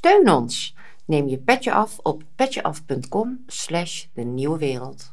Steun 0.00 0.30
ons. 0.30 0.74
Neem 1.04 1.28
je 1.28 1.38
petje 1.38 1.72
af 1.72 1.98
op 2.02 2.22
petjeaf.com 2.36 3.44
slash 3.46 4.04
de 4.14 4.22
nieuwe 4.22 4.58
wereld. 4.58 5.12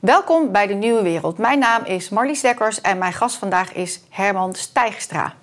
Welkom 0.00 0.52
bij 0.52 0.66
de 0.66 0.74
Nieuwe 0.74 1.02
Wereld. 1.02 1.38
Mijn 1.38 1.58
naam 1.58 1.84
is 1.84 2.08
Marlies 2.08 2.40
Dekkers 2.40 2.80
en 2.80 2.98
mijn 2.98 3.12
gast 3.12 3.36
vandaag 3.36 3.72
is 3.72 4.00
Herman 4.10 4.54
Stijgstra. 4.54 5.34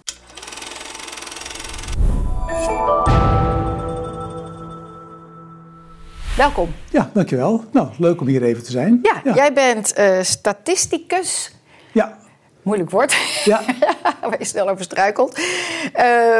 Welkom. 6.38 6.74
Ja, 6.90 7.10
dankjewel. 7.13 7.63
Nou, 7.72 7.90
leuk 7.97 8.22
om 8.22 8.28
hier 8.28 8.44
even 8.44 8.63
te 8.63 8.72
zijn. 8.72 8.99
Ja, 9.01 9.33
jij 9.33 9.53
bent 9.53 9.97
uh, 9.99 10.22
statisticus. 10.22 11.56
Ja. 11.94 12.17
Moeilijk 12.62 12.90
woord. 12.90 13.15
Ja. 13.44 13.62
Waar 14.22 14.40
je 14.40 14.46
snel 14.46 14.69
over 14.69 14.83
struikelt. 14.83 15.40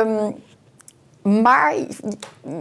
Um, 0.06 0.36
maar 1.22 1.74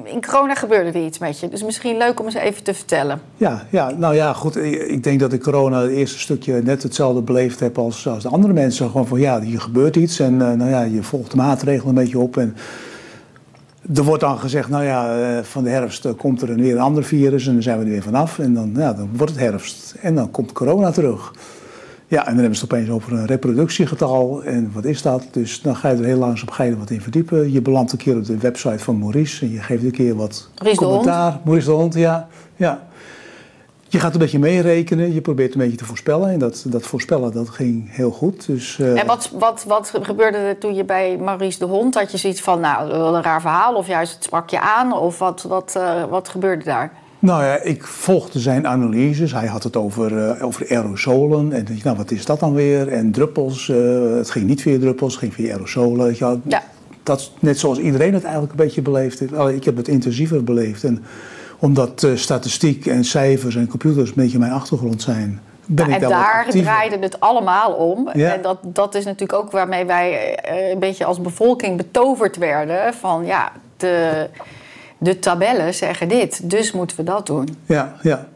in 0.05 0.25
corona 0.27 0.55
gebeurde 0.55 0.99
er 0.99 1.05
iets 1.05 1.19
met 1.19 1.41
je. 1.41 1.49
Dus 1.49 1.63
misschien 1.63 1.97
leuk 1.97 2.21
om 2.21 2.27
eens 2.27 2.35
even 2.35 2.63
te 2.63 2.75
vertellen. 2.75 3.21
Ja, 3.37 3.67
ja 3.71 3.91
nou 3.91 4.15
ja, 4.15 4.33
goed. 4.33 4.57
Ik 4.57 5.03
denk 5.03 5.21
dat 5.21 5.33
ik 5.33 5.43
corona 5.43 5.81
het 5.83 5.91
eerste 5.91 6.19
stukje 6.19 6.63
net 6.63 6.83
hetzelfde 6.83 7.23
beleefd 7.23 7.61
heb 7.61 7.79
als, 7.79 8.09
als 8.09 8.23
de 8.23 8.29
andere 8.29 8.53
mensen. 8.53 8.91
Gewoon 8.91 9.07
van 9.07 9.21
ja, 9.21 9.41
hier 9.41 9.61
gebeurt 9.61 9.97
iets. 9.97 10.19
En 10.19 10.33
uh, 10.33 10.53
nou 10.53 10.71
ja, 10.71 10.83
je 10.83 11.03
volgt 11.03 11.31
de 11.31 11.37
maatregelen 11.37 11.89
een 11.89 12.03
beetje 12.03 12.19
op. 12.19 12.37
En 12.37 12.57
er 13.95 14.05
wordt 14.05 14.21
dan 14.23 14.39
gezegd, 14.39 14.69
nou 14.69 14.85
ja, 14.85 15.19
eh, 15.19 15.43
van 15.43 15.65
de 15.65 15.71
herfst 15.71 16.05
eh, 16.05 16.13
komt 16.17 16.43
er 16.43 16.55
weer 16.55 16.73
een 16.73 16.81
ander 16.81 17.05
virus. 17.05 17.47
En 17.47 17.53
dan 17.53 17.63
zijn 17.63 17.79
we 17.79 17.85
er 17.85 17.91
weer 17.91 18.03
vanaf. 18.03 18.39
En 18.39 18.55
dan, 18.55 18.73
ja, 18.77 18.93
dan 18.93 19.09
wordt 19.17 19.33
het 19.33 19.41
herfst. 19.41 19.95
En 20.01 20.15
dan 20.15 20.31
komt 20.31 20.53
corona 20.53 20.91
terug. 20.91 21.33
Ja, 22.11 22.19
en 22.19 22.25
dan 22.25 22.37
hebben 22.37 22.57
ze 22.57 22.65
het 22.65 22.73
opeens 22.73 22.91
over 22.91 23.13
een 23.13 23.27
reproductiegetal. 23.27 24.43
En 24.43 24.71
wat 24.73 24.85
is 24.85 25.03
dat? 25.03 25.27
Dus 25.31 25.63
dan 25.63 25.77
ga 25.77 25.89
je 25.89 25.97
er 25.97 26.05
heel 26.05 26.19
langzaam 26.19 26.49
een 26.59 26.79
wat 26.79 26.91
in 26.91 27.01
verdiepen. 27.01 27.53
Je 27.53 27.63
belandt 27.63 27.93
een 27.93 27.99
keer 27.99 28.17
op 28.17 28.25
de 28.25 28.39
website 28.39 28.79
van 28.79 28.99
Maurice. 28.99 29.45
En 29.45 29.51
je 29.53 29.59
geeft 29.59 29.85
een 29.85 29.91
keer 29.91 30.17
wat 30.17 30.49
Maurice 30.59 30.83
commentaar. 30.85 31.33
De 31.33 31.39
Maurice 31.45 31.67
de 31.67 31.73
Hond, 31.73 31.95
ja. 31.95 32.29
ja. 32.57 32.83
Je 33.89 33.99
gaat 34.01 34.13
een 34.13 34.19
beetje 34.19 34.39
meerekenen. 34.39 35.13
Je 35.15 35.21
probeert 35.21 35.53
een 35.53 35.61
beetje 35.61 35.77
te 35.77 35.85
voorspellen. 35.85 36.31
En 36.31 36.39
dat, 36.39 36.65
dat 36.67 36.87
voorspellen, 36.87 37.33
dat 37.33 37.49
ging 37.49 37.95
heel 37.95 38.11
goed. 38.11 38.47
Dus, 38.47 38.79
uh... 38.79 39.01
En 39.01 39.07
wat, 39.07 39.31
wat, 39.39 39.65
wat 39.65 39.93
gebeurde 40.03 40.39
er 40.39 40.59
toen 40.59 40.75
je 40.75 40.85
bij 40.85 41.17
Maurice 41.17 41.59
de 41.59 41.65
Hond... 41.65 41.95
had 41.95 42.11
je 42.11 42.19
zoiets 42.19 42.41
van, 42.41 42.61
nou, 42.61 42.89
wel 42.89 43.17
een 43.17 43.23
raar 43.23 43.41
verhaal... 43.41 43.75
of 43.75 43.87
juist 43.87 44.15
het 44.15 44.25
sprak 44.25 44.51
je 44.51 44.61
aan? 44.61 44.93
Of 44.93 45.19
wat, 45.19 45.43
wat, 45.43 45.75
uh, 45.77 46.05
wat 46.05 46.29
gebeurde 46.29 46.65
daar? 46.65 46.93
Nou 47.21 47.45
ja, 47.45 47.57
ik 47.63 47.87
volgde 47.87 48.39
zijn 48.39 48.67
analyses. 48.67 49.33
Hij 49.33 49.47
had 49.47 49.63
het 49.63 49.77
over, 49.77 50.13
uh, 50.13 50.45
over 50.45 50.67
aerosolen. 50.69 51.53
En 51.53 51.67
nou, 51.83 51.97
wat 51.97 52.11
is 52.11 52.25
dat 52.25 52.41
dan 52.41 52.55
weer? 52.55 52.89
En 52.89 53.13
druppels. 53.13 53.69
Uh, 53.69 54.17
het 54.17 54.31
ging 54.31 54.47
niet 54.47 54.63
via 54.63 54.79
druppels, 54.79 55.13
het 55.13 55.21
ging 55.21 55.35
via 55.35 55.53
aerosolen. 55.53 56.15
Ja, 56.19 56.37
ja. 56.47 56.63
Dat, 57.03 57.31
net 57.39 57.59
zoals 57.59 57.79
iedereen 57.79 58.15
het 58.15 58.23
eigenlijk 58.23 58.53
een 58.53 58.65
beetje 58.65 58.83
beleefd 58.83 59.21
Ik 59.53 59.65
heb 59.65 59.77
het 59.77 59.89
intensiever 59.89 60.45
beleefd. 60.45 60.85
En 60.85 61.05
omdat 61.59 62.03
uh, 62.03 62.17
statistiek 62.17 62.87
en 62.87 63.05
cijfers 63.05 63.57
en 63.57 63.69
computers 63.69 64.09
een 64.09 64.15
beetje 64.17 64.39
mijn 64.39 64.53
achtergrond 64.53 65.03
zijn... 65.03 65.41
Ben 65.67 65.89
ja, 65.89 65.97
ik 65.97 66.03
en 66.03 66.09
daar, 66.09 66.47
daar 66.51 66.63
draaide 66.63 66.99
het 66.99 67.21
allemaal 67.21 67.73
om. 67.73 68.11
Ja. 68.13 68.35
En 68.35 68.43
dat, 68.43 68.59
dat 68.63 68.95
is 68.95 69.05
natuurlijk 69.05 69.43
ook 69.43 69.51
waarmee 69.51 69.85
wij 69.85 70.39
een 70.73 70.79
beetje 70.79 71.05
als 71.05 71.21
bevolking 71.21 71.77
betoverd 71.77 72.37
werden. 72.37 72.95
Van 72.95 73.25
ja, 73.25 73.53
de 73.77 74.27
de 75.01 75.19
tabellen 75.19 75.75
zeggen 75.75 76.09
dit, 76.09 76.51
dus 76.51 76.73
moeten 76.73 76.97
we 76.97 77.03
dat 77.03 77.27
doen. 77.27 77.49
Ja, 77.67 77.95
ja. 78.03 78.29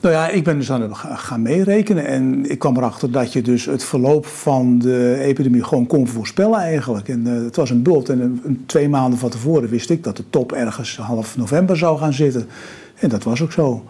Nou 0.00 0.16
ja, 0.16 0.28
ik 0.28 0.44
ben 0.44 0.58
dus 0.58 0.72
aan 0.72 0.82
het 0.82 0.96
gaan 0.96 1.42
meerekenen 1.42 2.06
en 2.06 2.50
ik 2.50 2.58
kwam 2.58 2.76
erachter 2.76 3.10
dat 3.10 3.32
je 3.32 3.42
dus 3.42 3.64
het 3.64 3.84
verloop 3.84 4.26
van 4.26 4.78
de 4.78 5.18
epidemie 5.20 5.64
gewoon 5.64 5.86
kon 5.86 6.08
voorspellen 6.08 6.58
eigenlijk. 6.58 7.08
En 7.08 7.26
uh, 7.26 7.44
het 7.44 7.56
was 7.56 7.70
een 7.70 7.82
bult 7.82 8.08
en 8.08 8.62
twee 8.66 8.88
maanden 8.88 9.18
van 9.18 9.30
tevoren 9.30 9.68
wist 9.68 9.90
ik 9.90 10.04
dat 10.04 10.16
de 10.16 10.24
top 10.30 10.52
ergens 10.52 10.96
half 10.96 11.36
november 11.36 11.76
zou 11.76 11.98
gaan 11.98 12.12
zitten. 12.12 12.48
En 12.94 13.08
dat 13.08 13.22
was 13.22 13.42
ook 13.42 13.52
zo. 13.52 13.84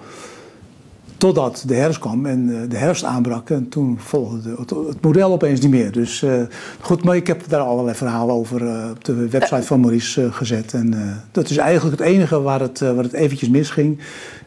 Totdat 1.24 1.62
de 1.66 1.74
herfst 1.74 2.00
kwam 2.00 2.26
en 2.26 2.48
uh, 2.48 2.60
de 2.68 2.76
herfst 2.76 3.04
aanbrak 3.04 3.50
en 3.50 3.68
toen 3.68 3.98
volgde 3.98 4.54
het, 4.58 5.00
model 5.00 5.32
opeens 5.32 5.60
niet 5.60 5.70
meer. 5.70 5.92
Dus 5.92 6.22
uh, 6.22 6.32
goed, 6.80 7.04
maar 7.04 7.16
ik 7.16 7.26
heb 7.26 7.42
daar 7.48 7.60
allerlei 7.60 7.96
verhalen 7.96 8.34
over 8.34 8.62
uh, 8.62 8.90
op 8.90 9.04
de 9.04 9.28
website 9.28 9.62
van 9.62 9.80
Maurice 9.80 10.32
gezet. 10.32 10.72
En 10.72 10.94
dat 11.32 11.50
is 11.50 11.56
eigenlijk 11.56 11.98
het 11.98 12.08
enige 12.08 12.40
waar 12.40 12.60
het, 12.60 12.78
waar 12.80 13.02
het 13.02 13.12
eventjes 13.12 13.48
misging. 13.48 13.98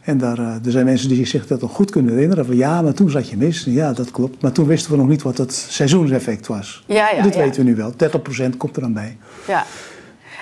En 0.02 0.18
daar, 0.18 0.38
er 0.38 0.70
zijn 0.70 0.84
mensen 0.84 1.08
die 1.08 1.26
zich 1.26 1.46
dat 1.46 1.60
nog 1.60 1.72
goed 1.72 1.90
kunnen 1.90 2.12
herinneren. 2.12 2.46
Van 2.46 2.56
ja, 2.56 2.82
maar 2.82 2.94
toen 2.94 3.10
zat 3.10 3.28
je 3.28 3.36
mis. 3.36 3.64
Ja, 3.64 3.92
dat 3.92 4.10
klopt. 4.10 4.42
Maar 4.42 4.52
toen 4.52 4.66
wisten 4.66 4.90
we 4.90 4.96
nog 4.96 5.08
niet 5.08 5.22
wat 5.22 5.38
het 5.38 5.52
seizoenseffect 5.52 6.46
was. 6.46 6.84
Ja, 6.86 7.10
ja, 7.10 7.22
Dit 7.22 7.34
ja. 7.34 7.40
weten 7.40 7.64
we 7.64 7.70
nu 7.70 7.76
wel. 7.76 7.92
30% 7.92 8.56
komt 8.56 8.76
er 8.76 8.82
dan 8.82 8.92
bij. 8.92 9.16
Ja. 9.46 9.64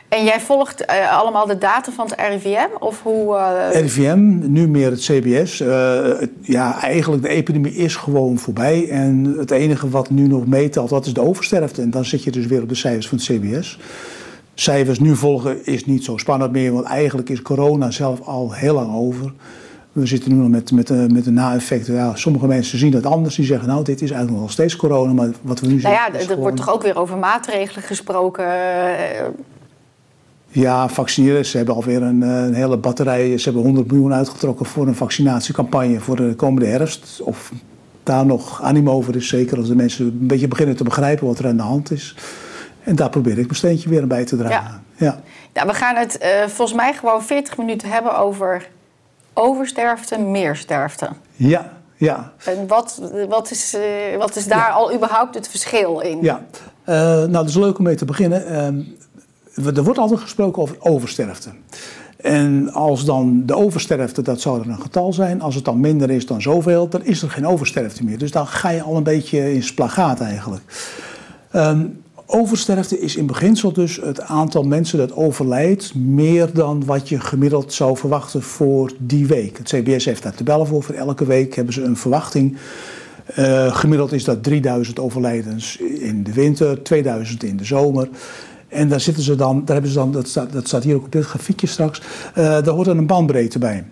En 0.08 0.24
jij 0.24 0.40
volgt 0.40 0.84
uh, 0.90 1.18
allemaal 1.18 1.46
de 1.46 1.58
data 1.58 1.92
van 1.92 2.06
het 2.06 2.20
RIVM? 2.28 2.68
Of 2.78 3.02
hoe, 3.02 3.36
uh... 3.36 3.80
RIVM, 3.80 4.50
nu 4.52 4.68
meer 4.68 4.90
het 4.90 5.00
CBS. 5.00 5.60
Uh, 5.60 6.02
het, 6.02 6.30
ja, 6.40 6.82
eigenlijk 6.82 7.22
de 7.22 7.28
epidemie 7.28 7.74
is 7.74 7.96
gewoon 7.96 8.38
voorbij. 8.38 8.88
En 8.88 9.34
het 9.38 9.50
enige 9.50 9.88
wat 9.88 10.10
nu 10.10 10.26
nog 10.26 10.46
meetelt, 10.46 10.88
dat 10.88 11.06
is 11.06 11.14
de 11.14 11.20
oversterfte. 11.20 11.82
En 11.82 11.90
dan 11.90 12.04
zit 12.04 12.24
je 12.24 12.30
dus 12.30 12.46
weer 12.46 12.62
op 12.62 12.68
de 12.68 12.74
cijfers 12.74 13.08
van 13.08 13.18
het 13.18 13.26
CBS. 13.26 13.78
Cijfers 14.54 14.98
nu 14.98 15.16
volgen 15.16 15.66
is 15.66 15.86
niet 15.86 16.04
zo 16.04 16.16
spannend 16.16 16.52
meer, 16.52 16.72
want 16.72 16.84
eigenlijk 16.84 17.28
is 17.28 17.42
corona 17.42 17.90
zelf 17.90 18.20
al 18.20 18.52
heel 18.52 18.74
lang 18.74 18.94
over. 18.94 19.32
We 19.92 20.06
zitten 20.06 20.32
nu 20.32 20.36
nog 20.36 20.48
met, 20.48 20.72
met, 20.72 21.12
met 21.12 21.24
de 21.24 21.30
na-effecten. 21.30 21.94
Ja, 21.94 22.16
sommige 22.16 22.46
mensen 22.46 22.78
zien 22.78 22.90
dat 22.90 23.06
anders. 23.06 23.34
Die 23.34 23.44
zeggen, 23.44 23.68
nou, 23.68 23.84
dit 23.84 24.02
is 24.02 24.10
eigenlijk 24.10 24.40
nog 24.40 24.50
steeds 24.50 24.76
corona. 24.76 25.12
Maar 25.12 25.28
wat 25.42 25.60
we 25.60 25.66
nu 25.66 25.72
zien. 25.72 25.90
Nou 25.90 25.94
ja, 25.94 26.12
er 26.12 26.20
gewoon... 26.20 26.38
wordt 26.38 26.56
toch 26.56 26.70
ook 26.70 26.82
weer 26.82 26.98
over 26.98 27.16
maatregelen 27.16 27.82
gesproken. 27.82 28.44
Ja, 30.60 30.88
vaccineren. 30.88 31.44
Ze 31.44 31.56
hebben 31.56 31.74
alweer 31.74 32.02
een, 32.02 32.22
een, 32.22 32.54
hele 32.54 32.76
batterij. 32.76 33.38
Ze 33.38 33.44
hebben 33.44 33.62
100 33.62 33.90
miljoen 33.90 34.14
uitgetrokken 34.14 34.66
voor 34.66 34.86
een 34.86 34.94
vaccinatiecampagne 34.94 36.00
voor 36.00 36.16
de 36.16 36.34
komende 36.34 36.66
herfst. 36.66 37.20
Of 37.20 37.52
daar 38.02 38.26
nog 38.26 38.62
animo 38.62 38.92
over 38.92 39.16
is, 39.16 39.28
zeker 39.28 39.58
als 39.58 39.68
de 39.68 39.74
mensen 39.74 40.06
een 40.06 40.26
beetje 40.26 40.48
beginnen 40.48 40.76
te 40.76 40.84
begrijpen 40.84 41.26
wat 41.26 41.38
er 41.38 41.46
aan 41.46 41.56
de 41.56 41.62
hand 41.62 41.90
is. 41.90 42.14
En 42.82 42.96
daar 42.96 43.10
probeer 43.10 43.38
ik 43.38 43.44
mijn 43.44 43.54
steentje 43.54 43.88
weer 43.88 44.06
bij 44.06 44.24
te 44.24 44.36
dragen. 44.36 44.82
Ja. 44.94 45.06
Ja. 45.06 45.20
ja 45.52 45.66
we 45.66 45.74
gaan 45.74 45.96
het 45.96 46.18
uh, 46.22 46.28
volgens 46.46 46.76
mij 46.76 46.94
gewoon 46.94 47.22
40 47.22 47.56
minuten 47.56 47.88
hebben 47.88 48.18
over 48.18 48.68
oversterfte, 49.34 50.18
meersterfte. 50.18 51.08
Ja, 51.36 51.72
ja. 51.96 52.32
En 52.44 52.66
wat, 52.66 53.00
wat, 53.28 53.50
is, 53.50 53.74
uh, 53.74 54.18
wat 54.18 54.36
is 54.36 54.46
daar 54.46 54.58
ja. 54.58 54.74
al 54.74 54.94
überhaupt 54.94 55.34
het 55.34 55.48
verschil 55.48 56.00
in? 56.00 56.18
Ja, 56.22 56.40
uh, 56.88 56.94
nou 56.96 57.32
dat 57.32 57.48
is 57.48 57.56
leuk 57.56 57.78
om 57.78 57.84
mee 57.84 57.94
te 57.94 58.04
beginnen. 58.04 58.46
Er 59.64 59.84
wordt 59.84 59.98
altijd 59.98 60.20
gesproken 60.20 60.62
over 60.62 60.76
oversterfte. 60.78 61.50
En 62.16 62.72
als 62.72 63.04
dan 63.04 63.42
de 63.46 63.54
oversterfte, 63.54 64.22
dat 64.22 64.40
zou 64.40 64.60
er 64.60 64.68
een 64.68 64.80
getal 64.80 65.12
zijn. 65.12 65.40
Als 65.40 65.54
het 65.54 65.64
dan 65.64 65.80
minder 65.80 66.10
is 66.10 66.26
dan 66.26 66.42
zoveel, 66.42 66.88
dan 66.88 67.04
is 67.04 67.22
er 67.22 67.30
geen 67.30 67.46
oversterfte 67.46 68.04
meer. 68.04 68.18
Dus 68.18 68.30
dan 68.30 68.46
ga 68.46 68.70
je 68.70 68.82
al 68.82 68.96
een 68.96 69.02
beetje 69.02 69.54
in 69.54 69.62
splagaat 69.62 70.20
eigenlijk. 70.20 70.62
Um, 71.54 72.02
oversterfte 72.26 73.00
is 73.00 73.16
in 73.16 73.26
beginsel 73.26 73.72
dus 73.72 73.96
het 73.96 74.20
aantal 74.20 74.62
mensen 74.62 74.98
dat 74.98 75.12
overlijdt... 75.12 75.94
meer 75.94 76.52
dan 76.52 76.84
wat 76.84 77.08
je 77.08 77.20
gemiddeld 77.20 77.72
zou 77.72 77.96
verwachten 77.96 78.42
voor 78.42 78.92
die 78.98 79.26
week. 79.26 79.58
Het 79.58 79.68
CBS 79.68 80.04
heeft 80.04 80.22
daar 80.22 80.34
tabellen 80.34 80.66
voor. 80.66 80.82
Voor 80.82 80.94
elke 80.94 81.26
week 81.26 81.54
hebben 81.54 81.74
ze 81.74 81.82
een 81.82 81.96
verwachting. 81.96 82.56
Uh, 83.38 83.76
gemiddeld 83.76 84.12
is 84.12 84.24
dat 84.24 84.42
3000 84.42 84.98
overlijdens 84.98 85.76
in 85.78 86.22
de 86.22 86.32
winter, 86.32 86.82
2000 86.82 87.42
in 87.42 87.56
de 87.56 87.64
zomer... 87.64 88.08
En 88.68 88.88
daar 88.88 89.00
zitten 89.00 89.22
ze 89.22 89.34
dan, 89.34 89.62
daar 89.64 89.74
hebben 89.74 89.92
ze 89.92 89.98
dan, 89.98 90.12
dat 90.12 90.28
staat, 90.28 90.52
dat 90.52 90.66
staat 90.66 90.84
hier 90.84 90.94
ook 90.94 91.04
op 91.04 91.12
dit 91.12 91.24
grafiekje 91.24 91.66
straks, 91.66 92.00
uh, 92.00 92.34
daar 92.34 92.68
hoort 92.68 92.86
dan 92.86 92.98
een 92.98 93.06
bandbreedte 93.06 93.58
bij. 93.58 93.84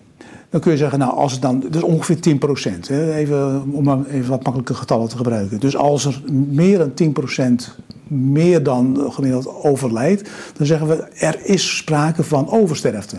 Dan 0.49 0.61
kun 0.61 0.71
je 0.71 0.77
zeggen, 0.77 0.99
nou, 0.99 1.13
als 1.13 1.31
het 1.31 1.41
dan, 1.41 1.63
dus 1.69 1.83
ongeveer 1.83 2.19
10 2.19 2.37
procent, 2.37 2.89
even, 2.89 3.63
om 3.71 4.05
even 4.11 4.29
wat 4.29 4.43
makkelijke 4.43 4.73
getallen 4.73 5.09
te 5.09 5.17
gebruiken. 5.17 5.59
Dus 5.59 5.77
als 5.77 6.05
er 6.05 6.21
meer 6.31 6.77
dan 6.77 6.93
10 6.93 7.11
procent 7.11 7.75
meer 8.07 8.63
dan 8.63 9.07
gemiddeld 9.09 9.47
overlijdt, 9.63 10.29
dan 10.57 10.65
zeggen 10.65 10.87
we, 10.87 10.95
er 11.19 11.39
is 11.43 11.77
sprake 11.77 12.23
van 12.23 12.49
oversterfte. 12.49 13.17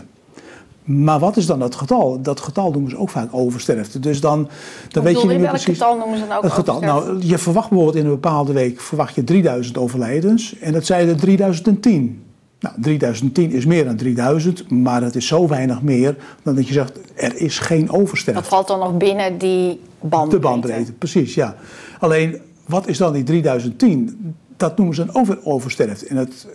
Maar 0.87 1.19
wat 1.19 1.37
is 1.37 1.47
dan 1.47 1.59
dat 1.59 1.75
getal? 1.75 2.23
Dat 2.23 2.41
getal 2.41 2.71
noemen 2.71 2.91
ze 2.91 2.97
ook 2.97 3.11
vaak 3.11 3.29
oversterfte. 3.31 4.01
Dus 4.01 4.21
dan, 4.21 4.49
dan 4.89 5.03
weet 5.03 5.21
je 5.21 5.27
niet 5.27 5.37
welk 5.37 5.49
precies. 5.49 5.79
getal 5.79 5.97
noemen 5.97 6.19
ze 6.19 6.27
dan 6.27 6.37
ook 6.37 6.43
het 6.43 6.53
getal. 6.53 6.81
Nou, 6.81 7.19
je 7.21 7.39
verwacht 7.39 7.69
bijvoorbeeld 7.69 7.99
in 7.99 8.05
een 8.05 8.21
bepaalde 8.21 8.53
week 8.53 8.81
verwacht 8.81 9.15
je 9.15 9.25
3000 9.25 9.79
overlijdens 9.79 10.59
en 10.59 10.73
dat 10.73 10.87
zijn 10.87 11.09
er 11.09 11.17
3010. 11.17 12.23
Nou, 12.61 12.75
3010 12.81 13.51
is 13.51 13.67
meer 13.67 13.85
dan 13.85 13.97
3000, 13.97 14.71
maar 14.71 15.01
dat 15.01 15.15
is 15.15 15.27
zo 15.27 15.49
weinig 15.49 15.83
meer 15.83 16.17
dan 16.43 16.55
dat 16.55 16.67
je 16.67 16.73
zegt 16.73 16.99
er 17.15 17.37
is 17.37 17.59
geen 17.59 17.91
oversterfte. 17.91 18.41
Dat 18.41 18.51
valt 18.51 18.69
dan 18.69 18.79
nog 18.79 18.97
binnen 18.97 19.39
die 19.39 19.81
bandbreedte. 20.01 20.37
De 20.37 20.43
bandbreedte, 20.49 20.93
precies, 20.93 21.35
ja. 21.35 21.57
Alleen, 21.99 22.41
wat 22.67 22.89
is 22.89 22.99
dan 22.99 23.13
die 23.13 23.23
3010? 23.23 24.35
Dat 24.57 24.77
noemen 24.77 24.95
ze 24.95 25.03
een 25.03 25.15
over 25.15 25.39
oversterfte. 25.45 26.07
En 26.07 26.17
het, 26.17 26.47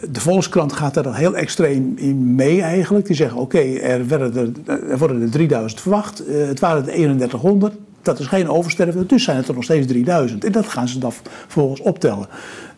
de 0.00 0.20
Volkskrant 0.20 0.72
gaat 0.72 0.94
daar 0.94 1.16
heel 1.16 1.36
extreem 1.36 1.92
in 1.96 2.34
mee 2.34 2.62
eigenlijk. 2.62 3.06
Die 3.06 3.16
zeggen, 3.16 3.40
oké, 3.40 3.58
er, 3.58 4.12
er, 4.12 4.52
er, 4.66 4.98
worden 4.98 5.22
er 5.22 5.30
3000 5.30 5.80
verwacht. 5.80 6.28
Uh, 6.28 6.46
het 6.46 6.60
waren 6.60 6.86
er 6.86 6.92
3100. 6.92 7.74
Dat 8.02 8.18
is 8.18 8.26
geen 8.26 8.48
oversterfte, 8.48 9.06
dus 9.06 9.24
zijn 9.24 9.36
het 9.36 9.48
er 9.48 9.54
nog 9.54 9.64
steeds 9.64 9.86
3000. 9.86 10.44
En 10.44 10.52
dat 10.52 10.66
gaan 10.66 10.88
ze 10.88 10.98
dan 10.98 11.12
vervolgens 11.12 11.80
optellen. 11.80 12.26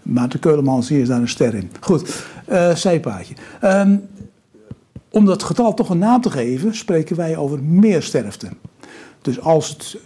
Maar 0.02 0.28
de 0.28 0.38
Keulemans 0.38 0.88
hier 0.88 1.00
is 1.00 1.08
daar 1.08 1.20
een 1.20 1.28
ster 1.28 1.54
in. 1.54 1.70
Goed, 1.80 2.24
uh, 2.48 2.74
zijpaadje. 2.74 3.34
Um, 3.64 4.08
om 5.10 5.24
dat 5.24 5.42
getal 5.42 5.74
toch 5.74 5.88
een 5.88 5.98
naam 5.98 6.20
te 6.20 6.30
geven, 6.30 6.74
spreken 6.74 7.16
wij 7.16 7.36
over 7.36 7.62
meer 7.62 8.02
sterfte. 8.02 8.48
Dus 9.22 9.40
als 9.40 9.68
het, 9.68 9.98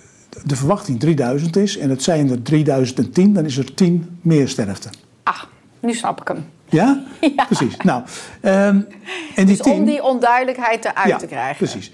de 0.44 0.56
verwachting 0.56 1.00
3000 1.00 1.56
is 1.56 1.78
en 1.78 1.90
het 1.90 2.02
zijn 2.02 2.30
er 2.30 2.42
3010, 2.42 3.32
dan 3.32 3.44
is 3.44 3.56
er 3.56 3.74
10 3.74 4.18
meer 4.20 4.48
sterfte. 4.48 4.88
Ah, 5.22 5.42
nu 5.80 5.92
snap 5.92 6.20
ik 6.20 6.28
hem. 6.28 6.44
Ja? 6.68 7.02
ja. 7.36 7.44
Precies. 7.44 7.76
Nou, 7.76 8.02
um, 8.42 8.86
en 9.34 9.46
die 9.46 9.46
dus 9.56 9.60
om 9.60 9.84
die 9.84 10.02
onduidelijkheid 10.02 10.84
eruit 10.84 11.08
ja, 11.08 11.16
te 11.16 11.26
krijgen. 11.26 11.56
Precies. 11.56 11.92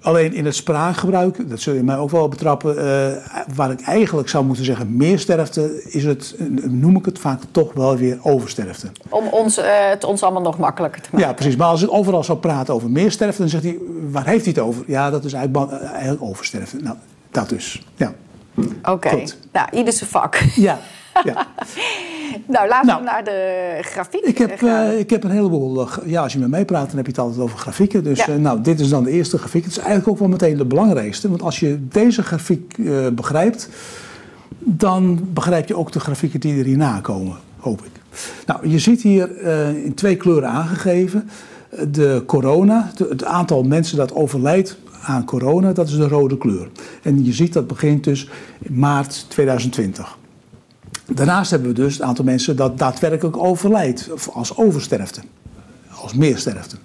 Alleen 0.00 0.32
in 0.32 0.44
het 0.44 0.54
spraakgebruik, 0.54 1.48
dat 1.48 1.60
zul 1.60 1.74
je 1.74 1.82
mij 1.82 1.96
ook 1.96 2.10
wel 2.10 2.28
betrappen, 2.28 2.76
uh, 2.76 2.84
waar 3.54 3.70
ik 3.70 3.80
eigenlijk 3.80 4.28
zou 4.28 4.44
moeten 4.44 4.64
zeggen 4.64 4.96
meer 4.96 5.18
sterfte, 5.18 5.82
is 5.84 6.04
het, 6.04 6.34
noem 6.62 6.96
ik 6.96 7.04
het 7.04 7.18
vaak 7.18 7.40
toch 7.50 7.72
wel 7.72 7.96
weer 7.96 8.18
oversterfte. 8.22 8.90
Om 9.08 9.26
ons, 9.26 9.58
uh, 9.58 9.64
het 9.88 10.04
ons 10.04 10.22
allemaal 10.22 10.42
nog 10.42 10.58
makkelijker 10.58 11.02
te 11.02 11.08
maken. 11.12 11.28
Ja, 11.28 11.34
precies. 11.34 11.56
Maar 11.56 11.68
als 11.68 11.82
ik 11.82 11.92
overal 11.92 12.24
zou 12.24 12.38
praten 12.38 12.74
over 12.74 12.90
meer 12.90 13.10
sterfte, 13.10 13.40
dan 13.40 13.50
zegt 13.50 13.62
hij, 13.62 13.78
waar 14.10 14.26
heeft 14.26 14.44
hij 14.44 14.54
het 14.56 14.62
over? 14.62 14.84
Ja, 14.86 15.10
dat 15.10 15.24
is 15.24 15.32
eigenlijk, 15.32 15.72
eigenlijk 15.72 16.22
oversterfte. 16.22 16.76
Nou, 16.76 16.96
dat 17.30 17.48
dus. 17.48 17.86
Ja. 17.96 18.12
Oké. 18.56 18.90
Okay. 18.90 19.28
Nou, 19.52 19.68
ieder 19.72 19.92
zijn 19.92 20.10
vak. 20.10 20.34
Ja. 20.54 20.78
ja. 21.24 21.46
nou, 22.54 22.68
laten 22.68 22.86
nou, 22.86 22.98
we 22.98 23.04
naar 23.04 23.24
de 23.24 23.78
grafiek 23.80 24.24
ik 24.24 24.38
heb, 24.38 24.60
uh, 24.60 24.98
ik 24.98 25.10
heb 25.10 25.24
een 25.24 25.30
heleboel... 25.30 25.80
Uh, 25.80 25.96
ja, 26.04 26.22
als 26.22 26.32
je 26.32 26.38
met 26.38 26.48
mij 26.48 26.64
praat, 26.64 26.86
dan 26.86 26.96
heb 26.96 27.06
je 27.06 27.12
het 27.12 27.20
altijd 27.20 27.40
over 27.40 27.58
grafieken. 27.58 28.04
Dus 28.04 28.24
ja. 28.24 28.28
uh, 28.28 28.36
nou, 28.36 28.60
dit 28.60 28.80
is 28.80 28.88
dan 28.88 29.04
de 29.04 29.10
eerste 29.10 29.38
grafiek. 29.38 29.62
Het 29.62 29.72
is 29.72 29.78
eigenlijk 29.78 30.08
ook 30.08 30.18
wel 30.18 30.28
meteen 30.28 30.56
de 30.56 30.64
belangrijkste. 30.64 31.28
Want 31.28 31.42
als 31.42 31.60
je 31.60 31.88
deze 31.88 32.22
grafiek 32.22 32.76
begrijpt... 33.12 33.68
dan 34.58 35.28
begrijp 35.32 35.68
je 35.68 35.76
ook 35.76 35.92
de 35.92 36.00
grafieken 36.00 36.40
die 36.40 36.58
er 36.58 36.64
hierna 36.64 37.00
komen, 37.00 37.36
hoop 37.58 37.80
ik. 37.80 38.20
Nou, 38.46 38.68
je 38.68 38.78
ziet 38.78 39.02
hier 39.02 39.40
in 39.84 39.94
twee 39.94 40.16
kleuren 40.16 40.48
aangegeven... 40.48 41.30
de 41.88 42.22
corona, 42.26 42.90
de, 42.96 43.06
het 43.08 43.24
aantal 43.24 43.62
mensen 43.62 43.96
dat 43.96 44.14
overlijdt 44.14 44.76
aan 45.02 45.24
corona, 45.24 45.72
dat 45.72 45.88
is 45.88 45.96
de 45.96 46.08
rode 46.08 46.38
kleur. 46.38 46.68
En 47.02 47.24
je 47.24 47.32
ziet 47.32 47.52
dat 47.52 47.66
begint 47.66 48.04
dus 48.04 48.28
in 48.58 48.78
maart 48.78 49.26
2020. 49.28 50.16
Daarnaast 51.12 51.50
hebben 51.50 51.68
we 51.68 51.74
dus 51.74 51.92
het 51.92 52.02
aantal 52.02 52.24
mensen 52.24 52.56
dat 52.56 52.78
daadwerkelijk 52.78 53.36
overlijdt 53.36 54.10
als 54.32 54.56
oversterfte, 54.56 55.20
als 56.00 56.14
meersterfte. 56.14 56.76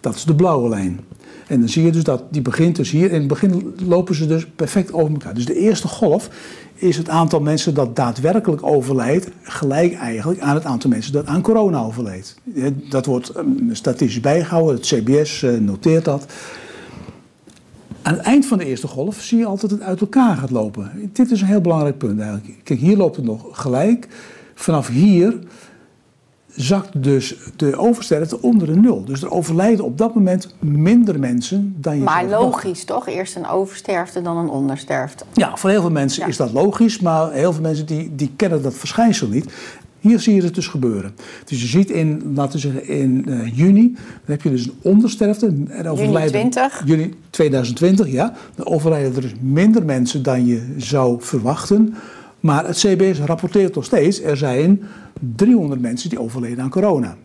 Dat 0.00 0.14
is 0.14 0.24
de 0.24 0.34
blauwe 0.34 0.68
lijn. 0.68 1.00
En 1.46 1.60
dan 1.60 1.68
zie 1.68 1.84
je 1.84 1.92
dus 1.92 2.04
dat 2.04 2.22
die 2.30 2.42
begint 2.42 2.76
dus 2.76 2.90
hier. 2.90 3.10
In 3.10 3.18
het 3.18 3.28
begin 3.28 3.74
lopen 3.86 4.14
ze 4.14 4.26
dus 4.26 4.46
perfect 4.56 4.92
over 4.92 5.12
elkaar. 5.12 5.34
Dus 5.34 5.46
de 5.46 5.58
eerste 5.58 5.88
golf 5.88 6.28
is 6.74 6.96
het 6.96 7.08
aantal 7.08 7.40
mensen 7.40 7.74
dat 7.74 7.96
daadwerkelijk 7.96 8.62
overlijdt, 8.62 9.28
gelijk 9.42 9.94
eigenlijk 9.94 10.40
aan 10.40 10.54
het 10.54 10.64
aantal 10.64 10.90
mensen 10.90 11.12
dat 11.12 11.26
aan 11.26 11.42
corona 11.42 11.82
overleed. 11.82 12.34
Dat 12.88 13.06
wordt 13.06 13.28
ehm, 13.28 13.46
statistisch 13.72 14.20
bijgehouden, 14.20 14.74
het 14.74 14.86
CBS 14.86 15.42
eh, 15.42 15.58
noteert 15.58 16.04
dat. 16.04 16.26
Aan 18.02 18.14
het 18.14 18.22
eind 18.22 18.46
van 18.46 18.58
de 18.58 18.64
eerste 18.64 18.86
golf 18.88 19.20
zie 19.20 19.38
je 19.38 19.46
altijd 19.46 19.70
dat 19.70 19.78
het 19.78 19.88
uit 19.88 20.00
elkaar 20.00 20.36
gaat 20.36 20.50
lopen. 20.50 21.10
Dit 21.12 21.30
is 21.30 21.40
een 21.40 21.46
heel 21.46 21.60
belangrijk 21.60 21.98
punt 21.98 22.20
eigenlijk. 22.20 22.64
Kijk, 22.64 22.80
hier 22.80 22.96
loopt 22.96 23.16
het 23.16 23.24
nog 23.24 23.46
gelijk. 23.52 24.08
Vanaf 24.54 24.88
hier 24.88 25.38
zakt 26.54 27.02
dus 27.02 27.36
de 27.56 27.76
oversterfte 27.76 28.42
onder 28.42 28.66
de 28.66 28.76
nul. 28.76 29.04
Dus 29.04 29.22
er 29.22 29.30
overlijden 29.30 29.84
op 29.84 29.98
dat 29.98 30.14
moment 30.14 30.54
minder 30.58 31.18
mensen 31.18 31.74
dan 31.78 31.96
je 31.96 32.02
Maar 32.02 32.26
logisch 32.26 32.84
toch? 32.84 33.08
Eerst 33.08 33.36
een 33.36 33.46
oversterfte, 33.46 34.22
dan 34.22 34.36
een 34.36 34.48
ondersterfte. 34.48 35.24
Ja, 35.32 35.56
voor 35.56 35.70
heel 35.70 35.80
veel 35.80 35.90
mensen 35.90 36.28
is 36.28 36.36
dat 36.36 36.52
logisch, 36.52 37.00
maar 37.00 37.32
heel 37.32 37.52
veel 37.52 37.62
mensen 37.62 37.86
die, 37.86 38.14
die 38.14 38.32
kennen 38.36 38.62
dat 38.62 38.74
verschijnsel 38.74 39.28
niet. 39.28 39.52
Hier 40.02 40.20
zie 40.20 40.34
je 40.34 40.42
het 40.42 40.54
dus 40.54 40.66
gebeuren. 40.66 41.14
Dus 41.44 41.60
je 41.60 41.66
ziet 41.66 41.90
in, 41.90 42.32
laten 42.34 42.52
we 42.52 42.58
zeggen, 42.58 42.88
in 42.88 43.24
uh, 43.28 43.56
juni, 43.56 43.92
dan 43.92 44.02
heb 44.24 44.42
je 44.42 44.50
dus 44.50 44.64
een 44.64 44.74
ondersterfte. 44.82 45.54
Er 45.68 45.88
overlijden, 45.88 46.38
juni 46.38 46.50
20? 46.50 46.82
Juni 46.84 47.14
2020, 47.30 48.10
ja. 48.10 48.34
Dan 48.54 48.66
overlijden 48.66 49.14
er 49.14 49.20
dus 49.20 49.34
minder 49.40 49.84
mensen 49.84 50.22
dan 50.22 50.46
je 50.46 50.74
zou 50.76 51.16
verwachten. 51.20 51.94
Maar 52.40 52.66
het 52.66 52.76
CBS 52.76 53.18
rapporteert 53.18 53.74
nog 53.74 53.84
steeds, 53.84 54.22
er 54.22 54.36
zijn 54.36 54.82
300 55.36 55.80
mensen 55.80 56.10
die 56.10 56.20
overleden 56.20 56.64
aan 56.64 56.70
corona. 56.70 57.16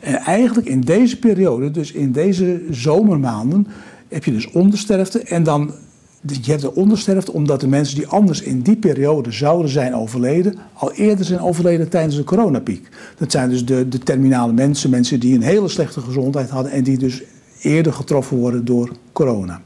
En 0.00 0.14
eigenlijk 0.14 0.68
in 0.68 0.80
deze 0.80 1.18
periode, 1.18 1.70
dus 1.70 1.92
in 1.92 2.12
deze 2.12 2.62
zomermaanden, 2.70 3.66
heb 4.08 4.24
je 4.24 4.32
dus 4.32 4.50
ondersterfte 4.50 5.22
en 5.22 5.42
dan 5.42 5.74
je 6.22 6.50
hebt 6.50 6.62
de 6.62 6.74
ondersterfte 6.74 7.32
omdat 7.32 7.60
de 7.60 7.68
mensen 7.68 7.96
die 7.96 8.06
anders 8.06 8.42
in 8.42 8.60
die 8.60 8.76
periode 8.76 9.32
zouden 9.32 9.70
zijn 9.70 9.94
overleden, 9.94 10.54
al 10.72 10.92
eerder 10.92 11.24
zijn 11.24 11.40
overleden 11.40 11.88
tijdens 11.88 12.16
de 12.16 12.24
coronapiek. 12.24 12.88
Dat 13.18 13.30
zijn 13.30 13.48
dus 13.48 13.64
de, 13.64 13.88
de 13.88 13.98
terminale 13.98 14.52
mensen, 14.52 14.90
mensen 14.90 15.20
die 15.20 15.34
een 15.34 15.42
hele 15.42 15.68
slechte 15.68 16.00
gezondheid 16.00 16.50
hadden 16.50 16.72
en 16.72 16.82
die 16.82 16.98
dus 16.98 17.22
eerder 17.60 17.92
getroffen 17.92 18.36
worden 18.36 18.64
door 18.64 18.92
corona. 19.12 19.60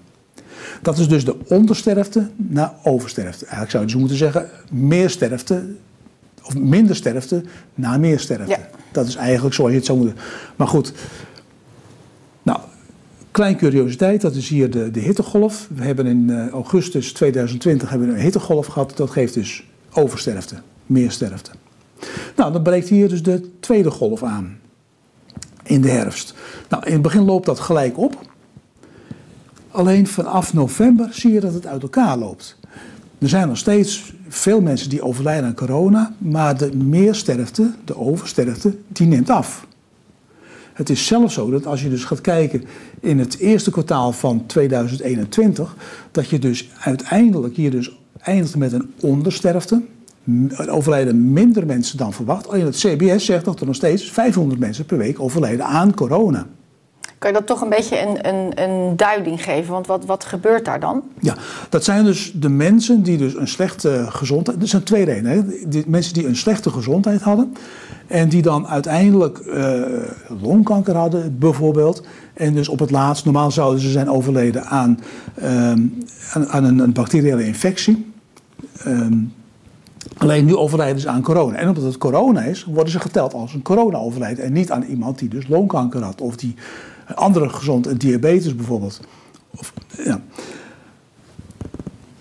Dat 0.82 0.98
is 0.98 1.08
dus 1.08 1.24
de 1.24 1.36
ondersterfte 1.48 2.30
naar 2.36 2.72
oversterfte. 2.82 3.44
Eigenlijk 3.44 3.70
zou 3.70 3.82
je 3.82 3.88
dus 3.88 3.98
moeten 3.98 4.16
zeggen 4.16 4.48
meer 4.70 5.10
sterfte, 5.10 5.64
of 6.44 6.56
minder 6.58 6.96
sterfte 6.96 7.42
naar 7.74 8.00
meer 8.00 8.20
sterfte. 8.20 8.50
Ja. 8.50 8.68
Dat 8.92 9.06
is 9.06 9.14
eigenlijk 9.14 9.54
zoals 9.54 9.70
je 9.70 9.76
het 9.76 9.86
zou 9.86 9.98
moeten. 9.98 10.16
Maar 10.56 10.68
goed, 10.68 10.92
Klein 13.36 13.56
curiositeit, 13.56 14.20
dat 14.20 14.34
is 14.34 14.48
hier 14.48 14.70
de, 14.70 14.90
de 14.90 15.00
hittegolf. 15.00 15.68
We 15.74 15.84
hebben 15.84 16.06
in 16.06 16.28
uh, 16.28 16.48
augustus 16.48 17.12
2020 17.12 17.90
hebben 17.90 18.08
we 18.08 18.14
een 18.14 18.20
hittegolf 18.20 18.66
gehad. 18.66 18.96
Dat 18.96 19.10
geeft 19.10 19.34
dus 19.34 19.64
oversterfte, 19.92 20.56
meer 20.86 21.10
sterfte. 21.10 21.50
Nou, 22.36 22.52
dan 22.52 22.62
breekt 22.62 22.88
hier 22.88 23.08
dus 23.08 23.22
de 23.22 23.50
tweede 23.60 23.90
golf 23.90 24.22
aan. 24.22 24.58
In 25.62 25.80
de 25.80 25.88
herfst. 25.88 26.34
Nou, 26.68 26.86
in 26.86 26.92
het 26.92 27.02
begin 27.02 27.22
loopt 27.22 27.46
dat 27.46 27.60
gelijk 27.60 27.98
op. 27.98 28.20
Alleen 29.70 30.06
vanaf 30.06 30.52
november 30.54 31.08
zie 31.10 31.32
je 31.32 31.40
dat 31.40 31.54
het 31.54 31.66
uit 31.66 31.82
elkaar 31.82 32.16
loopt. 32.16 32.58
Er 33.18 33.28
zijn 33.28 33.48
nog 33.48 33.58
steeds 33.58 34.12
veel 34.28 34.60
mensen 34.60 34.88
die 34.88 35.02
overlijden 35.02 35.44
aan 35.44 35.54
corona, 35.54 36.14
maar 36.18 36.56
de 36.56 36.76
meersterfte, 36.76 37.70
de 37.84 37.96
oversterfte, 37.96 38.76
die 38.88 39.06
neemt 39.06 39.30
af. 39.30 39.66
Het 40.76 40.90
is 40.90 41.06
zelfs 41.06 41.34
zo 41.34 41.50
dat 41.50 41.66
als 41.66 41.82
je 41.82 41.88
dus 41.88 42.04
gaat 42.04 42.20
kijken 42.20 42.64
in 43.00 43.18
het 43.18 43.38
eerste 43.38 43.70
kwartaal 43.70 44.12
van 44.12 44.46
2021, 44.46 45.76
dat 46.10 46.28
je 46.28 46.38
dus 46.38 46.70
uiteindelijk 46.78 47.56
hier 47.56 47.70
dus 47.70 47.98
eindigt 48.20 48.56
met 48.56 48.72
een 48.72 48.90
ondersterfte. 49.00 49.82
Er 50.56 50.70
overlijden 50.70 51.32
minder 51.32 51.66
mensen 51.66 51.98
dan 51.98 52.12
verwacht. 52.12 52.48
Alleen 52.48 52.64
het 52.64 52.76
CBS 52.76 53.24
zegt 53.24 53.44
dat 53.44 53.60
er 53.60 53.66
nog 53.66 53.74
steeds 53.74 54.10
500 54.10 54.60
mensen 54.60 54.86
per 54.86 54.98
week 54.98 55.20
overlijden 55.20 55.66
aan 55.66 55.94
corona. 55.94 56.46
Kan 57.18 57.30
je 57.30 57.36
dat 57.36 57.46
toch 57.46 57.60
een 57.60 57.68
beetje 57.68 58.00
een, 58.00 58.28
een, 58.28 58.62
een 58.62 58.96
duiding 58.96 59.42
geven? 59.42 59.72
Want 59.72 59.86
wat, 59.86 60.04
wat 60.04 60.24
gebeurt 60.24 60.64
daar 60.64 60.80
dan? 60.80 61.02
Ja, 61.20 61.34
dat 61.68 61.84
zijn 61.84 62.04
dus 62.04 62.32
de 62.34 62.48
mensen 62.48 63.02
die 63.02 63.16
dus 63.16 63.34
een 63.34 63.48
slechte 63.48 64.06
gezondheid... 64.08 64.62
Er 64.62 64.68
zijn 64.68 64.82
twee 64.82 65.04
redenen. 65.04 65.32
Hè? 65.70 65.80
mensen 65.86 66.14
die 66.14 66.26
een 66.26 66.36
slechte 66.36 66.70
gezondheid 66.70 67.20
hadden... 67.20 67.54
en 68.06 68.28
die 68.28 68.42
dan 68.42 68.66
uiteindelijk 68.66 69.38
uh, 69.46 69.82
longkanker 70.40 70.96
hadden 70.96 71.38
bijvoorbeeld... 71.38 72.06
en 72.34 72.54
dus 72.54 72.68
op 72.68 72.78
het 72.78 72.90
laatst, 72.90 73.24
normaal 73.24 73.50
zouden 73.50 73.80
ze 73.80 73.90
zijn 73.90 74.10
overleden 74.10 74.64
aan, 74.64 75.00
uh, 75.42 75.72
aan, 76.30 76.64
een, 76.64 76.78
een, 76.78 76.92
bacteriële 76.92 77.46
infectie... 77.46 78.12
Um, 78.86 79.32
Alleen 80.16 80.44
nu 80.44 80.56
overlijden 80.56 81.00
ze 81.00 81.08
aan 81.08 81.22
corona. 81.22 81.56
En 81.56 81.68
omdat 81.68 81.84
het 81.84 81.98
corona 81.98 82.42
is, 82.42 82.64
worden 82.64 82.92
ze 82.92 83.00
geteld 83.00 83.34
als 83.34 83.54
een 83.54 83.62
corona-overlijden. 83.62 84.44
En 84.44 84.52
niet 84.52 84.70
aan 84.70 84.82
iemand 84.82 85.18
die 85.18 85.28
dus 85.28 85.48
longkanker 85.48 86.02
had 86.02 86.20
of 86.20 86.36
die 86.36 86.54
andere 87.14 87.48
gezond, 87.48 88.00
diabetes 88.00 88.54
bijvoorbeeld. 88.54 89.00
Of, 89.50 89.72
ja. 90.04 90.20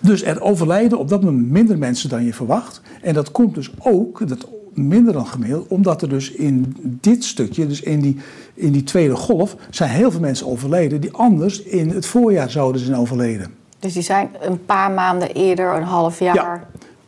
Dus 0.00 0.22
er 0.22 0.40
overlijden 0.40 0.98
op 0.98 1.08
dat 1.08 1.22
moment 1.22 1.50
minder 1.50 1.78
mensen 1.78 2.08
dan 2.08 2.24
je 2.24 2.34
verwacht. 2.34 2.80
En 3.02 3.14
dat 3.14 3.30
komt 3.30 3.54
dus 3.54 3.70
ook, 3.78 4.28
dat 4.28 4.48
minder 4.72 5.12
dan 5.12 5.26
gemiddeld, 5.26 5.68
omdat 5.68 6.02
er 6.02 6.08
dus 6.08 6.30
in 6.30 6.76
dit 7.00 7.24
stukje, 7.24 7.66
dus 7.66 7.80
in 7.80 8.00
die, 8.00 8.16
in 8.54 8.72
die 8.72 8.84
tweede 8.84 9.16
golf, 9.16 9.56
zijn 9.70 9.90
heel 9.90 10.10
veel 10.10 10.20
mensen 10.20 10.46
overleden 10.46 11.00
die 11.00 11.12
anders 11.12 11.62
in 11.62 11.90
het 11.90 12.06
voorjaar 12.06 12.50
zouden 12.50 12.80
zijn 12.80 12.96
overleden. 12.96 13.54
Dus 13.78 13.92
die 13.92 14.02
zijn 14.02 14.28
een 14.40 14.64
paar 14.64 14.90
maanden 14.90 15.34
eerder, 15.34 15.74
een 15.74 15.82
half 15.82 16.18
jaar. 16.18 16.34
Ja. 16.34 16.66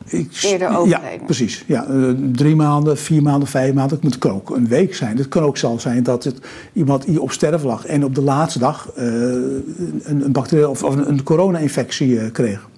Ik, 0.08 0.42
eerder 0.42 0.68
overleden. 0.68 1.18
Ja, 1.18 1.24
precies. 1.24 1.64
Ja, 1.66 1.86
uh, 1.88 2.14
drie 2.32 2.56
maanden, 2.56 2.98
vier 2.98 3.22
maanden, 3.22 3.48
vijf 3.48 3.74
maanden. 3.74 3.98
Het 4.02 4.18
kan 4.18 4.30
ook 4.30 4.50
een 4.50 4.68
week 4.68 4.94
zijn. 4.94 5.16
Het 5.16 5.28
kan 5.28 5.42
ook 5.42 5.56
zelfs 5.56 5.82
zijn 5.82 6.02
dat 6.02 6.24
het 6.24 6.38
iemand 6.72 7.18
op 7.18 7.32
sterven 7.32 7.66
lag 7.66 7.86
en 7.86 8.04
op 8.04 8.14
de 8.14 8.22
laatste 8.22 8.58
dag 8.58 8.90
uh, 8.96 9.04
een, 9.04 10.02
een 10.02 10.32
bacterie 10.32 10.68
of, 10.68 10.82
of 10.82 10.96
een, 10.96 11.22
corona-infectie 11.22 12.08
uh, 12.08 12.30
kreeg. 12.32 12.68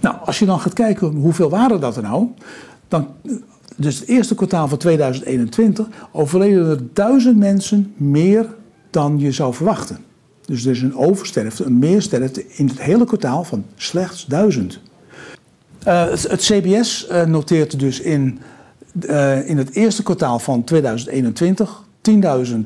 Nou, 0.00 0.16
als 0.24 0.38
je 0.38 0.46
dan 0.46 0.60
gaat 0.60 0.72
kijken 0.72 1.08
hoeveel 1.08 1.50
waren 1.50 1.80
dat 1.80 1.96
er 1.96 2.02
nou, 2.02 2.26
dan, 2.88 3.08
dus 3.76 3.98
het 3.98 4.08
eerste 4.08 4.34
kwartaal 4.34 4.68
van 4.68 4.78
2021 4.78 5.86
overleden 6.12 6.66
er 6.66 6.82
duizend 6.92 7.36
mensen 7.36 7.94
meer 7.96 8.54
dan 8.90 9.18
je 9.18 9.32
zou 9.32 9.54
verwachten. 9.54 9.98
Dus 10.44 10.64
er 10.64 10.70
is 10.70 10.82
een 10.82 10.96
oversterfte, 10.96 11.64
een 11.64 11.78
meersterfte 11.78 12.46
in 12.48 12.66
het 12.68 12.80
hele 12.80 13.04
kwartaal 13.04 13.44
van 13.44 13.64
slechts 13.76 14.26
1000. 14.26 14.80
Uh, 15.86 16.10
het, 16.10 16.40
CBS 16.40 17.06
uh, 17.10 17.24
noteert 17.24 17.78
dus 17.78 18.00
in, 18.00 18.40
uh, 19.00 19.48
in 19.48 19.58
het 19.58 19.74
eerste 19.74 20.02
kwartaal 20.02 20.38
van 20.38 20.64
2021 20.64 21.82
10.000 22.10 22.56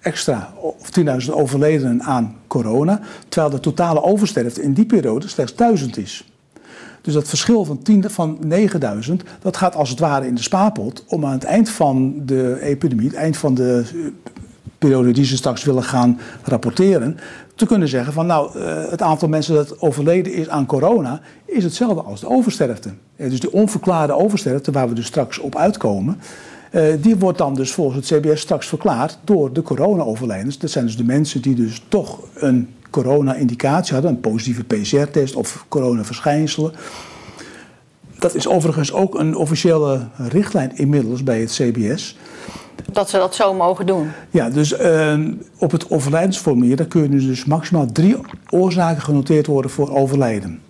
extra, 0.00 0.52
of 0.56 0.88
10.000 1.26 1.32
overledenen 1.32 2.02
aan 2.02 2.36
corona, 2.46 3.00
terwijl 3.28 3.52
de 3.52 3.60
totale 3.60 4.02
oversterfte 4.02 4.62
in 4.62 4.72
die 4.72 4.86
periode 4.86 5.28
slechts 5.28 5.54
1000 5.54 5.96
is. 5.96 6.32
Dus 7.00 7.14
dat 7.14 7.28
verschil 7.28 7.64
van, 7.64 7.82
10, 7.82 8.10
van 8.10 8.38
9000, 8.40 9.22
dat 9.40 9.56
gaat 9.56 9.74
als 9.74 9.90
het 9.90 9.98
ware 9.98 10.26
in 10.26 10.34
de 10.34 10.42
spaarpot 10.42 11.04
om 11.08 11.26
aan 11.26 11.32
het 11.32 11.44
eind 11.44 11.68
van 11.68 12.22
de 12.24 12.58
epidemie, 12.60 13.06
het 13.06 13.16
eind 13.16 13.36
van 13.36 13.54
de 13.54 13.84
periode 14.78 15.10
die 15.10 15.24
ze 15.24 15.36
straks 15.36 15.64
willen 15.64 15.82
gaan 15.82 16.18
rapporteren, 16.42 17.18
te 17.62 17.68
kunnen 17.68 17.88
zeggen 17.88 18.12
van 18.12 18.26
nou, 18.26 18.58
het 18.90 19.02
aantal 19.02 19.28
mensen 19.28 19.54
dat 19.54 19.80
overleden 19.80 20.32
is 20.32 20.48
aan 20.48 20.66
corona 20.66 21.20
is 21.44 21.64
hetzelfde 21.64 22.02
als 22.02 22.20
de 22.20 22.28
oversterfte. 22.28 22.90
Dus 23.16 23.40
de 23.40 23.52
onverklaarde 23.52 24.12
oversterfte, 24.12 24.70
waar 24.70 24.88
we 24.88 24.94
dus 24.94 25.06
straks 25.06 25.38
op 25.38 25.56
uitkomen, 25.56 26.20
die 27.00 27.16
wordt 27.16 27.38
dan 27.38 27.54
dus 27.54 27.72
volgens 27.72 28.10
het 28.10 28.20
CBS 28.20 28.40
straks 28.40 28.66
verklaard 28.66 29.18
door 29.24 29.52
de 29.52 29.62
corona-overlijdens. 29.62 30.58
Dat 30.58 30.70
zijn 30.70 30.84
dus 30.84 30.96
de 30.96 31.04
mensen 31.04 31.42
die 31.42 31.54
dus 31.54 31.82
toch 31.88 32.18
een 32.34 32.68
corona-indicatie 32.90 33.94
hadden, 33.94 34.10
een 34.10 34.20
positieve 34.20 34.64
PCR-test 34.64 35.36
of 35.36 35.64
coronaverschijnselen. 35.68 36.72
Dat 38.18 38.34
is 38.34 38.48
overigens 38.48 38.92
ook 38.92 39.18
een 39.18 39.36
officiële 39.36 40.00
richtlijn 40.16 40.76
inmiddels 40.76 41.22
bij 41.22 41.40
het 41.40 41.50
CBS. 41.50 42.16
Dat 42.92 43.10
ze 43.10 43.16
dat 43.16 43.34
zo 43.34 43.54
mogen 43.54 43.86
doen? 43.86 44.10
Ja, 44.30 44.50
dus 44.50 44.80
uh, 44.80 45.18
op 45.58 45.70
het 45.70 45.90
overlijdensformulier 45.90 46.76
daar 46.76 46.86
kunnen 46.86 47.18
dus 47.18 47.44
maximaal 47.44 47.86
drie 47.92 48.16
oorzaken 48.50 49.02
genoteerd 49.02 49.46
worden 49.46 49.70
voor 49.70 49.94
overlijden. 49.94 50.60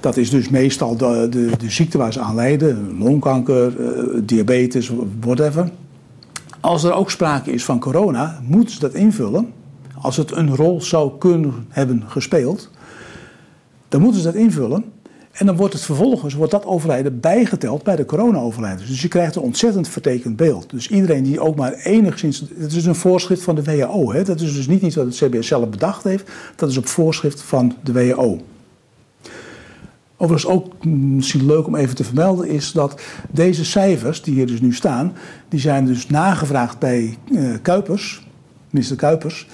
Dat 0.00 0.16
is 0.16 0.30
dus 0.30 0.48
meestal 0.48 0.96
de, 0.96 1.26
de, 1.30 1.50
de 1.58 1.70
ziekte 1.70 1.98
waar 1.98 2.12
ze 2.12 2.20
aan 2.20 2.34
lijden, 2.34 2.98
longkanker, 2.98 3.80
uh, 3.80 4.20
diabetes, 4.24 4.90
whatever. 5.20 5.70
Als 6.60 6.84
er 6.84 6.92
ook 6.92 7.10
sprake 7.10 7.52
is 7.52 7.64
van 7.64 7.80
corona, 7.80 8.40
moeten 8.42 8.74
ze 8.74 8.80
dat 8.80 8.94
invullen. 8.94 9.52
Als 10.00 10.16
het 10.16 10.36
een 10.36 10.56
rol 10.56 10.82
zou 10.82 11.18
kunnen 11.18 11.66
hebben 11.68 12.04
gespeeld, 12.06 12.70
dan 13.88 14.00
moeten 14.00 14.20
ze 14.20 14.26
dat 14.26 14.36
invullen. 14.40 14.84
En 15.38 15.46
dan 15.46 15.56
wordt 15.56 15.74
het 15.74 15.82
vervolgens, 15.82 16.34
wordt 16.34 16.52
dat 16.52 16.64
overlijden 16.64 17.20
bijgeteld 17.20 17.82
bij 17.82 17.96
de 17.96 18.04
corona-overlijdens. 18.04 18.88
Dus 18.88 19.02
je 19.02 19.08
krijgt 19.08 19.36
een 19.36 19.42
ontzettend 19.42 19.88
vertekend 19.88 20.36
beeld. 20.36 20.70
Dus 20.70 20.88
iedereen 20.88 21.22
die 21.22 21.40
ook 21.40 21.56
maar 21.56 21.72
enigszins... 21.72 22.44
Het 22.58 22.72
is 22.72 22.84
een 22.84 22.94
voorschrift 22.94 23.42
van 23.42 23.54
de 23.54 23.62
WHO. 23.62 24.12
Hè? 24.12 24.24
Dat 24.24 24.40
is 24.40 24.54
dus 24.54 24.66
niet 24.66 24.82
iets 24.82 24.96
wat 24.96 25.04
het 25.04 25.14
CBS 25.14 25.46
zelf 25.46 25.68
bedacht 25.68 26.04
heeft. 26.04 26.30
Dat 26.56 26.70
is 26.70 26.76
op 26.76 26.86
voorschrift 26.86 27.42
van 27.42 27.76
de 27.82 27.92
WHO. 27.92 28.40
Overigens 30.16 30.52
ook 30.52 30.84
misschien 30.84 31.46
leuk 31.46 31.66
om 31.66 31.76
even 31.76 31.94
te 31.94 32.04
vermelden 32.04 32.48
is 32.48 32.72
dat 32.72 33.00
deze 33.30 33.64
cijfers 33.64 34.22
die 34.22 34.34
hier 34.34 34.46
dus 34.46 34.60
nu 34.60 34.72
staan, 34.74 35.12
die 35.48 35.60
zijn 35.60 35.84
dus 35.84 36.06
nagevraagd 36.06 36.78
bij 36.78 37.16
uh, 37.30 37.54
Kuipers, 37.62 38.26
minister 38.70 38.96
Kuipers, 38.96 39.48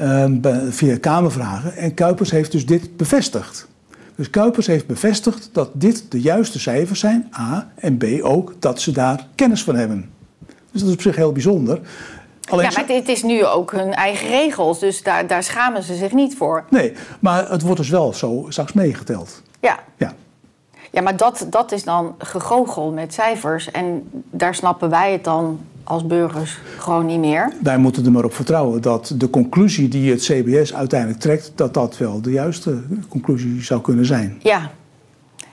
uh, 0.00 0.24
via 0.70 0.98
Kamervragen. 0.98 1.76
En 1.76 1.94
Kuipers 1.94 2.30
heeft 2.30 2.52
dus 2.52 2.66
dit 2.66 2.96
bevestigd. 2.96 3.67
Dus 4.18 4.30
Kuipers 4.30 4.66
heeft 4.66 4.86
bevestigd 4.86 5.48
dat 5.52 5.70
dit 5.72 6.10
de 6.10 6.20
juiste 6.20 6.60
cijfers 6.60 7.00
zijn, 7.00 7.32
A, 7.38 7.70
en 7.74 7.96
B 7.96 8.04
ook 8.22 8.54
dat 8.58 8.80
ze 8.80 8.92
daar 8.92 9.26
kennis 9.34 9.64
van 9.64 9.74
hebben. 9.74 10.10
Dus 10.46 10.80
dat 10.80 10.88
is 10.88 10.94
op 10.94 11.00
zich 11.00 11.16
heel 11.16 11.32
bijzonder. 11.32 11.80
Alleen 12.48 12.70
ja, 12.70 12.72
maar 12.74 12.86
dit 12.86 13.08
is 13.08 13.22
nu 13.22 13.44
ook 13.44 13.72
hun 13.72 13.94
eigen 13.94 14.28
regels, 14.28 14.78
dus 14.78 15.02
daar, 15.02 15.26
daar 15.26 15.42
schamen 15.42 15.82
ze 15.82 15.94
zich 15.94 16.12
niet 16.12 16.36
voor. 16.36 16.64
Nee, 16.70 16.92
maar 17.20 17.50
het 17.50 17.62
wordt 17.62 17.76
dus 17.76 17.88
wel 17.88 18.12
zo 18.12 18.46
straks 18.48 18.72
meegeteld. 18.72 19.42
Ja. 19.60 19.78
Ja. 19.96 20.12
Ja, 20.90 21.02
maar 21.02 21.16
dat, 21.16 21.46
dat 21.50 21.72
is 21.72 21.84
dan 21.84 22.14
gegoochel 22.18 22.90
met 22.90 23.14
cijfers. 23.14 23.70
En 23.70 24.10
daar 24.30 24.54
snappen 24.54 24.90
wij 24.90 25.12
het 25.12 25.24
dan 25.24 25.60
als 25.88 26.06
burgers 26.06 26.58
gewoon 26.78 27.06
niet 27.06 27.18
meer. 27.18 27.52
Wij 27.62 27.78
moeten 27.78 28.04
er 28.04 28.10
maar 28.12 28.24
op 28.24 28.34
vertrouwen 28.34 28.82
dat 28.82 29.12
de 29.16 29.30
conclusie 29.30 29.88
die 29.88 30.10
het 30.10 30.20
CBS 30.20 30.74
uiteindelijk 30.74 31.20
trekt, 31.20 31.52
dat 31.54 31.74
dat 31.74 31.96
wel 31.98 32.20
de 32.22 32.30
juiste 32.30 32.82
conclusie 33.08 33.62
zou 33.62 33.80
kunnen 33.80 34.06
zijn. 34.06 34.38
Ja. 34.42 34.70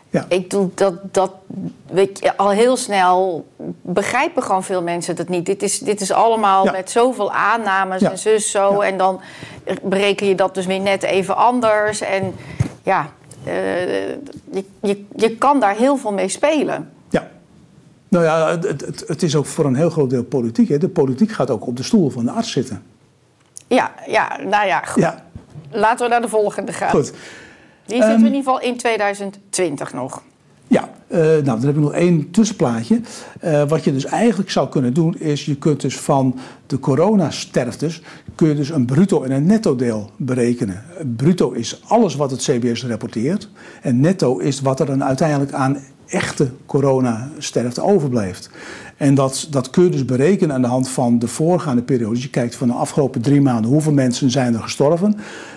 Ja. 0.09 0.25
Ik 0.27 0.49
doe 0.49 0.69
dat, 0.73 0.93
dat 1.11 1.31
weet 1.91 2.19
je, 2.19 2.37
al 2.37 2.49
heel 2.49 2.77
snel 2.77 3.45
begrijpen 3.81 4.43
gewoon 4.43 4.63
veel 4.63 4.81
mensen 4.81 5.15
dat 5.15 5.29
niet. 5.29 5.45
Dit 5.45 5.63
is, 5.63 5.79
dit 5.79 6.01
is 6.01 6.11
allemaal 6.11 6.65
Ja. 6.65 6.71
met 6.71 6.91
zoveel 6.91 7.31
aannames 7.31 8.01
Ja. 8.01 8.11
en 8.11 8.17
zus 8.17 8.51
zo. 8.51 8.79
En 8.81 8.97
dan 8.97 9.19
bereken 9.81 10.27
je 10.27 10.35
dat 10.35 10.55
dus 10.55 10.65
weer 10.65 10.79
net 10.79 11.03
even 11.03 11.35
anders. 11.37 12.01
En 12.01 12.33
ja, 12.83 13.09
eh, 13.43 14.07
je, 14.51 14.63
je, 14.81 15.05
je 15.15 15.35
kan 15.37 15.59
daar 15.59 15.75
heel 15.75 15.97
veel 15.97 16.13
mee 16.13 16.29
spelen. 16.29 16.89
Nou 18.15 18.27
ja, 18.27 18.49
het, 18.49 18.81
het, 18.85 19.03
het 19.07 19.23
is 19.23 19.35
ook 19.35 19.45
voor 19.45 19.65
een 19.65 19.75
heel 19.75 19.89
groot 19.89 20.09
deel 20.09 20.23
politiek. 20.23 20.69
Hè. 20.69 20.77
De 20.77 20.89
politiek 20.89 21.31
gaat 21.31 21.49
ook 21.49 21.67
op 21.67 21.77
de 21.77 21.83
stoel 21.83 22.09
van 22.09 22.25
de 22.25 22.31
arts 22.31 22.51
zitten. 22.51 22.83
Ja, 23.67 23.93
ja 24.07 24.39
nou 24.43 24.67
ja, 24.67 24.81
goed. 24.81 25.03
Ja, 25.03 25.23
Laten 25.71 26.05
we 26.05 26.11
naar 26.11 26.21
de 26.21 26.29
volgende 26.29 26.73
gaan. 26.73 26.89
goed. 26.89 27.11
Die 27.85 27.95
zitten 27.95 28.09
Ehm, 28.09 28.21
we 28.21 28.27
in 28.27 28.33
ieder 28.33 28.37
geval 28.37 28.61
in 28.61 28.77
2020 28.77 29.93
nog. 29.93 30.21
Ja, 30.67 30.89
eh, 31.07 31.19
nou 31.19 31.43
dan 31.43 31.59
heb 31.61 31.75
ik 31.75 31.81
nog 31.81 31.93
één 31.93 32.31
tussenplaatje. 32.31 33.01
Eh, 33.39 33.67
wat 33.67 33.83
je 33.83 33.93
dus 33.93 34.05
eigenlijk 34.05 34.49
zou 34.51 34.69
kunnen 34.69 34.93
doen 34.93 35.15
is, 35.19 35.45
je 35.45 35.55
kunt 35.55 35.81
dus 35.81 35.99
van 35.99 36.39
de 36.67 36.79
coronasterftes, 36.79 38.01
kun 38.35 38.47
je 38.47 38.55
dus 38.55 38.69
een 38.69 38.85
bruto 38.85 39.23
en 39.23 39.31
een 39.31 39.45
netto 39.45 39.75
deel 39.75 40.09
berekenen. 40.17 40.83
Bruto 41.15 41.51
is 41.51 41.81
alles 41.87 42.15
wat 42.15 42.31
het 42.31 42.41
CBS 42.41 42.85
rapporteert 42.85 43.49
en 43.81 43.99
netto 43.99 44.37
is 44.37 44.61
wat 44.61 44.79
er 44.79 44.85
dan 44.85 45.03
uiteindelijk 45.03 45.53
aan 45.53 45.77
echte 46.07 46.51
coronasterfte 46.65 47.83
overblijft. 47.83 48.49
En 48.97 49.15
dat, 49.15 49.47
dat 49.49 49.69
kun 49.69 49.83
je 49.83 49.89
dus 49.89 50.05
berekenen 50.05 50.55
aan 50.55 50.61
de 50.61 50.67
hand 50.67 50.89
van 50.89 51.19
de 51.19 51.27
voorgaande 51.27 51.81
periodes. 51.81 52.23
Je 52.23 52.29
kijkt 52.29 52.55
van 52.55 52.67
de 52.67 52.73
afgelopen 52.73 53.21
drie 53.21 53.41
maanden 53.41 53.71
hoeveel 53.71 53.91
mensen 53.91 54.31
zijn 54.31 54.53
er 54.53 54.59
gestorven. 54.59 55.15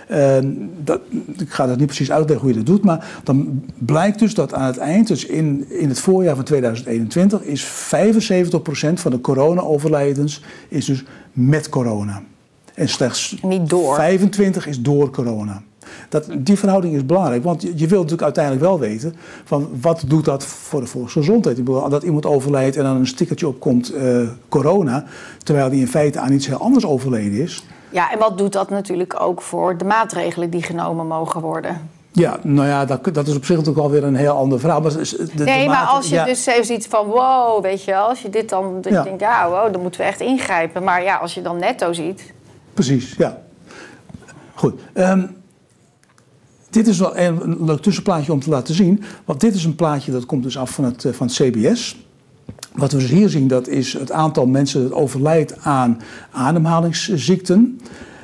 Eh, 0.08 0.36
dat, 0.84 1.00
ik 1.38 1.50
ga 1.50 1.66
dat 1.66 1.76
niet 1.78 1.86
precies 1.86 2.10
uitleggen 2.10 2.46
hoe 2.46 2.56
je 2.56 2.64
dat 2.64 2.74
doet, 2.74 2.84
maar 2.84 3.20
dan 3.24 3.64
blijkt 3.78 4.18
dus 4.18 4.34
dat 4.34 4.54
aan 4.54 4.66
het 4.66 4.78
eind, 4.78 5.08
dus 5.08 5.26
in, 5.26 5.70
in 5.70 5.88
het 5.88 6.00
voorjaar 6.00 6.34
van 6.34 6.44
2021, 6.44 7.42
is 7.42 7.64
75% 7.64 7.68
van 8.94 9.10
de 9.10 9.20
corona-overlijdens 9.20 10.42
is 10.68 10.84
dus 10.84 11.04
met 11.32 11.68
corona. 11.68 12.22
En 12.74 12.88
slechts 12.88 13.36
Niet 13.42 13.68
door. 13.68 13.94
25 13.94 14.66
is 14.66 14.80
door 14.80 15.10
corona. 15.10 15.62
Dat, 16.08 16.26
die 16.38 16.58
verhouding 16.58 16.94
is 16.94 17.06
belangrijk, 17.06 17.44
want 17.44 17.62
je, 17.62 17.68
je 17.68 17.86
wilt 17.86 17.90
natuurlijk 18.02 18.22
uiteindelijk 18.22 18.64
wel 18.64 18.78
weten 18.78 19.14
van 19.44 19.68
wat 19.80 20.02
doet 20.06 20.24
dat 20.24 20.44
voor 20.44 20.80
de 20.80 20.86
volksgezondheid. 20.86 21.58
Ik 21.58 21.64
bedoel, 21.64 21.88
dat 21.88 22.02
iemand 22.02 22.26
overlijdt 22.26 22.76
en 22.76 22.82
dan 22.84 22.96
een 22.96 23.06
stickertje 23.06 23.48
opkomt 23.48 23.92
eh, 23.92 24.18
corona, 24.48 25.04
terwijl 25.42 25.70
die 25.70 25.80
in 25.80 25.88
feite 25.88 26.18
aan 26.20 26.32
iets 26.32 26.46
heel 26.46 26.58
anders 26.60 26.84
overleden 26.86 27.40
is. 27.42 27.64
Ja, 27.90 28.12
en 28.12 28.18
wat 28.18 28.38
doet 28.38 28.52
dat 28.52 28.70
natuurlijk 28.70 29.20
ook 29.20 29.42
voor 29.42 29.76
de 29.78 29.84
maatregelen 29.84 30.50
die 30.50 30.62
genomen 30.62 31.06
mogen 31.06 31.40
worden? 31.40 31.90
Ja, 32.12 32.38
nou 32.42 32.68
ja, 32.68 32.84
dat, 32.84 33.04
dat 33.12 33.26
is 33.26 33.36
op 33.36 33.44
zich 33.44 33.56
natuurlijk 33.56 33.84
alweer 33.84 34.04
een 34.04 34.14
heel 34.16 34.36
ander 34.36 34.60
verhaal. 34.60 34.80
Maar 34.80 34.90
de- 34.92 35.28
de 35.34 35.44
nee, 35.44 35.66
maar 35.68 35.86
als 35.86 36.08
je 36.08 36.14
ja, 36.14 36.24
dus 36.24 36.46
even 36.46 36.64
ziet 36.64 36.86
van 36.86 37.06
wow, 37.06 37.62
weet 37.62 37.84
je 37.84 37.90
wel, 37.90 38.08
als 38.08 38.20
je 38.22 38.30
dit 38.30 38.48
dan, 38.48 38.80
dat 38.80 38.92
Ja. 38.92 38.98
je 38.98 39.04
denkt, 39.04 39.20
ja, 39.20 39.48
wow, 39.48 39.72
dan 39.72 39.82
moeten 39.82 40.00
we 40.00 40.06
echt 40.06 40.20
ingrijpen. 40.20 40.82
Maar 40.84 41.02
ja, 41.02 41.16
als 41.16 41.34
je 41.34 41.42
dan 41.42 41.58
netto 41.58 41.92
ziet, 41.92 42.32
Precies, 42.74 43.14
ja. 43.18 43.38
Goed. 44.54 44.80
ehm, 44.92 45.26
dit 46.70 46.86
is 46.86 46.98
wel 46.98 47.16
een, 47.16 47.64
leuk 47.64 47.80
tussenplaatje 47.80 48.32
om 48.32 48.40
te 48.40 48.50
laten 48.50 48.74
zien. 48.74 49.02
Want 49.24 49.40
dit 49.40 49.54
is 49.54 49.64
een 49.64 49.74
plaatje 49.74 50.12
dat 50.12 50.26
komt 50.26 50.42
dus 50.42 50.58
af 50.58 50.70
van 50.70 50.84
het, 50.84 51.04
eh, 51.04 51.12
van 51.12 51.26
het 51.26 51.36
CBS. 51.36 52.06
Wat 52.74 52.92
we 52.92 52.98
dus 52.98 53.10
hier 53.10 53.28
zien, 53.28 53.48
dat 53.48 53.68
is 53.68 53.92
het 53.92 54.12
aantal 54.12 54.46
mensen 54.46 54.82
dat 54.82 54.92
overlijdt 54.92 55.58
aan 55.60 56.00
ademhalingsziekten. 56.30 57.80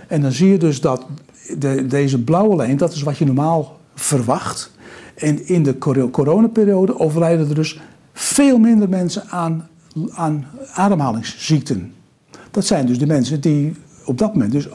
En 0.08 0.20
dan 0.20 0.32
zie 0.32 0.48
je 0.48 0.58
dus 0.58 0.80
dat 0.80 1.06
de, 1.58 1.86
deze 1.86 2.22
blauwe 2.22 2.56
lijn, 2.56 2.76
dat 2.76 2.92
is 2.92 3.02
wat 3.02 3.18
je 3.18 3.24
normaal 3.24 3.78
verwacht. 3.94 4.70
En 5.14 5.48
in 5.48 5.62
de 5.62 5.78
cor- 5.78 6.10
coronaperiode 6.10 6.98
overlijden 6.98 7.48
er 7.48 7.54
dus 7.54 7.80
veel 8.12 8.58
minder 8.58 8.88
mensen 8.88 9.28
aan, 9.28 9.68
aan 10.10 10.46
ademhalingsziekten. 10.72 11.92
Dat 12.50 12.66
zijn 12.66 12.86
dus 12.86 12.98
de 12.98 13.06
mensen 13.06 13.40
die 13.40 13.74
op 14.04 14.18
dat 14.18 14.34
moment 14.34 14.52
dus 14.52 14.68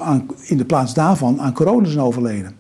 in 0.44 0.58
de 0.58 0.66
plaats 0.66 0.94
daarvan 0.94 1.42
aan 1.42 1.54
corona 1.54 1.88
zijn 1.88 2.06
overleden. 2.06 2.59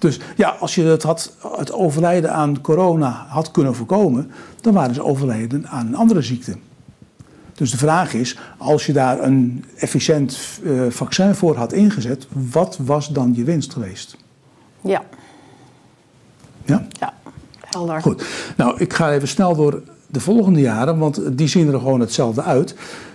Dus 0.00 0.20
ja, 0.36 0.48
als 0.48 0.74
je 0.74 0.82
het, 0.82 1.02
had, 1.02 1.32
het 1.56 1.72
overlijden 1.72 2.32
aan 2.32 2.60
corona 2.60 3.26
had 3.28 3.50
kunnen 3.50 3.74
voorkomen, 3.74 4.30
dan 4.60 4.72
waren 4.72 4.94
ze 4.94 5.04
overleden 5.04 5.68
aan 5.68 5.86
een 5.86 5.96
andere 5.96 6.22
ziekte. 6.22 6.56
Dus 7.54 7.70
de 7.70 7.76
vraag 7.76 8.14
is, 8.14 8.38
als 8.56 8.86
je 8.86 8.92
daar 8.92 9.22
een 9.22 9.64
efficiënt 9.76 10.60
eh, 10.64 10.72
vaccin 10.88 11.34
voor 11.34 11.56
had 11.56 11.72
ingezet, 11.72 12.26
wat 12.50 12.78
was 12.84 13.08
dan 13.08 13.34
je 13.34 13.44
winst 13.44 13.72
geweest? 13.72 14.16
ja, 14.80 15.02
Ja? 16.64 16.86
ja, 16.88 17.14
helder. 17.60 18.02
Goed. 18.02 18.24
Nou, 18.56 18.80
ik 18.80 18.92
ga 18.92 19.12
even 19.12 19.28
snel 19.28 19.56
door 19.56 19.82
de 20.06 20.20
volgende 20.20 20.60
jaren, 20.60 20.98
want 20.98 21.38
die 21.38 21.48
zien 21.48 21.72
er 21.72 21.78
gewoon 21.78 22.00
hetzelfde 22.00 22.42
uit. 22.42 22.74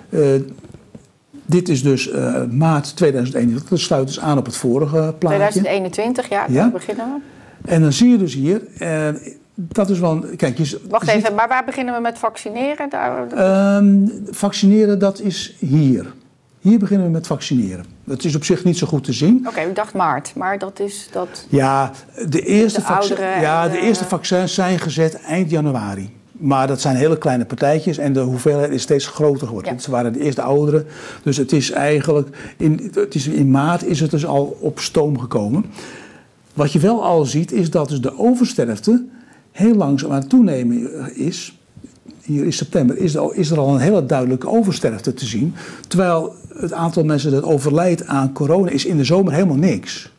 Eh, 0.09 0.19
Dit 1.45 1.69
is 1.69 1.83
dus 1.83 2.11
uh, 2.11 2.43
maart 2.43 2.95
2021. 2.95 3.69
Dat 3.69 3.79
sluit 3.79 4.07
dus 4.07 4.19
aan 4.19 4.37
op 4.37 4.45
het 4.45 4.55
vorige 4.55 5.13
plaatje. 5.19 5.37
2021, 5.37 6.29
ja, 6.29 6.47
daar 6.47 6.71
beginnen 6.71 7.05
we. 7.05 7.71
En 7.71 7.81
dan 7.81 7.93
zie 7.93 8.09
je 8.09 8.17
dus 8.17 8.33
hier, 8.33 8.61
uh, 8.79 9.07
dat 9.55 9.89
is 9.89 9.99
wel. 9.99 10.25
Kijk, 10.37 10.57
je, 10.57 10.79
Wacht 10.89 11.07
even, 11.07 11.35
maar 11.35 11.47
waar 11.47 11.65
beginnen 11.65 11.93
we 11.95 12.01
met 12.01 12.17
vaccineren? 12.17 12.89
Daar... 12.89 13.33
Uh, 13.33 14.07
vaccineren, 14.29 14.99
dat 14.99 15.19
is 15.19 15.55
hier. 15.59 16.13
Hier 16.59 16.79
beginnen 16.79 17.05
we 17.05 17.11
met 17.11 17.27
vaccineren. 17.27 17.85
Dat 18.03 18.23
is 18.23 18.35
op 18.35 18.43
zich 18.43 18.63
niet 18.63 18.77
zo 18.77 18.87
goed 18.87 19.03
te 19.03 19.13
zien. 19.13 19.37
Oké, 19.37 19.47
okay, 19.47 19.67
ik 19.67 19.75
dacht 19.75 19.93
maart, 19.93 20.35
maar 20.35 20.59
dat 20.59 20.79
is 20.79 21.09
dat. 21.11 21.45
Ja, 21.49 21.91
de 22.29 22.41
eerste, 22.41 22.79
de 22.79 22.85
vaccin, 22.85 23.17
ja, 23.19 23.67
de 23.67 23.79
eerste 23.79 24.05
vaccins 24.05 24.53
zijn 24.53 24.79
gezet 24.79 25.21
eind 25.21 25.49
januari. 25.49 26.13
Maar 26.37 26.67
dat 26.67 26.81
zijn 26.81 26.95
hele 26.95 27.17
kleine 27.17 27.45
partijtjes 27.45 27.97
en 27.97 28.13
de 28.13 28.19
hoeveelheid 28.19 28.71
is 28.71 28.81
steeds 28.81 29.07
groter 29.07 29.47
geworden. 29.47 29.73
Ja. 29.73 29.79
Ze 29.79 29.91
waren 29.91 30.13
de 30.13 30.19
eerste 30.19 30.41
ouderen. 30.41 30.85
Dus 31.23 31.37
het 31.37 31.51
is 31.51 31.71
eigenlijk, 31.71 32.53
in, 32.57 32.91
het 32.93 33.15
is, 33.15 33.27
in 33.27 33.51
maart 33.51 33.85
is 33.85 33.99
het 33.99 34.11
dus 34.11 34.25
al 34.25 34.57
op 34.59 34.79
stoom 34.79 35.19
gekomen. 35.19 35.65
Wat 36.53 36.71
je 36.71 36.79
wel 36.79 37.03
al 37.03 37.25
ziet 37.25 37.51
is 37.51 37.69
dat 37.69 37.89
dus 37.89 38.01
de 38.01 38.19
oversterfte 38.19 39.05
heel 39.51 39.75
langzaam 39.75 40.11
aan 40.11 40.19
het 40.19 40.29
toenemen 40.29 41.15
is. 41.15 41.57
Hier 42.21 42.43
in 42.43 42.53
september 42.53 42.97
is 42.97 43.15
er, 43.15 43.35
is 43.35 43.49
er 43.49 43.59
al 43.59 43.73
een 43.73 43.79
hele 43.79 44.05
duidelijke 44.05 44.49
oversterfte 44.49 45.13
te 45.13 45.25
zien. 45.25 45.53
Terwijl 45.87 46.35
het 46.57 46.73
aantal 46.73 47.03
mensen 47.03 47.31
dat 47.31 47.43
overlijdt 47.43 48.07
aan 48.07 48.33
corona 48.33 48.69
is 48.69 48.85
in 48.85 48.97
de 48.97 49.03
zomer 49.03 49.33
helemaal 49.33 49.55
niks. 49.55 50.13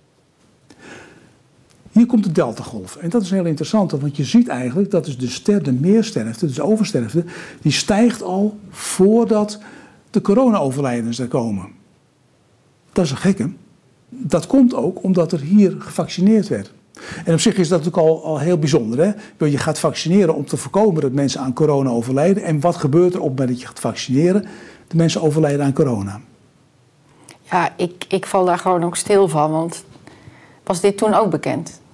Hier 1.96 2.06
komt 2.06 2.24
de 2.24 2.32
deltagolf. 2.32 2.96
En 2.96 3.08
dat 3.10 3.22
is 3.22 3.30
heel 3.30 3.44
interessant, 3.44 3.90
want 3.90 4.16
je 4.16 4.24
ziet 4.24 4.48
eigenlijk 4.48 4.90
dat 4.90 5.04
dus 5.04 5.18
de, 5.18 5.28
ster, 5.28 5.62
de 5.62 5.72
meersterfte, 5.72 6.46
dus 6.46 6.54
de 6.54 6.62
oversterfte, 6.62 7.24
die 7.60 7.72
stijgt 7.72 8.22
al 8.22 8.58
voordat 8.70 9.58
de 10.10 10.20
corona-overlijdens 10.20 11.18
er 11.18 11.28
komen. 11.28 11.68
Dat 12.92 13.04
is 13.04 13.10
een 13.10 13.16
gekke. 13.16 13.50
Dat 14.08 14.46
komt 14.46 14.74
ook 14.74 15.02
omdat 15.02 15.32
er 15.32 15.40
hier 15.40 15.74
gevaccineerd 15.78 16.48
werd. 16.48 16.72
En 17.24 17.32
op 17.32 17.40
zich 17.40 17.56
is 17.56 17.68
dat 17.68 17.84
natuurlijk 17.84 18.08
al, 18.08 18.24
al 18.24 18.38
heel 18.38 18.58
bijzonder. 18.58 18.98
Hè? 19.38 19.46
Je 19.46 19.58
gaat 19.58 19.78
vaccineren 19.78 20.34
om 20.34 20.46
te 20.46 20.56
voorkomen 20.56 21.02
dat 21.02 21.12
mensen 21.12 21.40
aan 21.40 21.52
corona 21.52 21.90
overlijden. 21.90 22.42
En 22.42 22.60
wat 22.60 22.76
gebeurt 22.76 23.14
er 23.14 23.20
op 23.20 23.28
het 23.28 23.38
moment 23.38 23.48
dat 23.48 23.60
je 23.60 23.66
gaat 23.66 23.80
vaccineren? 23.80 24.44
De 24.88 24.96
mensen 24.96 25.22
overlijden 25.22 25.64
aan 25.64 25.72
corona. 25.72 26.20
Ja, 27.50 27.72
ik, 27.76 28.04
ik 28.08 28.26
val 28.26 28.44
daar 28.44 28.58
gewoon 28.58 28.84
ook 28.84 28.96
stil 28.96 29.28
van. 29.28 29.50
Want 29.50 29.84
was 30.64 30.80
dit 30.80 30.96
toen 30.96 31.14
ook 31.14 31.30
bekend? 31.30 31.84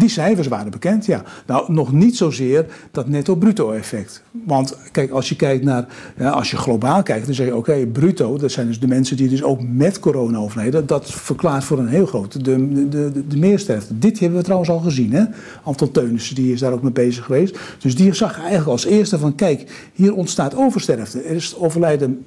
Die 0.00 0.08
cijfers 0.08 0.48
waren 0.48 0.70
bekend, 0.70 1.06
ja. 1.06 1.22
Nou, 1.46 1.72
nog 1.72 1.92
niet 1.92 2.16
zozeer 2.16 2.66
dat 2.90 3.08
netto-bruto-effect. 3.08 4.22
Want 4.30 4.76
kijk, 4.92 5.10
als 5.10 5.28
je 5.28 5.36
kijkt 5.36 5.64
naar, 5.64 5.86
als 6.18 6.50
je 6.50 6.56
globaal 6.56 7.02
kijkt, 7.02 7.26
dan 7.26 7.34
zeg 7.34 7.46
je 7.46 7.56
oké, 7.56 7.86
bruto, 7.86 8.38
dat 8.38 8.50
zijn 8.50 8.66
dus 8.66 8.80
de 8.80 8.86
mensen 8.86 9.16
die 9.16 9.28
dus 9.28 9.42
ook 9.42 9.60
met 9.62 9.98
corona 9.98 10.38
overleden. 10.38 10.86
Dat 10.86 11.10
verklaart 11.10 11.64
voor 11.64 11.78
een 11.78 11.88
heel 11.88 12.06
groot 12.06 12.44
de, 12.44 12.72
de, 12.72 12.88
de, 12.88 13.26
de 13.26 13.36
meersterfte. 13.36 13.98
Dit 13.98 14.18
hebben 14.18 14.38
we 14.38 14.44
trouwens 14.44 14.70
al 14.70 14.78
gezien, 14.78 15.12
hè. 15.12 15.24
Anton 15.62 15.90
Teunissen, 15.90 16.34
die 16.34 16.52
is 16.52 16.60
daar 16.60 16.72
ook 16.72 16.82
mee 16.82 16.92
bezig 16.92 17.24
geweest. 17.24 17.58
Dus 17.78 17.96
die 17.96 18.14
zag 18.14 18.38
eigenlijk 18.38 18.68
als 18.68 18.84
eerste 18.84 19.18
van, 19.18 19.34
kijk, 19.34 19.90
hier 19.92 20.14
ontstaat 20.14 20.56
oversterfte. 20.56 21.20
Er 21.20 21.36
is 21.36 21.56
overlijden 21.56 22.24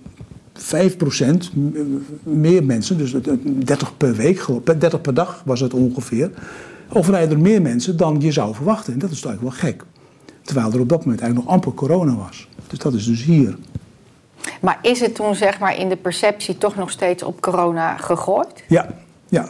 5% 0.54 0.64
meer 2.24 2.64
mensen, 2.64 2.98
dus 2.98 3.16
30 3.64 3.98
per 3.98 4.16
week, 4.16 4.46
30 4.64 5.02
per 5.02 5.14
dag 5.14 5.42
was 5.46 5.60
het 5.60 5.74
ongeveer 5.74 6.32
overlijden 6.94 7.38
er 7.38 7.44
meer 7.44 7.62
mensen 7.62 7.98
dan 7.98 8.22
je 8.22 8.32
zou 8.32 8.56
verwachten. 8.56 8.94
En 8.94 9.00
dat 9.00 9.12
is 9.12 9.24
eigenlijk 9.26 9.56
wel 9.56 9.70
gek. 9.72 9.84
Terwijl 10.42 10.72
er 10.72 10.80
op 10.80 10.90
dat 10.90 11.00
moment 11.00 11.22
eigenlijk 11.22 11.50
nog 11.50 11.56
amper 11.56 11.74
corona 11.74 12.16
was. 12.16 12.48
Dus 12.68 12.80
dat 12.80 12.94
is 12.94 13.06
dus 13.06 13.24
hier. 13.24 13.58
Maar 14.62 14.80
is 14.82 15.00
het 15.00 15.16
toen 15.16 15.36
zeg 15.36 15.60
maar 15.60 15.78
in 15.78 15.90
de 15.90 15.96
perceptie 15.96 16.58
toch 16.58 16.76
nog 16.76 16.92
steeds 16.92 17.24
op 17.24 17.42
corona 17.42 17.98
gegooid? 17.98 18.64
Ja, 18.68 18.88
ja. 19.30 19.50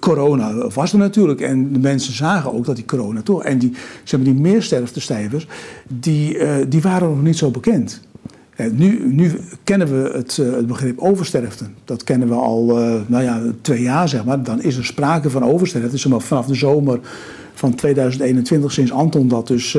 Corona 0.00 0.68
was 0.68 0.92
er 0.92 0.98
natuurlijk 0.98 1.40
en 1.40 1.72
de 1.72 1.78
mensen 1.78 2.12
zagen 2.12 2.52
ook 2.52 2.64
dat 2.64 2.76
die 2.76 2.84
corona 2.84 3.22
toch. 3.22 3.44
En 3.44 3.58
die, 3.58 3.74
zeg 4.04 4.20
maar, 4.20 4.32
die 4.32 4.40
meersterftecijfers, 4.40 5.46
die, 5.88 6.38
uh, 6.38 6.54
die 6.68 6.82
waren 6.82 7.08
nog 7.08 7.22
niet 7.22 7.38
zo 7.38 7.50
bekend. 7.50 8.00
Nu, 8.72 9.14
nu, 9.14 9.40
kennen 9.64 9.88
we 9.88 10.10
het, 10.16 10.38
eh, 10.38 10.52
het, 10.52 10.66
begrip 10.66 10.98
oversterfte. 10.98 11.64
Dat 11.84 12.04
kennen 12.04 12.28
we 12.28 12.34
al 12.34 12.80
uh, 12.80 13.00
nou 13.06 13.22
ja, 13.24 13.40
twee 13.60 13.82
jaar, 13.82 14.08
zeg 14.08 14.24
maar. 14.24 14.42
Dan 14.42 14.62
is 14.62 14.76
er 14.76 14.84
sprake 14.84 15.30
van 15.30 15.44
oversterfte. 15.44 15.96
Zeg 15.96 16.12
maar, 16.12 16.20
vanaf 16.20 16.46
de 16.46 16.54
zomer 16.54 17.00
van 17.54 17.74
2021, 17.74 18.72
sinds 18.72 18.92
Anton 18.92 19.28
dat 19.28 19.46
dus 19.46 19.74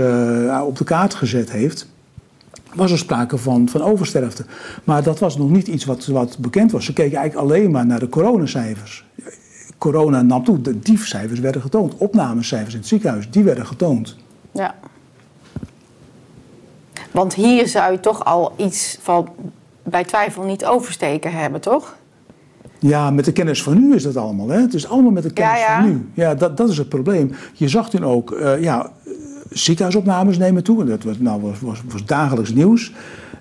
op 0.65 0.77
de 0.77 0.83
kaart 0.83 1.13
gezet 1.13 1.51
heeft, 1.51 1.87
was 2.75 2.91
er 2.91 2.97
sprake 2.97 3.37
van, 3.37 3.69
van 3.69 3.81
oversterfte. 3.81 4.45
Maar 4.83 5.03
dat 5.03 5.19
was 5.19 5.37
nog 5.37 5.49
niet 5.49 5.67
iets 5.67 5.85
wat, 5.85 6.05
wat 6.05 6.37
bekend 6.39 6.71
was. 6.71 6.85
Ze 6.85 6.93
keken 6.93 7.17
eigenlijk 7.17 7.49
alleen 7.49 7.71
maar 7.71 7.85
naar 7.85 7.99
de 7.99 8.09
coronacijfers. 8.09 9.05
Corona 9.77 10.21
nam 10.21 10.43
toe, 10.43 10.61
de 10.61 10.79
diefcijfers 10.79 11.39
werden 11.39 11.61
getoond. 11.61 11.97
Opnamecijfers 11.97 12.73
in 12.73 12.79
het 12.79 12.89
ziekenhuis, 12.89 13.29
die 13.29 13.43
werden 13.43 13.65
getoond. 13.65 14.15
Ja. 14.51 14.75
Want 17.11 17.33
hier 17.33 17.67
zou 17.67 17.91
je 17.91 17.99
toch 17.99 18.25
al 18.25 18.53
iets 18.57 18.97
van 19.01 19.29
bij 19.83 20.03
twijfel 20.03 20.43
niet 20.43 20.65
oversteken 20.65 21.31
hebben, 21.31 21.61
toch? 21.61 21.95
Ja, 22.79 23.11
met 23.11 23.25
de 23.25 23.31
kennis 23.31 23.63
van 23.63 23.79
nu 23.79 23.95
is 23.95 24.03
dat 24.03 24.17
allemaal. 24.17 24.49
Hè? 24.49 24.61
Het 24.61 24.73
is 24.73 24.89
allemaal 24.89 25.11
met 25.11 25.23
de 25.23 25.33
kennis 25.33 25.61
van 25.61 25.85
nu. 25.85 26.09
Ja, 26.13 26.35
dat, 26.35 26.57
dat 26.57 26.69
is 26.69 26.77
het 26.77 26.89
probleem. 26.89 27.31
Je 27.53 27.67
zag 27.67 27.89
toen 27.89 28.05
ook, 28.05 28.31
uh, 28.31 28.61
ja, 28.61 28.91
ziekenhuisopnames 29.49 30.37
nemen 30.37 30.63
toe. 30.63 30.83
Dat 30.85 31.03
was, 31.03 31.17
nou, 31.19 31.41
was, 31.41 31.59
was, 31.59 31.81
was 31.91 32.05
dagelijks 32.05 32.53
nieuws. 32.53 32.93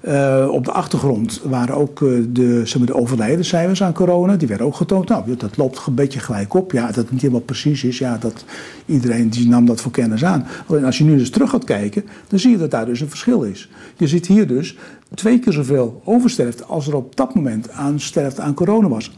Uh, 0.02 0.48
op 0.50 0.64
de 0.64 0.72
achtergrond 0.72 1.40
waren 1.44 1.76
ook 1.76 2.00
uh, 2.00 2.24
de, 2.28 2.66
zeg 2.66 2.78
maar, 2.78 2.86
de 2.86 2.94
overlijdenscijfers 2.94 3.82
aan 3.82 3.92
corona. 3.92 4.36
Die 4.36 4.48
werden 4.48 4.66
ook 4.66 4.74
getoond. 4.74 5.08
Nou, 5.08 5.36
dat 5.36 5.56
loopt 5.56 5.86
een 5.86 5.94
beetje 5.94 6.20
gelijk 6.20 6.54
op. 6.54 6.72
Ja, 6.72 6.86
dat 6.86 6.94
het 6.94 7.10
niet 7.10 7.20
helemaal 7.20 7.42
precies 7.42 7.84
is. 7.84 7.98
Ja, 7.98 8.16
dat, 8.18 8.44
iedereen 8.86 9.28
die 9.28 9.48
nam 9.48 9.66
dat 9.66 9.80
voor 9.80 9.92
kennis 9.92 10.24
aan. 10.24 10.46
Alleen 10.66 10.84
als 10.84 10.98
je 10.98 11.04
nu 11.04 11.16
dus 11.16 11.30
terug 11.30 11.50
gaat 11.50 11.64
kijken, 11.64 12.04
dan 12.28 12.38
zie 12.38 12.50
je 12.50 12.58
dat 12.58 12.70
daar 12.70 12.86
dus 12.86 13.00
een 13.00 13.08
verschil 13.08 13.42
is. 13.42 13.70
Je 13.96 14.08
ziet 14.08 14.26
hier 14.26 14.46
dus 14.46 14.76
twee 15.14 15.38
keer 15.38 15.52
zoveel 15.52 16.00
oversterfte 16.04 16.64
als 16.64 16.88
er 16.88 16.94
op 16.96 17.16
dat 17.16 17.34
moment 17.34 17.70
aan 17.70 18.00
sterfte 18.00 18.42
aan 18.42 18.54
corona 18.54 18.88
was. 18.88 19.12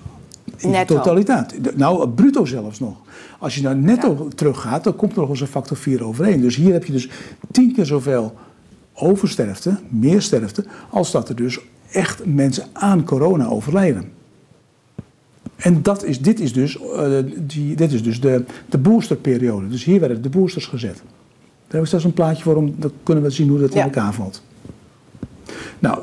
In 0.56 0.70
netto. 0.70 0.94
totaliteit. 0.94 1.76
Nou, 1.76 2.08
bruto 2.08 2.44
zelfs 2.44 2.80
nog. 2.80 2.96
Als 3.38 3.54
je 3.54 3.62
naar 3.62 3.76
netto 3.76 4.16
ja. 4.18 4.34
teruggaat, 4.34 4.84
dan 4.84 4.96
komt 4.96 5.12
er 5.12 5.20
nog 5.20 5.28
eens 5.28 5.40
een 5.40 5.46
factor 5.46 5.76
4 5.76 6.04
overheen. 6.04 6.40
Dus 6.40 6.56
hier 6.56 6.72
heb 6.72 6.84
je 6.84 6.92
dus 6.92 7.08
tien 7.50 7.72
keer 7.74 7.86
zoveel 7.86 8.34
oversterfte, 8.94 9.78
meer 9.88 10.22
sterfte, 10.22 10.64
als 10.90 11.10
dat 11.10 11.28
er 11.28 11.36
dus 11.36 11.58
echt 11.90 12.26
mensen 12.26 12.64
aan 12.72 13.04
corona 13.04 13.46
overlijden. 13.46 14.12
En 15.56 15.82
dat 15.82 16.04
is, 16.04 16.20
dit 16.20 16.40
is 16.40 16.52
dus, 16.52 16.76
uh, 16.76 17.18
die, 17.36 17.76
dit 17.76 17.92
is 17.92 18.02
dus 18.02 18.20
de, 18.20 18.44
de 18.68 18.78
boosterperiode. 18.78 19.68
Dus 19.68 19.84
hier 19.84 20.00
werden 20.00 20.22
de 20.22 20.28
boosters 20.28 20.66
gezet. 20.66 20.94
Daar 20.94 21.04
hebben 21.60 21.80
we 21.80 21.86
straks 21.86 22.04
een 22.04 22.12
plaatje 22.12 22.42
voor, 22.42 22.56
om, 22.56 22.74
dan 22.78 22.92
kunnen 23.02 23.24
we 23.24 23.30
zien 23.30 23.48
hoe 23.48 23.58
dat 23.58 23.72
ja. 23.72 23.78
in 23.78 23.84
elkaar 23.84 24.14
valt. 24.14 24.42
Nou, 25.78 25.98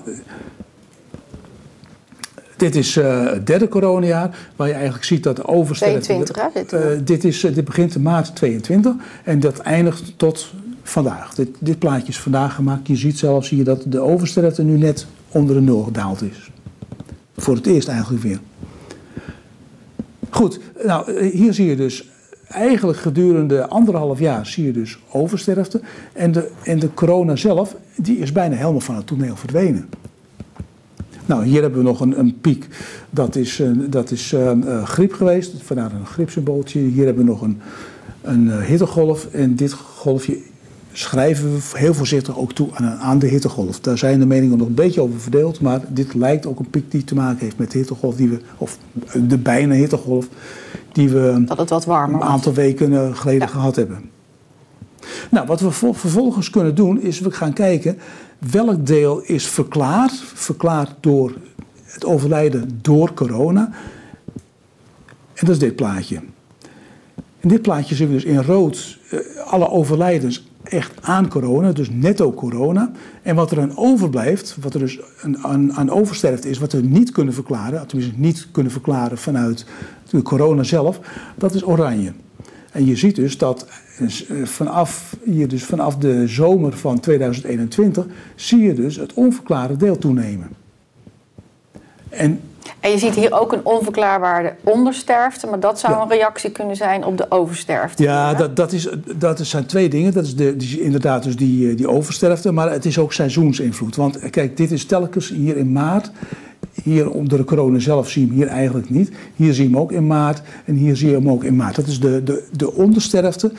dit 2.58 2.75
is 2.75 2.95
uh, 2.95 3.25
het 3.25 3.47
derde 3.47 3.67
coronajaar, 3.67 4.38
waar 4.56 4.67
je 4.67 4.73
eigenlijk 4.73 5.04
ziet 5.04 5.23
dat 5.23 5.36
de 5.36 5.47
oversterfte... 5.47 5.99
22, 5.99 6.36
hè? 6.36 6.49
Dit, 6.54 6.73
uh, 6.73 7.06
dit, 7.06 7.23
is, 7.23 7.39
dit 7.39 7.65
begint 7.65 7.95
in 7.95 8.02
maart 8.02 8.36
22 8.36 8.93
en 9.23 9.39
dat 9.39 9.58
eindigt 9.60 10.13
tot 10.17 10.54
vandaag. 10.89 11.36
Dit, 11.36 11.49
dit 11.60 11.80
plaatje 11.80 12.08
is 12.08 12.19
vandaag 12.19 12.56
gemaakt. 12.56 12.88
Je 12.88 12.95
ziet 12.95 13.17
zelfs 13.17 13.49
hier 13.49 13.63
dat 13.63 13.84
de 13.88 13.99
oversterfte 13.99 14.63
nu 14.63 14.78
net 14.78 15.08
onder 15.30 15.56
de 15.56 15.62
nul 15.62 15.84
gedaald 15.84 16.21
is. 16.21 16.52
Voor 17.38 17.56
het 17.56 17.65
eerst 17.65 17.88
eigenlijk 17.88 18.23
weer. 18.23 18.39
Goed, 20.30 20.60
nou 20.86 21.28
hier 21.28 21.54
zie 21.54 21.65
je 21.65 21.75
dus 21.75 22.10
eigenlijk 22.47 22.99
gedurende 22.99 23.67
anderhalf 23.67 24.19
jaar 24.19 24.45
zie 24.45 24.65
je 24.65 24.71
dus 24.71 24.99
oversterfte. 25.12 25.82
En 26.13 26.32
de, 26.32 26.52
en 26.63 26.80
de 26.80 26.93
corona 26.93 27.36
zelf, 27.36 27.75
die 27.95 28.17
is 28.17 28.32
bijna 28.32 28.56
helemaal 28.56 28.80
van 28.80 28.95
het 28.95 29.08
toneel 29.08 29.36
verdwenen. 29.36 29.89
Nou, 31.25 31.45
hier 31.45 31.62
hebben 31.62 31.80
we 31.80 31.86
nog 31.86 31.99
een, 31.99 32.19
een 32.19 32.38
piek. 32.41 32.67
Dat 33.10 33.36
is, 33.36 33.63
dat 33.89 34.12
is 34.12 34.34
uh, 34.34 34.84
griep 34.84 35.13
geweest, 35.13 35.63
vandaar 35.63 35.91
een 35.93 36.06
griepsymbooltje. 36.06 36.80
Hier 36.80 37.06
hebben 37.06 37.25
we 37.25 37.30
nog 37.30 37.41
een, 37.41 37.62
een 38.21 38.62
hittegolf. 38.62 39.25
En 39.25 39.56
dit 39.56 39.73
golfje 39.73 40.38
schrijven 40.91 41.56
we 41.56 41.62
heel 41.73 41.93
voorzichtig 41.93 42.38
ook 42.38 42.54
toe 42.54 42.69
aan, 42.73 42.97
aan, 42.97 43.19
de 43.19 43.28
hittegolf. 43.28 43.80
Daar 43.80 43.97
zijn 43.97 44.19
de 44.19 44.25
meningen 44.25 44.58
nog 44.58 44.67
een 44.67 44.73
beetje 44.73 45.02
over 45.02 45.19
verdeeld, 45.19 45.62
maar 45.62 45.82
dit 45.88 46.13
lijkt 46.13 46.45
ook 46.45 46.60
een 46.60 46.69
piek 46.69 46.91
die 46.91 47.04
te 47.04 47.15
maken 47.15 47.39
heeft 47.39 47.58
met 47.58 47.71
de 47.71 47.78
hittegolf 47.78 48.15
die 48.15 48.30
we, 48.30 48.39
of 48.58 48.78
de 49.28 49.38
bijna 49.38 49.73
hittegolf, 49.73 50.28
die 50.91 51.10
we 51.10 51.43
dat 51.45 51.58
het 51.58 51.69
wat 51.69 51.86
warmer 51.86 52.21
een 52.21 52.28
aantal 52.28 52.54
weken 52.54 52.93
eh, 52.93 53.15
geleden 53.15 53.47
ja. 53.47 53.54
gehad 53.54 53.75
hebben. 53.75 54.10
Nou, 55.32 55.47
wat 55.47 55.60
we 55.60 55.71
vervolgens 55.71 56.49
kunnen 56.49 56.75
doen, 56.75 57.02
is 57.02 57.19
we 57.19 57.32
gaan 57.32 57.54
kijken 57.54 57.97
welk 58.52 58.86
deel 58.86 59.21
is 59.21 59.47
verklaard, 59.47 60.13
verklaard 60.34 60.91
door 60.99 61.34
het 61.84 62.06
overlijden 62.06 62.80
door 62.82 63.13
corona. 63.13 63.71
En 65.34 65.45
dat 65.45 65.49
is 65.49 65.60
dit 65.60 65.75
plaatje. 65.75 66.21
In 67.39 67.49
dit 67.49 67.62
plaatje 67.62 67.95
zien 67.95 68.08
we 68.08 68.13
dus 68.13 68.23
in 68.23 68.43
rood 68.43 68.97
uh, 69.12 69.19
alle 69.45 69.69
overlijdens 69.69 70.48
echt 70.63 70.93
aan 71.02 71.28
corona, 71.28 71.72
dus 71.72 71.89
netto 71.89 72.34
corona. 72.34 72.91
En 73.22 73.36
wat 73.36 73.52
er 73.52 73.58
dan 73.58 73.78
overblijft, 73.78 74.58
wat 74.62 74.74
er 74.74 74.80
dus 74.80 75.00
aan, 75.41 75.74
aan 75.74 75.89
oversterfte 75.89 76.50
is, 76.50 76.58
wat 76.58 76.72
we 76.72 76.82
niet 76.82 77.12
kunnen 77.12 77.34
verklaren, 77.34 77.88
tenminste 77.88 78.19
niet 78.19 78.48
kunnen 78.52 78.72
verklaren 78.72 79.17
vanuit 79.17 79.65
de 80.10 80.22
corona 80.22 80.63
zelf, 80.63 81.00
dat 81.36 81.54
is 81.54 81.65
oranje. 81.65 82.13
En 82.72 82.86
je 82.86 82.95
ziet 82.95 83.15
dus 83.15 83.38
dat 83.38 83.67
eh, 84.00 84.45
vanaf, 84.45 85.15
hier 85.24 85.48
dus 85.48 85.63
vanaf 85.63 85.95
de 85.95 86.28
zomer 86.28 86.78
van 86.78 87.00
2021 87.00 88.06
zie 88.36 88.60
je 88.60 88.74
dus 88.74 88.95
het 88.95 89.13
onverklaarde 89.13 89.78
deel 89.78 89.98
toenemen. 89.98 90.50
En 92.10 92.39
en 92.79 92.91
je 92.91 92.97
ziet 92.97 93.15
hier 93.15 93.39
ook 93.39 93.51
een 93.51 93.65
onverklaarbare 93.65 94.55
ondersterfte, 94.63 95.47
maar 95.47 95.60
dat 95.60 95.79
zou 95.79 96.01
een 96.01 96.10
reactie 96.10 96.51
kunnen 96.51 96.75
zijn 96.75 97.05
op 97.05 97.17
de 97.17 97.32
oversterfte. 97.32 98.03
Ja, 98.03 98.34
dat, 98.34 98.55
dat, 98.55 98.71
is, 98.71 98.88
dat 99.15 99.39
zijn 99.39 99.65
twee 99.65 99.89
dingen. 99.89 100.13
Dat 100.13 100.25
is 100.25 100.36
de, 100.36 100.55
die, 100.55 100.82
inderdaad 100.82 101.23
dus 101.23 101.36
die, 101.36 101.69
eh, 101.69 101.77
die 101.77 101.89
oversterfte, 101.89 102.51
maar 102.51 102.71
het 102.71 102.86
is 102.86 102.97
ook 102.97 103.13
seizoensinvloed. 103.13 103.95
Want 103.95 104.19
eh, 104.19 104.29
kijk, 104.29 104.58
dit 104.58 104.71
is 104.71 104.86
telkens 104.86 105.29
hier 105.29 105.58
in 105.58 105.71
maart. 105.71 106.12
Hier 106.84 107.10
onder 107.10 107.38
de 107.38 107.43
corona 107.43 107.79
zelf 107.79 108.10
zie 108.10 108.21
je 108.21 108.27
hem 108.27 108.38
hier 108.38 108.47
eigenlijk 108.47 108.89
niet. 108.89 109.12
Hier 109.36 109.53
zie 109.53 109.63
je 109.63 109.69
hem 109.69 109.79
ook 109.79 109.91
in 109.91 110.08
maart 110.08 110.41
en 110.65 110.75
hier 110.75 110.95
zie 110.95 111.08
je 111.08 111.15
hem 111.15 111.29
ook 111.29 111.43
in 111.43 111.55
maart. 111.55 111.75
Dat 111.75 111.88
is 111.88 111.99
de, 111.99 112.23
de, 112.23 112.47
de 112.51 112.73
ondersterfte, 112.73 113.51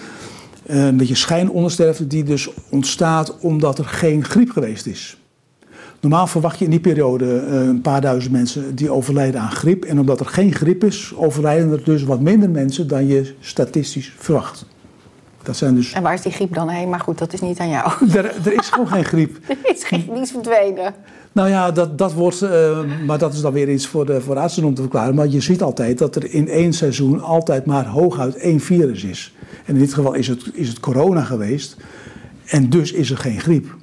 eh, 0.66 0.86
een 0.86 0.96
beetje 0.96 1.14
schijnondersterfte, 1.14 2.06
die 2.06 2.24
dus 2.24 2.50
ontstaat 2.70 3.38
omdat 3.38 3.78
er 3.78 3.84
geen 3.84 4.24
griep 4.24 4.50
geweest 4.50 4.86
is. 4.86 5.19
Normaal 6.00 6.26
verwacht 6.26 6.58
je 6.58 6.64
in 6.64 6.70
die 6.70 6.80
periode 6.80 7.36
eh, 7.36 7.66
een 7.66 7.80
paar 7.80 8.00
duizend 8.00 8.32
mensen 8.32 8.74
die 8.74 8.90
overlijden 8.90 9.40
aan 9.40 9.50
griep. 9.50 9.84
En 9.84 10.00
omdat 10.00 10.20
er 10.20 10.26
geen 10.26 10.54
griep 10.54 10.84
is, 10.84 11.12
overlijden 11.16 11.72
er 11.72 11.84
dus 11.84 12.02
wat 12.02 12.20
minder 12.20 12.50
mensen 12.50 12.88
dan 12.88 13.06
je 13.06 13.34
statistisch 13.40 14.14
verwacht. 14.18 14.66
Dat 15.42 15.56
zijn 15.56 15.74
dus... 15.74 15.92
En 15.92 16.02
waar 16.02 16.14
is 16.14 16.22
die 16.22 16.32
griep 16.32 16.54
dan 16.54 16.68
heen? 16.68 16.88
Maar 16.88 17.00
goed, 17.00 17.18
dat 17.18 17.32
is 17.32 17.40
niet 17.40 17.58
aan 17.58 17.68
jou. 17.68 17.92
Er, 18.16 18.24
er 18.44 18.52
is 18.52 18.68
gewoon 18.68 18.88
geen 18.88 19.04
griep. 19.04 19.38
er 19.48 19.74
is 19.74 19.84
geen, 19.84 20.08
niets 20.12 20.30
verdwenen. 20.30 20.94
Nou 21.32 21.48
ja, 21.48 21.70
dat, 21.70 21.98
dat 21.98 22.12
wordt, 22.12 22.42
uh, 22.42 22.78
maar 23.06 23.18
dat 23.18 23.32
is 23.32 23.40
dan 23.40 23.52
weer 23.52 23.70
iets 23.70 23.86
voor 23.86 24.06
de, 24.06 24.20
voor 24.20 24.34
de 24.34 24.40
artsen 24.40 24.64
om 24.64 24.74
te 24.74 24.80
verklaren. 24.80 25.14
Maar 25.14 25.28
je 25.28 25.40
ziet 25.40 25.62
altijd 25.62 25.98
dat 25.98 26.16
er 26.16 26.34
in 26.34 26.48
één 26.48 26.72
seizoen 26.72 27.22
altijd 27.22 27.66
maar 27.66 27.86
hooguit 27.86 28.36
één 28.36 28.60
virus 28.60 29.04
is. 29.04 29.34
En 29.64 29.74
in 29.74 29.80
dit 29.80 29.94
geval 29.94 30.14
is 30.14 30.28
het, 30.28 30.50
is 30.52 30.68
het 30.68 30.80
corona 30.80 31.22
geweest. 31.22 31.76
En 32.46 32.70
dus 32.70 32.92
is 32.92 33.10
er 33.10 33.18
geen 33.18 33.40
griep. 33.40 33.76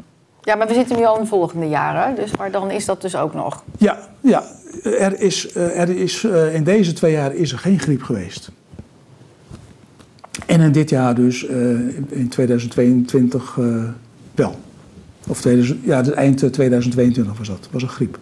Ja, 0.47 0.55
maar 0.55 0.67
we 0.67 0.73
zitten 0.73 0.97
nu 0.97 1.05
al 1.05 1.15
in 1.15 1.21
de 1.21 1.27
volgende 1.27 1.67
jaren, 1.67 2.15
dus, 2.15 2.35
maar 2.37 2.51
dan 2.51 2.71
is 2.71 2.85
dat 2.85 3.01
dus 3.01 3.15
ook 3.15 3.33
nog. 3.33 3.63
Ja, 3.77 3.97
ja. 4.21 4.43
Er 4.83 5.19
is, 5.19 5.51
eh, 5.51 5.79
er 5.79 5.89
is, 5.89 6.23
eh, 6.23 6.55
in 6.55 6.63
deze 6.63 6.93
twee 6.93 7.11
jaar 7.11 7.35
is 7.35 7.51
er 7.51 7.57
geen 7.57 7.79
griep 7.79 8.01
geweest. 8.01 8.51
En 10.45 10.61
in 10.61 10.71
dit 10.71 10.89
jaar 10.89 11.15
dus, 11.15 11.47
eh, 11.47 11.57
in 12.09 12.27
2022 12.29 13.57
wel. 14.35 14.55
Of 15.27 15.41
2000, 15.41 15.79
ja, 15.83 16.03
eind 16.03 16.53
2022 16.53 17.37
was 17.37 17.47
dat, 17.47 17.69
was 17.71 17.81
een 17.81 17.89
griep. 17.89 18.19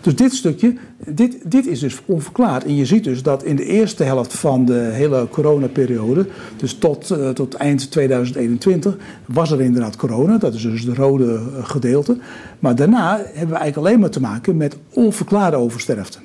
Dus 0.00 0.16
dit 0.16 0.34
stukje, 0.34 0.74
dit, 1.06 1.36
dit 1.44 1.66
is 1.66 1.80
dus 1.80 2.00
onverklaard. 2.04 2.64
En 2.64 2.76
je 2.76 2.86
ziet 2.86 3.04
dus 3.04 3.22
dat 3.22 3.44
in 3.44 3.56
de 3.56 3.64
eerste 3.64 4.04
helft 4.04 4.34
van 4.34 4.64
de 4.64 4.90
hele 4.92 5.28
coronaperiode, 5.30 6.26
dus 6.56 6.74
tot, 6.74 7.10
uh, 7.10 7.28
tot 7.28 7.54
eind 7.54 7.90
2021, 7.90 8.96
was 9.24 9.50
er 9.50 9.60
inderdaad 9.60 9.96
corona. 9.96 10.38
Dat 10.38 10.54
is 10.54 10.62
dus 10.62 10.84
de 10.84 10.94
rode 10.94 11.34
eh, 11.34 11.64
gedeelte. 11.64 12.18
Maar 12.58 12.74
daarna 12.74 13.16
hebben 13.16 13.54
we 13.54 13.60
eigenlijk 13.60 13.76
alleen 13.76 14.00
maar 14.00 14.10
te 14.10 14.20
maken 14.20 14.56
met 14.56 14.76
onverklaarde 14.92 15.56
oversterfte. 15.56 16.18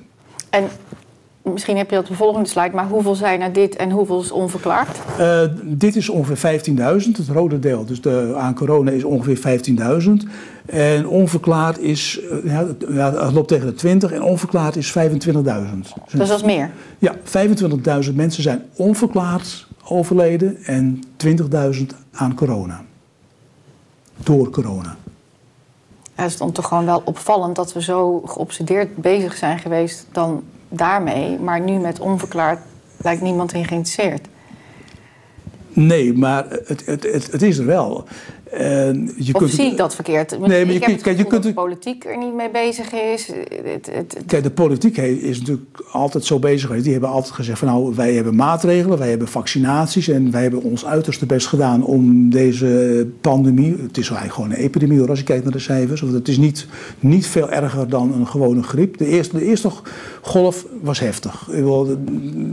En 0.49 0.67
Misschien 1.51 1.77
heb 1.77 1.89
je 1.89 1.95
dat 1.95 2.03
op 2.03 2.09
de 2.09 2.15
volgende 2.15 2.49
slide, 2.49 2.75
maar 2.75 2.87
hoeveel 2.87 3.15
zijn 3.15 3.41
er 3.41 3.53
dit 3.53 3.75
en 3.75 3.91
hoeveel 3.91 4.21
is 4.21 4.31
onverklaard? 4.31 4.97
Uh, 5.19 5.41
dit 5.63 5.95
is 5.95 6.09
ongeveer 6.09 6.59
15.000, 6.59 6.75
het 7.11 7.27
rode 7.27 7.59
deel. 7.59 7.85
Dus 7.85 8.01
de, 8.01 8.33
aan 8.37 8.55
corona 8.55 8.91
is 8.91 9.03
ongeveer 9.03 9.59
15.000. 10.01 10.09
En 10.65 11.07
onverklaard 11.07 11.79
is, 11.79 12.19
uh, 12.43 12.55
ja, 12.89 13.13
het 13.13 13.33
loopt 13.33 13.47
tegen 13.47 13.67
de 13.67 13.73
20 13.73 14.11
en 14.11 14.21
onverklaard 14.21 14.75
is 14.75 14.97
25.000. 14.97 15.03
Dus 16.11 16.27
dat 16.27 16.29
is 16.29 16.43
meer? 16.43 16.71
Ja, 16.97 17.15
25.000 18.05 18.13
mensen 18.13 18.43
zijn 18.43 18.63
onverklaard 18.75 19.67
overleden 19.83 20.57
en 20.63 21.03
20.000 21.25 21.85
aan 22.11 22.35
corona. 22.35 22.81
Door 24.23 24.49
corona. 24.49 24.95
Ja, 26.15 26.25
het 26.25 26.31
is 26.31 26.37
dan 26.37 26.51
toch 26.51 26.67
gewoon 26.67 26.85
wel 26.85 27.01
opvallend 27.05 27.55
dat 27.55 27.73
we 27.73 27.81
zo 27.81 28.21
geobsedeerd 28.25 28.95
bezig 28.95 29.35
zijn 29.35 29.59
geweest 29.59 30.05
dan 30.11 30.43
daarmee, 30.69 31.39
maar 31.39 31.59
nu 31.59 31.79
met 31.79 31.99
onverklaard 31.99 32.59
lijkt 32.97 33.21
niemand 33.21 33.53
in 33.53 33.65
geïnteresseerd. 33.65 34.27
Nee, 35.69 36.13
maar 36.13 36.45
het, 36.49 36.85
het, 36.85 37.03
het, 37.03 37.31
het 37.31 37.41
is 37.41 37.57
er 37.57 37.65
wel. 37.65 38.07
Je 38.51 39.33
of 39.33 39.39
kunt 39.39 39.51
zie 39.51 39.71
ik 39.71 39.77
dat 39.77 39.95
verkeerd? 39.95 40.39
Nee, 40.39 40.65
maar 40.65 40.73
je, 40.73 40.79
kijk, 40.79 41.17
je 41.17 41.23
kunt 41.23 41.43
de 41.43 41.53
politiek 41.53 42.05
er 42.05 42.17
niet 42.17 42.33
mee 42.33 42.49
bezig 42.49 42.91
is. 42.91 43.31
Kijk, 44.25 44.43
de 44.43 44.51
politiek 44.51 44.97
is 44.97 45.39
natuurlijk 45.39 45.67
altijd 45.91 46.25
zo 46.25 46.39
bezig 46.39 46.67
geweest. 46.67 46.83
Die 46.83 46.91
hebben 46.91 47.09
altijd 47.09 47.33
gezegd 47.33 47.59
van 47.59 47.67
nou, 47.67 47.95
wij 47.95 48.13
hebben 48.13 48.35
maatregelen, 48.35 48.97
wij 48.97 49.09
hebben 49.09 49.27
vaccinaties 49.27 50.07
en 50.07 50.31
wij 50.31 50.41
hebben 50.41 50.61
ons 50.61 50.85
uiterste 50.85 51.25
best 51.25 51.47
gedaan 51.47 51.83
om 51.83 52.29
deze 52.29 53.07
pandemie. 53.21 53.71
Het 53.71 53.97
is 53.97 54.07
eigenlijk 54.07 54.33
gewoon 54.33 54.49
een 54.49 54.65
epidemie 54.65 54.99
hoor, 54.99 55.09
als 55.09 55.19
je 55.19 55.25
kijkt 55.25 55.43
naar 55.43 55.53
de 55.53 55.59
cijfers. 55.59 56.01
Want 56.01 56.13
het 56.13 56.27
is 56.27 56.37
niet, 56.37 56.67
niet 56.99 57.27
veel 57.27 57.49
erger 57.49 57.89
dan 57.89 58.13
een 58.13 58.27
gewone 58.27 58.63
griep. 58.63 58.97
De 58.97 59.07
eerste, 59.07 59.37
de 59.37 59.45
eerste 59.45 59.69
golf 60.21 60.65
was 60.81 60.99
heftig. 60.99 61.49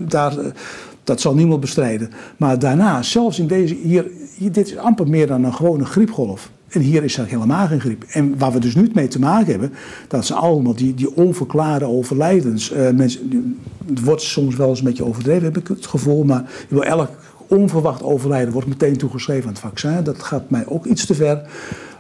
Daar 0.08 0.34
dat 1.06 1.20
zal 1.20 1.34
niemand 1.34 1.60
bestrijden. 1.60 2.10
Maar 2.36 2.58
daarna, 2.58 3.02
zelfs 3.02 3.38
in 3.38 3.46
deze, 3.46 3.74
hier, 3.74 4.06
dit 4.38 4.66
is 4.66 4.76
amper 4.76 5.08
meer 5.08 5.26
dan 5.26 5.44
een 5.44 5.54
gewone 5.54 5.84
griepgolf. 5.84 6.50
En 6.68 6.80
hier 6.80 7.04
is 7.04 7.18
er 7.18 7.26
helemaal 7.26 7.66
geen 7.66 7.80
griep. 7.80 8.04
En 8.08 8.38
waar 8.38 8.52
we 8.52 8.58
dus 8.58 8.74
nu 8.74 8.90
mee 8.94 9.08
te 9.08 9.18
maken 9.18 9.50
hebben, 9.50 9.72
dat 10.08 10.26
zijn 10.26 10.38
allemaal 10.38 10.74
die, 10.74 10.94
die 10.94 11.16
onverklaarde 11.16 11.84
overlijdens. 11.84 12.72
Uh, 12.72 12.90
mensen, 12.90 13.58
het 13.88 14.04
wordt 14.04 14.22
soms 14.22 14.56
wel 14.56 14.68
eens 14.68 14.78
een 14.78 14.84
beetje 14.84 15.04
overdreven, 15.04 15.44
heb 15.44 15.56
ik 15.56 15.68
het 15.68 15.86
gevoel. 15.86 16.24
Maar 16.24 16.44
elk 16.80 17.10
onverwacht 17.46 18.02
overlijden 18.02 18.52
wordt 18.52 18.68
meteen 18.68 18.96
toegeschreven 18.96 19.42
aan 19.42 19.52
het 19.52 19.58
vaccin. 19.58 20.04
Dat 20.04 20.22
gaat 20.22 20.50
mij 20.50 20.64
ook 20.66 20.84
iets 20.84 21.06
te 21.06 21.14
ver. 21.14 21.42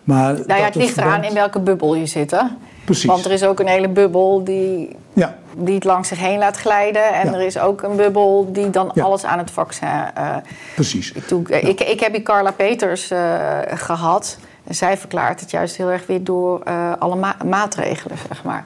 Maar 0.04 0.34
nou 0.34 0.60
ja, 0.60 0.64
het 0.64 0.74
ligt 0.74 0.96
eraan 0.96 1.24
in 1.24 1.34
welke 1.34 1.60
bubbel 1.60 1.94
je 1.94 2.06
zit. 2.06 2.30
Hè? 2.30 2.42
Precies. 2.86 3.04
Want 3.04 3.24
er 3.24 3.30
is 3.30 3.44
ook 3.44 3.60
een 3.60 3.66
hele 3.66 3.88
bubbel 3.88 4.44
die, 4.44 4.96
ja. 5.12 5.36
die 5.56 5.74
het 5.74 5.84
langs 5.84 6.08
zich 6.08 6.18
heen 6.18 6.38
laat 6.38 6.56
glijden. 6.56 7.12
En 7.12 7.34
er 7.34 7.40
is 7.40 7.58
ook 7.58 7.82
een 7.82 7.96
bubbel 7.96 8.48
die 8.52 8.70
dan 8.70 8.92
alles 8.92 9.24
aan 9.24 9.38
het 9.38 9.50
vaccin... 9.50 9.88
Uh, 10.18 10.36
Precies. 10.74 11.12
ik, 11.46 11.80
ik 11.80 12.00
heb 12.00 12.12
die 12.12 12.22
Carla 12.22 12.50
Peters 12.50 13.10
uh, 13.10 13.58
gehad. 13.66 14.38
En 14.64 14.74
zij 14.74 14.96
verklaart 14.96 15.40
het 15.40 15.50
juist 15.50 15.76
heel 15.76 15.90
erg 15.90 16.06
weer 16.06 16.24
door 16.24 16.60
uh, 16.68 16.92
alle 16.98 17.16
ma 17.16 17.36
maatregelen, 17.44 18.18
zeg 18.28 18.44
maar. 18.44 18.64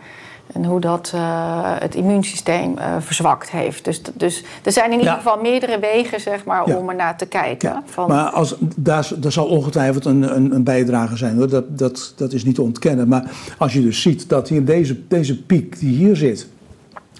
En 0.52 0.64
hoe 0.64 0.80
dat 0.80 1.12
uh, 1.14 1.20
het 1.78 1.94
immuunsysteem 1.94 2.74
uh, 2.78 2.96
verzwakt 2.98 3.50
heeft. 3.50 3.84
Dus, 3.84 4.02
dus 4.14 4.44
er 4.62 4.72
zijn 4.72 4.92
in 4.92 4.98
ieder 4.98 5.14
geval 5.14 5.40
meerdere 5.40 5.78
wegen 5.78 6.20
zeg 6.20 6.44
maar, 6.44 6.64
om 6.64 6.88
er 6.88 6.94
naar 6.94 7.16
te 7.16 7.26
kijken. 7.26 7.68
Ja. 7.68 7.82
Van... 7.84 8.08
Maar 8.08 8.30
als, 8.30 8.56
daar, 8.76 9.10
daar 9.16 9.32
zal 9.32 9.46
ongetwijfeld 9.46 10.04
een, 10.04 10.36
een, 10.36 10.54
een 10.54 10.64
bijdrage 10.64 11.16
zijn. 11.16 11.36
Hoor. 11.36 11.48
Dat, 11.48 11.78
dat, 11.78 12.12
dat 12.16 12.32
is 12.32 12.44
niet 12.44 12.54
te 12.54 12.62
ontkennen. 12.62 13.08
Maar 13.08 13.30
als 13.58 13.72
je 13.72 13.82
dus 13.82 14.02
ziet 14.02 14.28
dat 14.28 14.48
hier 14.48 14.64
deze, 14.64 15.06
deze 15.08 15.42
piek 15.42 15.78
die 15.78 15.96
hier 15.96 16.16
zit 16.16 16.48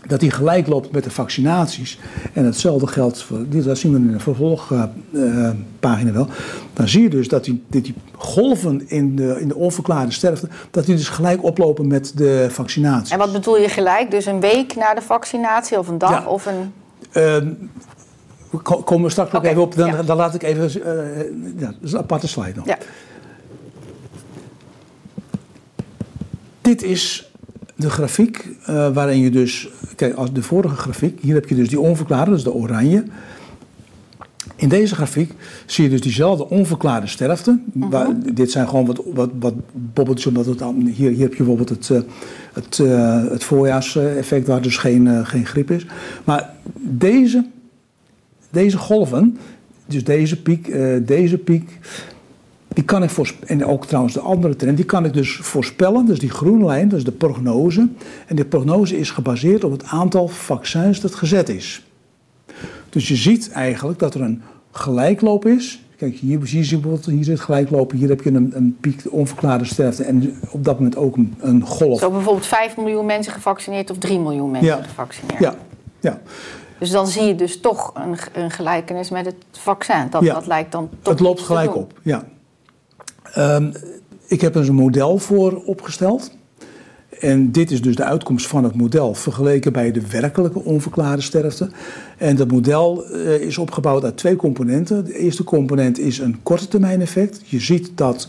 dat 0.07 0.21
die 0.21 0.31
gelijk 0.31 0.67
loopt 0.67 0.93
met 0.93 1.05
de 1.05 1.11
vaccinaties. 1.11 1.99
En 2.33 2.45
hetzelfde 2.45 2.87
geldt 2.87 3.23
voor, 3.23 3.39
dat 3.49 3.79
zien 3.79 3.93
we 3.93 3.99
in 3.99 4.13
de 4.13 4.21
vervolgpagina 4.21 6.13
wel. 6.13 6.29
Dan 6.73 6.89
zie 6.89 7.03
je 7.03 7.11
dus 7.11 7.29
dat 7.29 7.45
die, 7.45 7.65
die 7.69 7.95
golven 8.17 8.89
in 8.89 9.17
de, 9.17 9.41
in 9.41 9.49
de 9.49 9.55
onverklaarde 9.55 10.13
sterfte, 10.13 10.49
dat 10.71 10.87
die 10.87 10.97
dus 10.97 11.09
gelijk 11.09 11.45
oplopen 11.45 11.87
met 11.87 12.13
de 12.17 12.47
vaccinatie. 12.51 13.13
En 13.13 13.19
wat 13.19 13.33
bedoel 13.33 13.59
je 13.59 13.69
gelijk? 13.69 14.11
Dus 14.11 14.27
een 14.27 14.41
week 14.41 14.77
na 14.77 14.95
de 14.95 15.03
vaccinatie 15.03 15.79
of 15.79 15.89
een 15.89 15.99
dag 15.99 16.27
of 16.27 16.47
een. 16.47 16.73
Uh, 17.13 17.37
komen 18.85 19.05
we 19.05 19.11
straks 19.11 19.33
nog 19.33 19.45
even 19.45 19.63
op, 19.63 19.75
dan, 19.75 20.07
dan 20.07 20.17
laat 20.17 20.35
ik 20.35 20.43
even. 20.43 20.79
Uh, 20.79 21.61
ja, 21.61 21.67
dat 21.67 21.75
is 21.83 21.93
een 21.93 21.99
aparte 21.99 22.29
slide 22.29 22.53
nog. 22.55 22.67
Ja. 22.67 22.79
Dit 26.61 26.83
is 26.83 27.30
de 27.81 27.91
grafiek 27.91 28.49
uh, 28.61 28.93
waarin 28.93 29.19
je 29.19 29.31
dus, 29.31 29.69
kijk, 29.97 30.15
als 30.15 30.33
de 30.33 30.43
vorige 30.43 30.77
grafiek, 30.77 31.21
hier 31.21 31.35
heb 31.35 31.49
je 31.49 31.55
dus 31.55 31.69
die 31.69 31.81
onverklaarde, 31.81 32.31
dus 32.31 32.43
de 32.43 32.53
oranje. 32.53 33.05
In 34.57 34.69
deze 34.69 34.95
grafiek 34.95 35.33
zie 35.67 35.85
je 35.85 35.91
dus 35.91 36.01
diezelfde 36.01 36.49
onverklaarde 36.49 37.07
sterfte. 37.07 37.61
Mhm. 37.73 37.91
waar, 37.91 38.09
dit 38.33 38.51
zijn 38.51 38.69
gewoon 38.69 38.87
wat, 38.87 39.03
wat, 39.15 39.31
wat 39.41 39.55
bobbeltjes, 39.73 40.27
omdat 40.27 40.47
het 40.47 40.63
hier, 40.85 41.11
hier 41.11 41.21
heb 41.21 41.31
je 41.31 41.37
bijvoorbeeld 41.37 41.69
het, 41.69 41.89
uh, 41.89 42.01
het, 42.53 42.79
uh, 42.79 43.31
het 43.31 43.45
voorjaarseffect 43.45 44.47
waar 44.47 44.63
dus 44.63 44.77
geen, 44.77 45.27
geen 45.27 45.47
griep 45.47 45.71
is. 45.71 45.87
Maar 46.25 46.51
deze, 46.79 47.47
deze 48.51 48.79
golven, 48.79 49.39
dus 49.87 50.05
deze 50.05 50.43
piek, 50.43 50.73
deze 51.07 51.39
piek, 51.39 51.79
die 52.75 52.85
kan 52.85 53.03
ik 53.03 53.11
voorspellen, 53.11 53.49
en 53.49 53.65
ook 53.67 53.87
trouwens 53.87 54.15
de 54.15 54.21
andere 54.21 54.57
trend, 54.57 54.77
die 54.77 54.87
kan 54.87 55.05
ik 55.05 55.13
dus 55.13 55.37
voorspellen. 55.37 56.07
Dus 56.07 56.19
die 56.19 56.31
groene 56.31 56.65
lijn, 56.65 56.89
dat 56.89 56.99
is 56.99 57.05
de 57.05 57.13
prognose. 57.13 57.89
En 58.27 58.37
die 58.37 58.45
prognose 58.45 58.99
is 58.99 59.11
gebaseerd 59.11 59.65
op 59.65 59.71
het 59.73 59.85
aantal 59.85 60.29
vaccins 60.29 61.01
dat 61.01 61.15
gezet 61.15 61.49
is. 61.49 61.85
Dus 62.89 63.09
je 63.09 63.17
ziet 63.17 63.51
eigenlijk 63.51 63.99
dat 63.99 64.15
er 64.15 64.21
een 64.21 64.43
gelijkloop 64.71 65.47
is. 65.47 65.83
Kijk, 65.97 66.17
hier, 66.17 66.41
zie 66.47 66.59
je 66.65 66.71
bijvoorbeeld, 66.79 67.07
hier 67.07 67.25
zit 67.25 67.41
gelijklopen, 67.41 67.97
hier 67.99 68.09
heb 68.09 68.23
je 68.23 68.31
een, 68.31 68.51
een 68.57 68.77
piek 68.81 69.03
onverklaarde 69.11 69.65
sterfte 69.65 70.05
en 70.05 70.35
op 70.51 70.65
dat 70.65 70.75
moment 70.75 70.97
ook 70.97 71.17
een, 71.17 71.35
een 71.41 71.63
golf. 71.67 71.99
Zo 72.01 72.11
bijvoorbeeld 72.11 72.47
5 72.47 72.77
miljoen 72.77 73.07
mensen 73.07 73.33
gevaccineerd 73.33 73.91
of 73.91 73.99
3 73.99 74.19
miljoen 74.19 74.51
mensen 74.51 74.77
Ja. 74.77 74.83
gevaccineerd. 74.83 75.39
Ja, 75.39 75.55
ja. 76.01 76.21
Dus 76.79 76.91
dan 76.91 77.07
zie 77.07 77.23
je 77.23 77.35
dus 77.35 77.61
toch 77.61 77.93
een, 77.95 78.17
een 78.43 78.51
gelijkenis 78.51 79.11
met 79.11 79.27
het 79.27 79.35
vaccin. 79.51 80.07
Dat, 80.11 80.23
Ja. 80.23 80.35
dat 80.35 80.47
lijkt 80.47 80.73
dan 80.73 80.89
toch 81.03 81.13
het 81.13 81.23
loopt 81.23 81.41
gelijk 81.41 81.77
op. 81.77 81.99
Ja. 82.03 82.25
Ehm, 83.35 83.73
ik 84.27 84.41
heb 84.41 84.55
er 84.55 84.69
een 84.69 84.75
model 84.75 85.19
voor 85.19 85.63
opgesteld. 85.65 86.39
En 87.21 87.53
dit 87.53 87.71
is 87.71 87.83
dus 87.83 87.97
de 87.97 88.05
uitkomst 88.05 88.47
van 88.47 88.65
het 88.65 88.75
model 88.75 89.15
vergeleken 89.15 89.73
bij 89.73 89.93
de 89.93 90.03
werkelijke 90.11 90.65
onverklaarde 90.65 91.23
sterfte. 91.23 91.71
En 92.19 92.37
dat 92.37 92.51
model 92.51 93.05
eh, 93.05 93.41
is 93.41 93.59
opgebouwd 93.59 94.05
uit 94.05 94.17
twee 94.17 94.37
componenten. 94.37 95.05
De 95.05 95.19
eerste 95.19 95.45
component 95.45 95.99
is 95.99 96.19
een 96.19 96.43
korte 96.43 96.69
termijn 96.69 97.01
effect. 97.01 97.41
Je 97.45 97.61
ziet 97.61 97.91
dat 97.95 98.29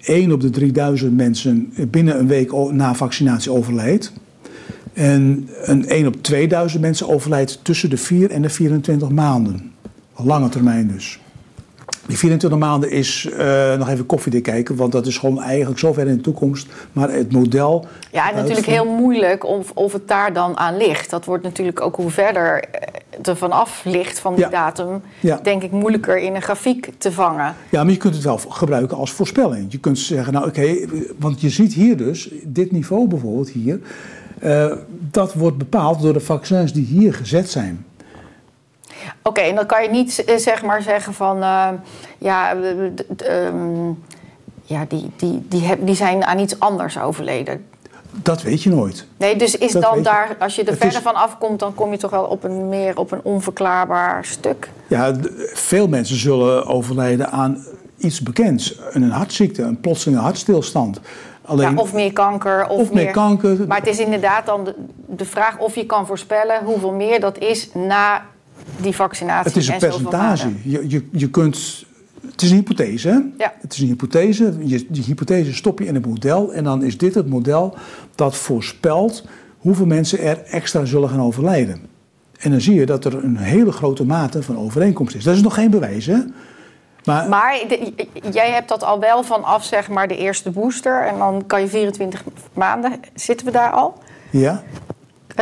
1 0.00 0.32
op 0.32 0.40
de 0.40 0.50
3000 0.50 1.16
mensen 1.16 1.72
binnen 1.90 2.18
een 2.18 2.26
week 2.26 2.52
na 2.70 2.94
vaccinatie 2.94 3.52
overlijdt. 3.52 4.12
En 4.92 5.48
een 5.62 5.88
1 5.88 6.06
op 6.06 6.22
2000 6.22 6.82
mensen 6.82 7.08
overlijdt 7.08 7.60
tussen 7.62 7.90
de 7.90 7.96
4 7.96 8.30
en 8.30 8.42
de 8.42 8.50
24 8.50 9.08
maanden. 9.08 9.72
Lange 10.16 10.48
termijn 10.48 10.88
dus. 10.88 11.20
Die 12.10 12.18
24 12.18 12.58
maanden 12.58 12.90
is 12.90 13.28
eh, 13.38 13.76
nog 13.78 13.88
even 13.88 14.06
koffiedik 14.06 14.42
kijken, 14.42 14.76
want 14.76 14.92
dat 14.92 15.06
is 15.06 15.18
gewoon 15.18 15.40
eigenlijk 15.42 15.78
zo 15.78 15.92
ver 15.92 16.06
in 16.08 16.16
de 16.16 16.20
toekomst. 16.20 16.66
Maar 16.92 17.10
het 17.10 17.32
model. 17.32 17.86
Ja, 18.12 18.30
en 18.30 18.36
natuurlijk 18.36 18.66
heel 18.66 18.84
moeilijk 18.84 19.44
of, 19.46 19.70
of 19.74 19.92
het 19.92 20.08
daar 20.08 20.32
dan 20.32 20.56
aan 20.58 20.76
ligt. 20.76 21.10
Dat 21.10 21.24
wordt 21.24 21.42
natuurlijk 21.44 21.80
ook 21.80 21.96
hoe 21.96 22.10
verder 22.10 22.64
eh, 22.64 23.28
er 23.28 23.36
vanaf 23.36 23.82
ligt 23.84 24.18
van 24.18 24.34
die 24.34 24.44
Ja. 24.44 24.50
datum, 24.50 25.02
Ja. 25.20 25.40
denk 25.42 25.62
ik 25.62 25.70
moeilijker 25.70 26.18
in 26.18 26.34
een 26.34 26.42
grafiek 26.42 26.90
te 26.98 27.12
vangen. 27.12 27.54
Ja, 27.68 27.82
maar 27.82 27.92
je 27.92 27.98
kunt 27.98 28.14
het 28.14 28.24
wel 28.24 28.38
gebruiken 28.48 28.96
als 28.96 29.12
voorspelling. 29.12 29.66
Je 29.72 29.78
kunt 29.78 29.98
zeggen, 29.98 30.32
nou 30.32 30.46
oké, 30.46 30.76
want 31.18 31.40
je 31.40 31.48
ziet 31.50 31.72
hier 31.74 31.96
dus, 31.96 32.30
dit 32.44 32.72
niveau 32.72 33.08
bijvoorbeeld 33.08 33.48
hier, 33.50 33.80
eh, 34.38 34.72
dat 35.10 35.34
wordt 35.34 35.58
bepaald 35.58 36.02
door 36.02 36.12
de 36.12 36.20
vaccins 36.20 36.72
die 36.72 36.84
hier 36.84 37.14
gezet 37.14 37.50
zijn. 37.50 37.84
Oké, 39.22 39.40
en 39.40 39.54
dan 39.54 39.66
kan 39.66 39.82
je 39.82 39.90
niet 39.90 40.24
eh, 40.24 40.36
zeg 40.36 40.62
maar 40.62 40.82
zeggen 40.82 41.14
van 41.14 41.42
eh, 41.42 41.68
ja, 42.18 42.54
eh, 42.54 43.46
ehm, 43.46 43.88
ja 44.64 44.84
die, 44.88 45.10
die, 45.16 45.42
die, 45.48 45.62
heb, 45.62 45.78
die 45.86 45.94
zijn 45.94 46.24
aan 46.24 46.38
iets 46.38 46.58
anders 46.60 46.98
overleden. 47.00 47.64
Dat 48.12 48.42
weet 48.42 48.62
je 48.62 48.70
nooit. 48.70 49.06
Nee, 49.16 49.36
dus 49.36 49.56
is 49.58 49.72
Dat 49.72 49.82
dan 49.82 50.02
daar, 50.02 50.36
als 50.38 50.54
je 50.56 50.64
er 50.64 50.76
verder 50.76 50.96
is- 50.98 51.02
van 51.02 51.14
afkomt, 51.14 51.58
dan 51.58 51.74
kom 51.74 51.90
je 51.90 51.96
toch 51.96 52.10
wel 52.10 52.24
op 52.24 52.44
een 52.44 52.68
meer 52.68 52.98
op 52.98 53.12
een 53.12 53.20
onverklaarbaar 53.22 54.24
stuk. 54.24 54.70
Ja, 54.86 55.14
veel 55.52 55.88
mensen 55.88 56.16
zullen 56.16 56.66
overlijden 56.66 57.30
aan 57.30 57.64
iets 57.96 58.20
bekends. 58.22 58.78
Een 58.90 59.10
hartziekte, 59.10 59.62
een 59.62 59.80
plotselinge 59.80 60.20
hartstilstand. 60.22 61.00
Alleen, 61.44 61.70
Ja, 61.70 61.80
of 61.82 61.92
meer 61.92 62.12
kanker. 62.12 62.66
Of, 62.68 62.80
of 62.80 62.92
meer 62.92 63.10
kanker. 63.10 63.66
Maar 63.66 63.78
het 63.78 63.86
is 63.86 63.98
inderdaad 63.98 64.46
dan 64.46 64.64
de, 64.64 64.74
de 65.06 65.24
vraag 65.24 65.58
of 65.58 65.74
je 65.74 65.86
kan 65.86 66.06
voorspellen 66.06 66.64
hoeveel 66.64 66.92
meer 66.92 67.20
dat 67.20 67.38
is 67.38 67.68
na 67.74 68.22
die 68.80 68.94
vaccinatie. 68.94 69.48
Het 69.52 69.56
is 69.62 69.68
een 69.68 69.78
percentage. 69.78 70.48
Je, 70.62 70.88
je, 70.88 71.08
je 71.12 71.30
kunt. 71.30 71.84
Het 72.30 72.42
is 72.42 72.50
een 72.50 72.56
hypothese. 72.56 73.08
Hè? 73.08 73.18
Ja. 73.44 73.52
Het 73.60 73.72
is 73.72 73.78
een 73.78 73.86
hypothese. 73.86 74.54
Je, 74.58 74.86
die 74.88 75.02
hypothese 75.04 75.54
stop 75.54 75.78
je 75.78 75.84
in 75.86 75.94
het 75.94 76.06
model. 76.06 76.52
En 76.52 76.64
dan 76.64 76.82
is 76.82 76.98
dit 76.98 77.14
het 77.14 77.28
model 77.28 77.74
dat 78.14 78.36
voorspelt 78.36 79.24
hoeveel 79.58 79.86
mensen 79.86 80.18
er 80.20 80.42
extra 80.44 80.84
zullen 80.84 81.08
gaan 81.08 81.20
overlijden. 81.22 81.80
En 82.38 82.50
dan 82.50 82.60
zie 82.60 82.74
je 82.74 82.86
dat 82.86 83.04
er 83.04 83.24
een 83.24 83.36
hele 83.36 83.72
grote 83.72 84.04
mate 84.04 84.42
van 84.42 84.58
overeenkomst 84.58 85.14
is. 85.14 85.24
Dat 85.24 85.34
is 85.36 85.42
nog 85.42 85.54
geen 85.54 85.70
bewijs, 85.70 86.06
hè? 86.06 86.18
Maar, 87.04 87.28
Maar 87.28 87.60
de- 87.68 87.92
jij 88.30 88.50
hebt 88.50 88.68
dat 88.68 88.84
al 88.84 89.00
wel 89.00 89.22
vanaf 89.22 89.64
zeg 89.64 89.88
maar 89.88 90.08
de 90.08 90.16
eerste 90.16 90.50
booster. 90.50 91.06
En 91.06 91.18
dan 91.18 91.44
kan 91.46 91.60
je 91.60 91.66
24 91.68 92.24
maanden. 92.52 92.92
Zitten 93.14 93.46
we 93.46 93.52
daar 93.52 93.70
al? 93.70 93.94
ja? 94.30 94.62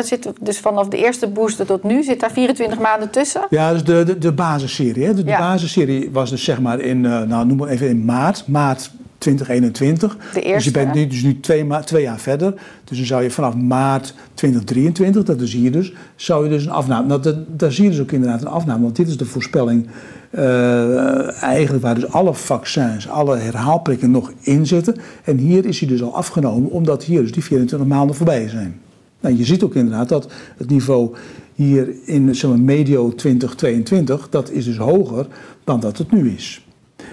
Zit 0.04 0.32
dus 0.40 0.58
vanaf 0.58 0.88
de 0.88 0.96
eerste 0.96 1.28
booster 1.28 1.66
tot 1.66 1.82
nu 1.82 2.02
zit 2.02 2.20
daar 2.20 2.30
24 2.32 2.78
maanden 2.78 3.10
tussen. 3.10 3.40
Ja, 3.50 3.72
dus 3.72 3.84
de, 3.84 4.02
de, 4.06 4.18
de 4.18 4.32
basisserie. 4.32 5.04
Hè? 5.04 5.14
De, 5.14 5.24
de 5.24 5.30
Ja. 5.30 5.38
basisserie 5.38 6.08
was 6.12 6.30
dus 6.30 6.44
zeg 6.44 6.60
maar 6.60 6.80
in, 6.80 7.04
eh, 7.06 7.22
nou 7.22 7.46
noem 7.46 7.56
maar 7.56 7.68
even 7.68 7.88
in 7.88 8.04
maart, 8.04 8.44
maart 8.46 8.90
2021. 9.18 10.16
De 10.16 10.18
Dus 10.32 10.42
je 10.42 10.42
eerste, 10.42 10.70
bent 10.70 10.94
nu, 10.94 11.06
dus 11.06 11.22
nu 11.22 11.40
twee, 11.40 11.64
ma- 11.64 11.80
twee 11.80 12.02
jaar 12.02 12.18
verder. 12.18 12.54
Dus 12.84 12.96
dan 12.98 13.06
zou 13.06 13.22
je 13.22 13.30
vanaf 13.30 13.54
maart 13.54 14.14
2023, 14.34 15.24
dat 15.24 15.36
zie 15.48 15.62
je 15.62 15.70
dus, 15.70 15.92
zou 16.16 16.44
je 16.44 16.50
dus 16.50 16.64
een 16.64 16.70
afname. 16.70 17.06
Nou, 17.06 17.22
dat, 17.22 17.36
daar 17.58 17.72
zie 17.72 17.84
je 17.84 17.90
dus 17.90 18.00
ook 18.00 18.12
inderdaad 18.12 18.40
een 18.40 18.46
afname, 18.48 18.82
want 18.82 18.96
dit 18.96 19.08
is 19.08 19.16
de 19.16 19.24
voorspelling 19.24 19.86
eh, 20.30 21.42
eigenlijk 21.42 21.84
waar 21.84 21.94
dus 21.94 22.12
alle 22.12 22.34
vaccins, 22.34 23.08
alle 23.08 23.36
herhaalprikken 23.36 24.10
nog 24.10 24.32
in 24.40 24.66
zitten. 24.66 24.96
En 25.24 25.36
hier 25.38 25.66
is 25.66 25.80
hij 25.80 25.88
dus 25.88 26.02
al 26.02 26.14
afgenomen, 26.14 26.70
omdat 26.70 27.04
hier 27.04 27.20
dus 27.22 27.32
die 27.32 27.44
24 27.44 27.88
maanden 27.88 28.16
voorbij 28.16 28.48
zijn. 28.48 28.80
Nou, 29.20 29.36
je 29.36 29.44
ziet 29.44 29.62
ook 29.62 29.74
inderdaad 29.74 30.08
dat 30.08 30.32
het 30.56 30.70
niveau 30.70 31.14
hier 31.54 31.88
in 32.04 32.34
zeg 32.34 32.50
maar, 32.50 32.60
medio 32.60 33.14
2022, 33.14 34.28
dat 34.28 34.50
is 34.50 34.64
dus 34.64 34.76
hoger 34.76 35.26
dan 35.64 35.80
dat 35.80 35.98
het 35.98 36.12
nu 36.12 36.30
is. 36.30 36.66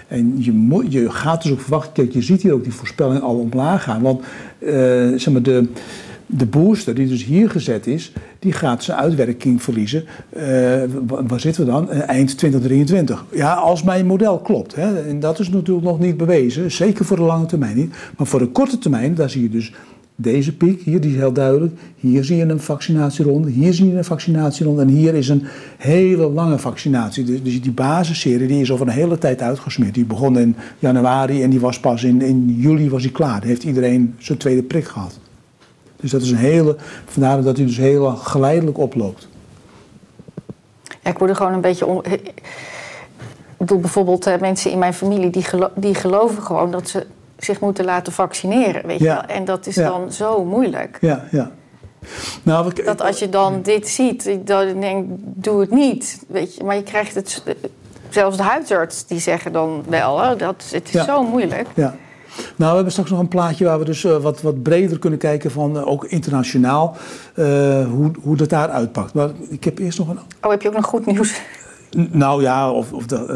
En 0.07 0.33
je, 0.37 0.85
je 0.89 1.09
gaat 1.11 1.43
dus 1.43 1.51
ook 1.51 1.61
verwachten, 1.61 1.93
kijk, 1.93 2.11
je 2.13 2.21
ziet 2.21 2.41
hier 2.41 2.53
ook 2.53 2.63
die 2.63 2.73
voorspelling 2.73 3.21
al 3.21 3.35
omlaag 3.39 3.83
gaan. 3.83 4.01
Want 4.01 4.21
eh, 4.59 4.73
zeg 5.15 5.29
maar 5.29 5.41
de, 5.41 5.67
de 6.25 6.45
booster 6.45 6.95
die 6.95 7.07
dus 7.07 7.23
hier 7.25 7.49
gezet 7.49 7.87
is, 7.87 8.11
die 8.39 8.51
gaat 8.51 8.83
zijn 8.83 8.97
uitwerking 8.97 9.61
verliezen. 9.63 10.03
Eh, 10.29 10.43
wa- 11.07 11.23
waar 11.27 11.39
zitten 11.39 11.65
we 11.65 11.71
dan? 11.71 11.89
Eh, 11.89 12.09
eind 12.09 12.37
2023. 12.37 13.25
Ja, 13.31 13.53
als 13.53 13.83
mijn 13.83 14.05
model 14.05 14.39
klopt. 14.39 14.75
Hè, 14.75 15.01
en 15.01 15.19
dat 15.19 15.39
is 15.39 15.49
natuurlijk 15.49 15.85
nog 15.85 15.99
niet 15.99 16.17
bewezen. 16.17 16.71
Zeker 16.71 17.05
voor 17.05 17.17
de 17.17 17.23
lange 17.23 17.45
termijn 17.45 17.75
niet. 17.75 17.95
Maar 18.17 18.27
voor 18.27 18.39
de 18.39 18.47
korte 18.47 18.77
termijn, 18.77 19.15
daar 19.15 19.29
zie 19.29 19.41
je 19.41 19.49
dus 19.49 19.73
deze 20.15 20.55
piek, 20.55 20.81
hier 20.81 21.01
die 21.01 21.11
is 21.11 21.17
heel 21.17 21.33
duidelijk. 21.33 21.73
Hier 21.95 22.23
zie 22.23 22.37
je 22.37 22.43
een 22.43 22.59
vaccinatieronde, 22.59 23.49
hier 23.49 23.73
zie 23.73 23.91
je 23.91 23.97
een 23.97 24.05
vaccinatieronde 24.05 24.81
en 24.81 24.87
hier 24.87 25.13
is 25.13 25.29
een 25.29 25.43
hele 25.77 26.29
lange 26.29 26.59
vaccinatie. 26.59 27.23
Dus, 27.23 27.43
dus 27.43 27.61
die 27.61 27.71
basisserie 27.71 28.47
die 28.47 28.61
is 28.61 28.71
over 28.71 28.87
een 28.87 28.93
hele 28.93 29.17
tijd 29.17 29.41
uitgesmeerd. 29.41 29.93
Die 29.93 30.05
begon 30.05 30.39
in 30.39 30.55
januari 30.79 31.43
en 31.43 31.49
die 31.49 31.59
was 31.59 31.79
pas 31.79 32.03
in, 32.03 32.21
in 32.21 32.55
juli 32.59 32.89
was 32.89 33.01
die 33.01 33.11
klaar. 33.11 33.43
Heeft 33.43 33.63
iedereen 33.63 34.15
zijn 34.17 34.37
tweede 34.37 34.63
prik 34.63 34.85
gehad. 34.85 35.19
Dus 35.95 36.11
dat 36.11 36.21
is 36.21 36.31
een 36.31 36.37
hele, 36.37 36.75
vandaar 37.05 37.41
dat 37.41 37.57
hij 37.57 37.65
dus 37.65 37.77
heel 37.77 38.15
geleidelijk 38.15 38.77
oploopt. 38.77 39.27
Ja, 41.03 41.09
ik 41.11 41.17
word 41.17 41.29
er 41.29 41.35
gewoon 41.35 41.53
een 41.53 41.61
beetje. 41.61 41.85
On... 41.85 42.03
Ik 43.57 43.71
bedoel, 43.71 43.79
bijvoorbeeld 43.79 44.25
eh, 44.25 44.39
mensen 44.39 44.71
in 44.71 44.79
mijn 44.79 44.93
familie 44.93 45.29
die, 45.29 45.43
gelo- 45.43 45.71
die 45.75 45.93
geloven 45.93 46.43
gewoon 46.43 46.71
dat 46.71 46.89
ze 46.89 47.05
zich 47.37 47.59
moeten 47.59 47.85
laten 47.85 48.13
vaccineren. 48.13 48.87
Weet 48.87 48.99
je 48.99 49.05
wel? 49.05 49.21
En 49.21 49.45
dat 49.45 49.67
is 49.67 49.75
dan 49.75 50.11
zo 50.11 50.45
moeilijk. 50.45 50.97
Ja, 51.01 51.23
ja. 51.31 51.51
Nou, 52.43 52.83
Dat 52.83 53.01
als 53.01 53.19
je 53.19 53.29
dan 53.29 53.61
dit 53.61 53.87
ziet, 53.89 54.37
dan 54.43 54.79
denk 54.79 55.05
doe 55.19 55.59
het 55.61 55.71
niet. 55.71 56.23
Weet 56.27 56.55
je? 56.55 56.63
Maar 56.63 56.75
je 56.75 56.83
krijgt 56.83 57.15
het. 57.15 57.43
Zelfs 58.09 58.37
de 58.37 58.43
huisarts 58.43 59.05
die 59.05 59.19
zeggen 59.19 59.51
dan 59.51 59.83
wel, 59.89 60.21
hè, 60.21 60.35
dat, 60.35 60.63
het 60.71 60.87
is 60.87 60.91
Ja. 60.93 61.03
zo 61.03 61.23
moeilijk. 61.23 61.67
Ja. 61.75 61.95
Nou, 62.55 62.69
we 62.69 62.75
hebben 62.75 62.91
straks 62.91 63.09
nog 63.09 63.19
een 63.19 63.27
plaatje 63.27 63.65
waar 63.65 63.79
we 63.79 63.85
dus 63.85 64.03
eh, 64.03 64.17
wat, 64.17 64.41
wat 64.41 64.63
breder 64.63 64.99
kunnen 64.99 65.19
kijken 65.19 65.51
van 65.51 65.77
eh, 65.77 65.87
ook 65.87 66.05
internationaal 66.05 66.97
eh, 67.35 67.45
hoe, 67.89 68.11
hoe 68.21 68.35
dat 68.37 68.49
daar 68.49 68.69
uitpakt. 68.69 69.13
Maar 69.13 69.29
ik 69.49 69.63
heb 69.63 69.79
eerst 69.79 69.97
nog 69.97 70.09
een 70.09 70.19
Oh, 70.41 70.49
heb 70.51 70.61
je 70.61 70.67
ook 70.67 70.75
nog 70.75 70.85
goed 70.85 71.05
nieuws? 71.05 71.41
N- 71.97 72.09
Nou 72.11 72.41
ja, 72.41 72.71
of, 72.71 72.93
of 72.93 73.05
dat, 73.05 73.29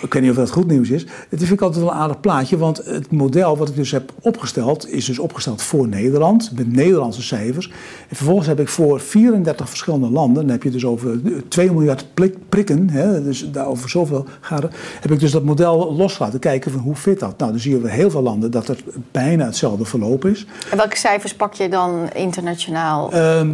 ik 0.00 0.12
weet 0.12 0.22
niet 0.22 0.30
of 0.30 0.36
dat 0.36 0.50
goed 0.50 0.66
nieuws 0.66 0.90
is. 0.90 1.02
Het 1.02 1.38
vind 1.38 1.50
ik 1.50 1.60
altijd 1.60 1.84
wel 1.84 1.92
een 1.92 1.98
aardig 1.98 2.20
plaatje, 2.20 2.56
want 2.56 2.76
het 2.84 3.10
model 3.10 3.56
wat 3.56 3.68
ik 3.68 3.76
dus 3.76 3.90
heb 3.90 4.12
opgesteld, 4.20 4.90
is 4.90 5.04
dus 5.04 5.18
opgesteld 5.18 5.62
voor 5.62 5.88
Nederland, 5.88 6.50
met 6.54 6.72
Nederlandse 6.72 7.22
cijfers. 7.22 7.70
En 8.08 8.16
vervolgens 8.16 8.46
heb 8.46 8.60
ik 8.60 8.68
voor 8.68 9.00
34 9.00 9.68
verschillende 9.68 10.10
landen, 10.10 10.42
dan 10.42 10.52
heb 10.52 10.62
je 10.62 10.70
dus 10.70 10.84
over 10.84 11.20
2 11.48 11.72
miljard 11.72 12.06
prik- 12.14 12.48
prikken, 12.48 12.90
hè, 12.90 13.22
dus 13.22 13.50
daar 13.52 13.66
over 13.66 13.90
zoveel 13.90 14.26
gaat 14.40 14.62
het, 14.62 14.74
heb 15.00 15.10
ik 15.10 15.20
dus 15.20 15.30
dat 15.30 15.44
model 15.44 15.94
los 15.94 16.18
laten 16.18 16.38
kijken 16.38 16.70
van 16.70 16.80
hoe 16.80 16.94
fit 16.94 17.20
dat. 17.20 17.38
Nou, 17.38 17.50
dan 17.50 17.60
zie 17.60 17.74
je 17.74 17.78
bij 17.78 17.92
heel 17.92 18.10
veel 18.10 18.22
landen 18.22 18.50
dat 18.50 18.68
er 18.68 18.78
bijna 19.10 19.44
hetzelfde 19.44 19.84
verloop 19.84 20.24
is. 20.24 20.46
En 20.70 20.76
welke 20.76 20.96
cijfers 20.96 21.34
pak 21.34 21.54
je 21.54 21.68
dan 21.68 22.08
internationaal? 22.14 23.12
Ehm, 23.12 23.50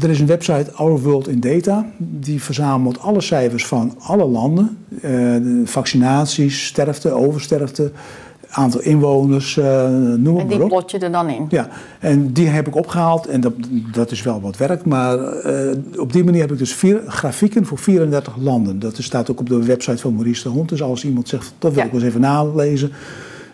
er 0.00 0.10
is 0.10 0.20
een 0.20 0.26
website 0.26 0.72
Our 0.72 1.00
World 1.00 1.28
in 1.28 1.40
Data. 1.40 1.86
Die 1.96 2.42
verzamelt 2.42 3.00
alle 3.00 3.20
cijfers 3.20 3.66
van 3.66 3.94
alle 3.98 4.24
landen. 4.24 4.78
Eh, 5.02 5.10
de 5.10 5.62
vaccinaties, 5.86 6.66
sterfte, 6.66 7.10
oversterfte, 7.10 7.90
aantal 8.50 8.80
inwoners, 8.80 9.56
eh, 9.56 9.88
noem 10.16 10.38
en 10.38 10.46
die 10.46 10.56
maar 10.56 10.64
op. 10.64 10.68
plot 10.68 10.90
je 10.90 10.98
er 10.98 11.12
dan 11.12 11.28
in. 11.28 11.46
Ja, 11.48 11.68
en 12.00 12.32
die 12.32 12.46
heb 12.48 12.66
ik 12.66 12.74
opgehaald 12.76 13.26
en 13.26 13.40
dat, 13.40 13.52
dat 13.92 14.10
is 14.10 14.22
wel 14.22 14.40
wat 14.40 14.56
werk. 14.56 14.84
Maar 14.84 15.18
eh, 15.18 15.76
op 15.96 16.12
die 16.12 16.24
manier 16.24 16.40
heb 16.40 16.52
ik 16.52 16.58
dus 16.58 16.74
vier 16.74 17.00
grafieken 17.06 17.64
voor 17.66 17.78
34 17.78 18.36
landen. 18.36 18.78
Dat 18.78 18.96
staat 18.98 19.30
ook 19.30 19.40
op 19.40 19.48
de 19.48 19.64
website 19.64 19.98
van 19.98 20.14
Maurice 20.14 20.42
de 20.42 20.48
Hond. 20.48 20.68
Dus 20.68 20.82
als 20.82 21.04
iemand 21.04 21.28
zegt, 21.28 21.54
dat 21.58 21.70
wil 21.72 21.80
Ja. 21.80 21.86
ik 21.86 21.92
wel 21.92 22.00
eens 22.00 22.08
even 22.10 22.20
nalezen. 22.20 22.92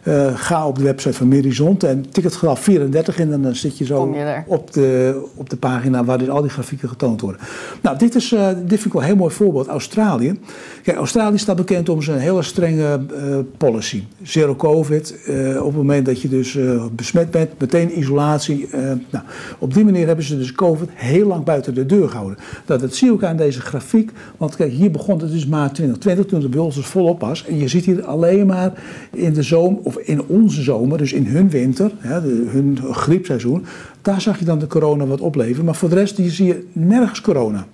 Eh, 0.09 0.33
ga 0.35 0.67
op 0.67 0.77
de 0.79 0.83
website 0.83 1.15
van 1.15 1.29
Merizont 1.29 1.83
en 1.85 2.11
tik 2.11 2.25
het 2.25 2.35
getal 2.37 2.57
34 2.57 3.19
in 3.19 3.33
en 3.33 3.43
dan 3.43 3.55
zit 3.55 3.79
je 3.79 3.85
zo 3.85 4.15
je 4.15 4.43
op, 4.47 4.73
de, 4.73 5.21
op 5.35 5.51
de 5.51 5.57
pagina 5.57 6.05
waar 6.05 6.19
dus 6.19 6.29
al 6.29 6.41
die 6.41 6.51
grafieken 6.51 6.89
getoond 6.89 7.21
worden. 7.21 7.41
Nou, 7.83 7.99
dit, 7.99 8.15
is, 8.15 8.33
eh, 8.33 8.49
dit 8.49 8.69
vind 8.69 8.85
ik 8.85 8.93
wel 8.93 9.03
een 9.03 9.09
heel 9.09 9.17
mooi 9.17 9.35
voorbeeld. 9.35 9.67
Australië. 9.67 10.39
Kijk, 10.83 10.97
Australië 10.97 11.39
staat 11.39 11.57
bekend 11.57 11.89
om 11.89 12.03
zijn 12.03 12.19
hele 12.19 12.43
strenge 12.43 13.01
eh, 13.17 13.39
policy. 13.57 14.03
Zero 14.23 14.55
COVID. 14.57 15.23
eh, 15.25 15.57
op 15.59 15.67
het 15.67 15.77
moment 15.77 16.07
dat 16.07 16.21
je 16.23 16.29
dus 16.29 16.57
eh, 16.57 16.85
besmet 16.93 17.31
bent, 17.31 17.51
meteen 17.59 17.99
isolatie. 17.99 18.67
eh, 18.71 18.81
nou, 19.11 19.25
op 19.59 19.75
die 19.75 19.85
manier 19.85 20.07
hebben 20.07 20.25
ze 20.25 20.39
dus 20.39 20.53
COVID 20.53 20.89
heel 20.93 21.27
lang 21.27 21.45
buiten 21.45 21.75
de 21.75 21.87
deur 21.87 22.09
gehouden. 22.09 22.39
Nou, 22.67 22.81
dat 22.81 22.95
zie 22.95 23.07
je 23.07 23.13
ook 23.13 23.25
aan 23.25 23.37
deze 23.37 23.61
grafiek. 23.61 24.11
Want 24.37 24.57
kijk, 24.57 24.73
hier 24.73 24.91
begon 24.91 25.21
het 25.21 25.33
dus 25.33 25.47
maart 25.47 25.75
2020 25.75 26.27
toen 26.27 26.61
ons 26.65 26.75
dus 26.75 26.87
volop 26.87 27.21
was. 27.21 27.45
En 27.47 27.59
je 27.59 27.69
ziet 27.69 27.85
hier 27.85 28.05
alleen 28.05 28.47
maar 28.47 28.73
in 29.13 29.33
de 29.33 29.43
zomer, 29.43 29.81
of 29.83 29.97
in 30.07 30.23
onze 30.27 30.63
zomer, 30.63 30.99
dus 30.99 31.13
in 31.13 31.27
hun 31.27 31.51
winter, 31.51 31.93
hè, 31.99 32.21
de- 32.23 32.47
hun 32.49 32.79
griepseizoen. 32.91 33.65
Daar 34.03 34.21
zag 34.21 34.39
je 34.39 34.45
dan 34.45 34.59
de 34.59 34.67
corona 34.67 35.07
wat 35.07 35.21
opleveren. 35.21 35.65
Maar 35.65 35.75
voor 35.75 35.89
de 35.89 35.95
rest 35.95 36.17
zie 36.17 36.47
je 36.47 36.67
nergens 36.73 37.21
corona. 37.21 37.67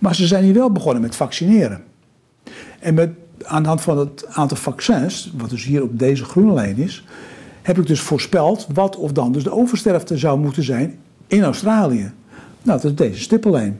Maar 0.00 0.14
ze 0.14 0.26
zijn 0.26 0.44
hier 0.44 0.54
wel 0.54 0.72
begonnen 0.72 1.02
met 1.02 1.16
vaccineren. 1.16 1.80
En 2.80 2.94
met, 2.94 3.10
aan 3.42 3.62
de 3.62 3.68
hand 3.68 3.80
van 3.80 3.98
het 3.98 4.26
aantal 4.28 4.56
vaccins, 4.56 5.32
wat 5.36 5.50
dus 5.50 5.64
hier 5.64 5.82
op 5.82 5.98
deze 5.98 6.24
groene 6.24 6.52
lijn 6.52 6.76
is, 6.76 7.04
heb 7.62 7.78
ik 7.78 7.86
dus 7.86 8.00
voorspeld 8.00 8.66
wat 8.72 8.96
of 8.96 9.12
dan 9.12 9.32
dus 9.32 9.42
de 9.42 9.52
oversterfte 9.52 10.18
zou 10.18 10.38
moeten 10.38 10.62
zijn 10.62 10.98
in 11.26 11.42
Australië. 11.42 12.12
Nou, 12.62 12.80
dat 12.80 12.84
is 12.84 12.94
deze 12.94 13.20
stippellijn. 13.20 13.78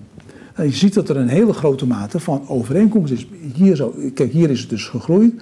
Je 0.56 0.70
ziet 0.72 0.94
dat 0.94 1.08
er 1.08 1.16
een 1.16 1.28
hele 1.28 1.52
grote 1.52 1.86
mate 1.86 2.20
van 2.20 2.48
overeenkomst 2.48 3.12
is. 3.12 3.26
Hier 3.54 3.76
zo, 3.76 3.94
kijk, 4.14 4.32
hier 4.32 4.50
is 4.50 4.60
het 4.60 4.70
dus 4.70 4.84
gegroeid. 4.84 5.32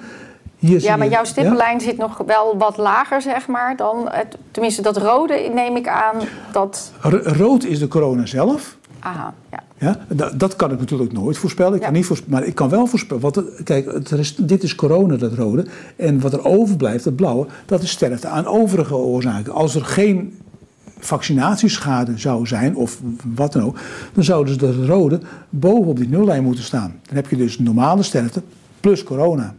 Hier 0.58 0.82
Ja, 0.82 0.96
maar 0.96 1.08
jouw 1.08 1.24
stippenlijn 1.24 1.80
zit 1.80 1.96
nog 1.96 2.16
wel 2.26 2.56
wat 2.58 2.76
lager, 2.76 3.22
zeg 3.22 3.46
maar, 3.46 3.76
dan 3.76 4.06
het, 4.10 4.36
tenminste 4.50 4.82
dat 4.82 4.96
rode 4.96 5.50
neem 5.54 5.76
ik 5.76 5.88
aan 5.88 6.14
dat. 6.52 6.92
Rood 7.22 7.64
is 7.64 7.78
de 7.78 7.88
corona 7.88 8.26
zelf. 8.26 8.76
Aha, 8.98 9.34
ja. 9.50 9.62
Ja, 9.80 9.96
da- 10.08 10.30
dat 10.34 10.56
kan 10.56 10.72
ik 10.72 10.78
natuurlijk 10.78 11.12
nooit 11.12 11.38
voorspellen. 11.38 11.74
Ik 11.74 11.78
Ja. 11.80 11.84
kan 11.84 11.94
niet 11.94 12.26
maar 12.28 12.44
ik 12.44 12.54
kan 12.54 12.68
wel 12.68 12.86
voorspellen. 12.86 13.32
Kijk, 13.64 13.92
het 13.92 14.10
is, 14.12 14.34
dit 14.36 14.62
is 14.62 14.74
corona, 14.74 15.16
dat 15.16 15.32
rode. 15.32 15.66
En 15.96 16.20
wat 16.20 16.32
er 16.32 16.44
overblijft, 16.44 17.04
dat 17.04 17.16
blauwe, 17.16 17.46
dat 17.66 17.82
is 17.82 17.90
sterfte 17.90 18.26
aan 18.28 18.46
overige 18.46 18.94
oorzaken. 18.94 19.52
Als 19.52 19.74
er 19.74 19.84
geen 19.84 20.38
vaccinatieschade 20.98 22.18
zou 22.18 22.46
zijn, 22.46 22.76
of 22.76 22.98
wat 23.34 23.52
dan 23.52 23.62
ook, 23.62 23.78
dan 24.12 24.24
zou 24.24 24.44
dus 24.44 24.58
de 24.58 24.86
rode 24.86 25.20
bovenop 25.50 25.96
die 25.96 26.08
nullijn 26.08 26.42
moeten 26.44 26.64
staan. 26.64 27.00
Dan 27.06 27.16
heb 27.16 27.28
je 27.30 27.36
dus 27.36 27.58
normale 27.58 28.02
sterfte 28.02 28.42
plus 28.80 29.02
corona. 29.04 29.54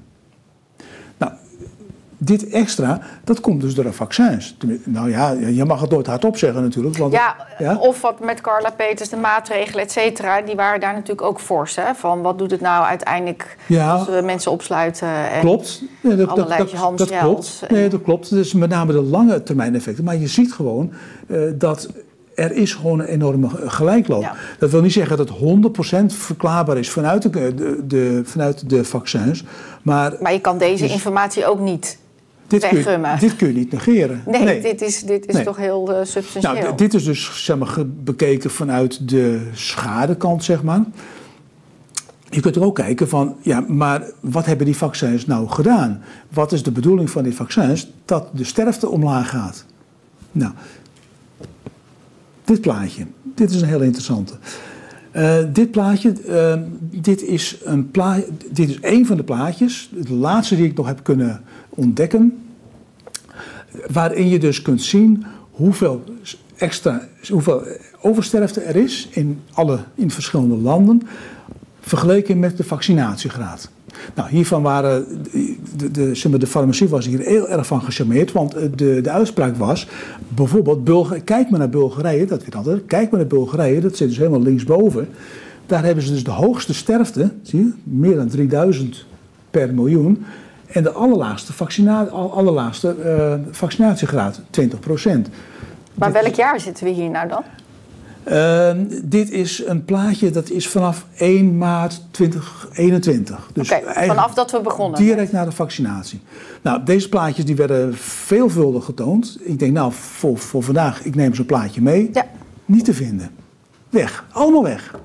Dit 2.21 2.49
extra, 2.49 2.99
dat 3.23 3.39
komt 3.39 3.62
dus 3.62 3.73
door 3.75 3.84
de 3.84 3.93
vaccins. 3.93 4.55
Nou 4.84 5.10
ja, 5.10 5.32
je 5.32 5.65
mag 5.65 5.82
het 5.82 5.89
nooit 5.89 6.08
hardop 6.08 6.38
zeggen 6.38 6.62
natuurlijk. 6.62 6.97
Want 6.97 7.13
Ja, 7.13 7.36
Ja? 7.58 7.75
of 7.77 8.01
wat 8.01 8.19
met 8.19 8.41
Carla 8.41 8.69
Peters, 8.71 9.10
de 9.10 9.15
maatregelen, 9.15 9.84
et 9.84 9.91
cetera, 9.91 10.41
die 10.41 10.55
waren 10.55 10.79
daar 10.79 10.93
natuurlijk 10.93 11.21
ook 11.21 11.39
fors. 11.39 11.75
Hè? 11.75 11.93
Van 11.95 12.21
wat 12.21 12.38
doet 12.38 12.51
het 12.51 12.62
nou 12.62 12.86
uiteindelijk 12.86 13.58
Ja. 13.67 13.91
als 13.93 14.08
we 14.08 14.21
mensen 14.25 14.51
opsluiten? 14.51 15.08
En 15.08 15.39
Klopt. 15.39 15.82
Nee, 16.01 16.15
dat, 16.15 16.36
dat, 16.36 16.47
dat, 16.97 17.10
klopt. 17.19 17.62
Nee, 17.69 17.89
dat 17.89 18.01
klopt. 18.01 18.29
Dus 18.29 18.53
met 18.53 18.69
name 18.69 18.91
de 18.93 19.01
lange 19.01 19.43
termijn 19.43 19.75
effecten. 19.75 20.03
Maar 20.03 20.17
je 20.17 20.27
ziet 20.27 20.53
gewoon 20.53 20.91
eh, 21.27 21.38
dat 21.55 21.89
er 22.36 22.51
is 22.51 22.73
gewoon 22.73 22.99
een 22.99 23.05
enorme 23.05 23.47
gelijkloop. 23.65 24.21
Ja. 24.21 24.34
Dat 24.60 24.71
wil 24.71 24.82
niet 24.82 24.93
zeggen 24.93 25.17
dat 25.17 25.29
het 25.29 25.38
100% 25.38 26.13
verklaarbaar 26.13 26.77
is 26.77 26.89
vanuit 26.89 27.21
de, 27.21 27.29
de, 27.55 27.84
de- 27.88 28.21
vanuit 28.25 28.69
de 28.69 28.84
vaccins. 28.84 29.43
Maar 29.82 30.13
Maar 30.21 30.34
je 30.34 30.39
kan 30.39 30.58
deze 30.58 30.84
Dus- 30.84 30.91
informatie 30.91 31.45
ook 31.47 31.60
niet. 31.60 31.97
Dit 32.50 32.68
kun, 32.68 33.06
dit 33.20 33.36
kun 33.36 33.48
je 33.48 33.54
niet 33.54 33.72
negeren. 33.72 34.24
Nee, 34.26 34.62
dit 34.62 34.82
is, 34.82 35.04
dit 35.04 35.28
is 35.28 35.34
Nee. 35.34 35.44
toch 35.44 35.58
heel 35.58 35.94
eh, 35.94 36.06
substantieel. 36.06 36.64
Nou, 36.64 36.76
dit 36.76 36.94
is 36.94 37.04
dus 37.04 37.46
zeg 37.46 37.58
maar, 37.58 37.76
bekeken 38.04 38.50
vanuit 38.50 39.10
de 39.10 39.50
schadekant, 39.54 40.44
zeg 40.44 40.64
maar. 40.64 40.84
Je 42.30 42.40
kunt 42.40 42.56
er 42.56 42.64
ook 42.64 42.76
kijken 42.76 43.10
van, 43.10 43.36
ja, 43.42 43.64
maar 43.68 44.04
wat 44.20 44.46
hebben 44.46 44.66
die 44.66 44.76
vaccins 44.76 45.26
nou 45.26 45.48
gedaan? 45.48 46.02
Wat 46.30 46.52
is 46.52 46.64
de 46.64 46.72
bedoeling 46.72 47.10
van 47.10 47.24
die 47.24 47.36
vaccins? 47.36 47.92
Dat 48.06 48.28
de 48.32 48.44
sterfte 48.44 48.90
omlaag 48.90 49.30
gaat. 49.30 49.66
Nou, 50.32 50.54
dit 52.46 52.62
plaatje, 52.62 53.06
dit 53.24 53.52
is 53.52 53.62
een 53.62 53.68
heel 53.68 53.82
interessante. 53.82 54.34
Eh, 55.12 55.38
dit 55.54 55.72
plaatje, 55.72 56.14
eh, 56.28 56.54
dit, 56.80 57.24
is 57.24 57.58
een 57.64 57.92
pla 57.92 58.20
dit 58.52 58.70
is 58.70 58.78
een 58.82 59.06
van 59.06 59.18
de 59.18 59.24
plaatjes, 59.24 59.90
de 59.94 60.14
laatste 60.14 60.56
die 60.56 60.66
ik 60.66 60.78
nog 60.78 60.88
heb 60.88 61.04
kunnen 61.04 61.42
ontdekken, 61.80 62.44
waarin 63.92 64.30
je 64.30 64.39
dus 64.39 64.62
kunt 64.62 64.82
zien 64.82 65.26
hoeveel 65.52 66.04
extra, 66.56 67.08
hoeveel 67.30 67.63
oversterfte 68.02 68.62
er 68.62 68.76
is 68.76 69.08
in, 69.12 69.39
alle, 69.54 69.80
in 69.96 70.12
verschillende 70.12 70.56
landen, 70.56 71.02
vergeleken 71.80 72.39
met 72.39 72.58
de 72.58 72.63
vaccinatiegraad. 72.63 73.70
Nou, 74.15 74.30
hiervan 74.30 74.62
waren 74.62 75.06
de, 75.78 75.92
de, 75.92 76.28
maar, 76.30 76.39
de 76.39 76.48
farmacie 76.48 76.88
was 76.88 77.06
hier 77.06 77.20
heel 77.20 77.50
erg 77.50 77.68
van 77.68 77.82
gecharmeerd, 77.82 78.32
want 78.32 78.54
eh, 78.54 78.63
de, 78.76 79.02
de 79.02 79.10
uitspraak 79.10 79.56
was 79.56 79.88
bijvoorbeeld, 80.28 81.24
kijk 81.24 81.50
maar 81.50 81.60
naar 81.60 81.70
Bulgarije, 81.70 82.26
dat 82.26 82.44
weet 82.44 82.56
altijd, 82.56 82.86
kijk 82.86 83.12
maar 83.12 83.20
naar 83.20 83.30
Bulgarije, 83.30 83.82
dat 83.82 83.98
zit 83.98 84.08
dus 84.08 84.18
helemaal 84.18 84.42
linksboven. 84.42 85.08
Daar 85.65 85.84
hebben 85.84 86.04
ze 86.04 86.12
dus 86.12 86.24
de 86.24 86.32
hoogste 86.32 86.74
sterfte, 86.74 87.32
zie 87.42 87.60
je, 87.60 87.72
meer 87.84 88.15
dan 88.15 88.28
3000 88.28 89.06
per 89.52 89.74
miljoen. 89.74 90.26
En 90.71 90.84
de 90.84 90.91
allerlaagste, 90.91 91.53
vaccina 91.53 92.03
allerlaagste 92.05 92.95
eh, 92.95 93.34
vaccinatiegraad, 93.51 94.39
20% 94.39 95.29
maar 95.99 96.12
welk 96.12 96.36
jaar 96.36 96.60
zitten 96.60 96.84
we 96.84 96.89
hier 96.89 97.10
nou 97.10 97.27
dan? 97.27 97.43
Ehm, 98.23 98.86
dit 99.03 99.32
is 99.32 99.63
een 99.65 99.86
plaatje 99.86 100.29
dat 100.29 100.49
is 100.49 100.67
vanaf 100.67 101.05
1 101.17 101.58
maart 101.58 102.01
2021. 102.12 103.49
Dus 103.53 103.73
vanaf 103.93 104.34
dat 104.34 104.51
we 104.51 104.62
begonnen. 104.62 104.99
Direct 104.99 105.32
na 105.32 105.45
de 105.45 105.51
vaccinatie. 105.51 106.21
Nou, 106.62 106.84
deze 106.84 107.10
plaatjes 107.10 107.45
die 107.45 107.55
werden 107.55 107.97
veelvuldig 107.97 108.86
getoond. 108.86 109.38
Ik 109.41 109.60
denk, 109.60 109.73
nou, 109.73 109.91
voor, 109.93 110.38
voor 110.38 110.63
vandaag, 110.63 111.03
ik 111.03 111.15
neem 111.15 111.36
zo'n 111.36 111.45
plaatje 111.45 111.82
mee. 111.82 112.10
Ja. 112.13 112.25
Niet 112.65 112.86
te 112.86 112.93
vinden. 112.93 113.32
Weg. 113.89 114.25
Allemaal 114.32 114.63
weg. 114.63 114.95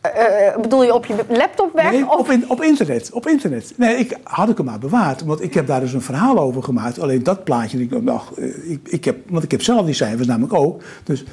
Eh, 0.00 0.46
eh, 0.46 0.60
bedoel 0.60 0.84
je 0.84 0.94
op 0.94 1.06
je 1.06 1.14
laptop 1.28 1.72
weg? 1.74 1.90
Nee, 1.90 2.08
of... 2.10 2.18
op, 2.18 2.30
in- 2.30 2.50
op 2.50 2.62
internet. 2.62 3.10
Op 3.12 3.26
internet. 3.26 3.72
Nee, 3.76 3.96
ik 3.96 4.18
had 4.22 4.48
ik 4.48 4.56
hem 4.56 4.66
maar 4.66 4.78
bewaard. 4.78 5.24
Want 5.24 5.42
ik 5.42 5.54
heb 5.54 5.66
daar 5.66 5.80
dus 5.80 5.92
een 5.92 6.00
verhaal 6.02 6.38
over 6.38 6.62
gemaakt. 6.62 7.00
Alleen 7.00 7.22
dat 7.22 7.44
plaatje, 7.44 7.80
ik, 7.82 8.02
nou, 8.02 8.20
ik, 8.62 8.88
ik 8.88 9.04
heb, 9.04 9.16
want 9.30 9.44
ik 9.44 9.50
heb 9.50 9.62
zelf 9.62 9.84
die 9.84 9.94
cijfers 9.94 10.26
namelijk 10.26 10.52
ook. 10.54 10.82
Dus, 11.04 11.24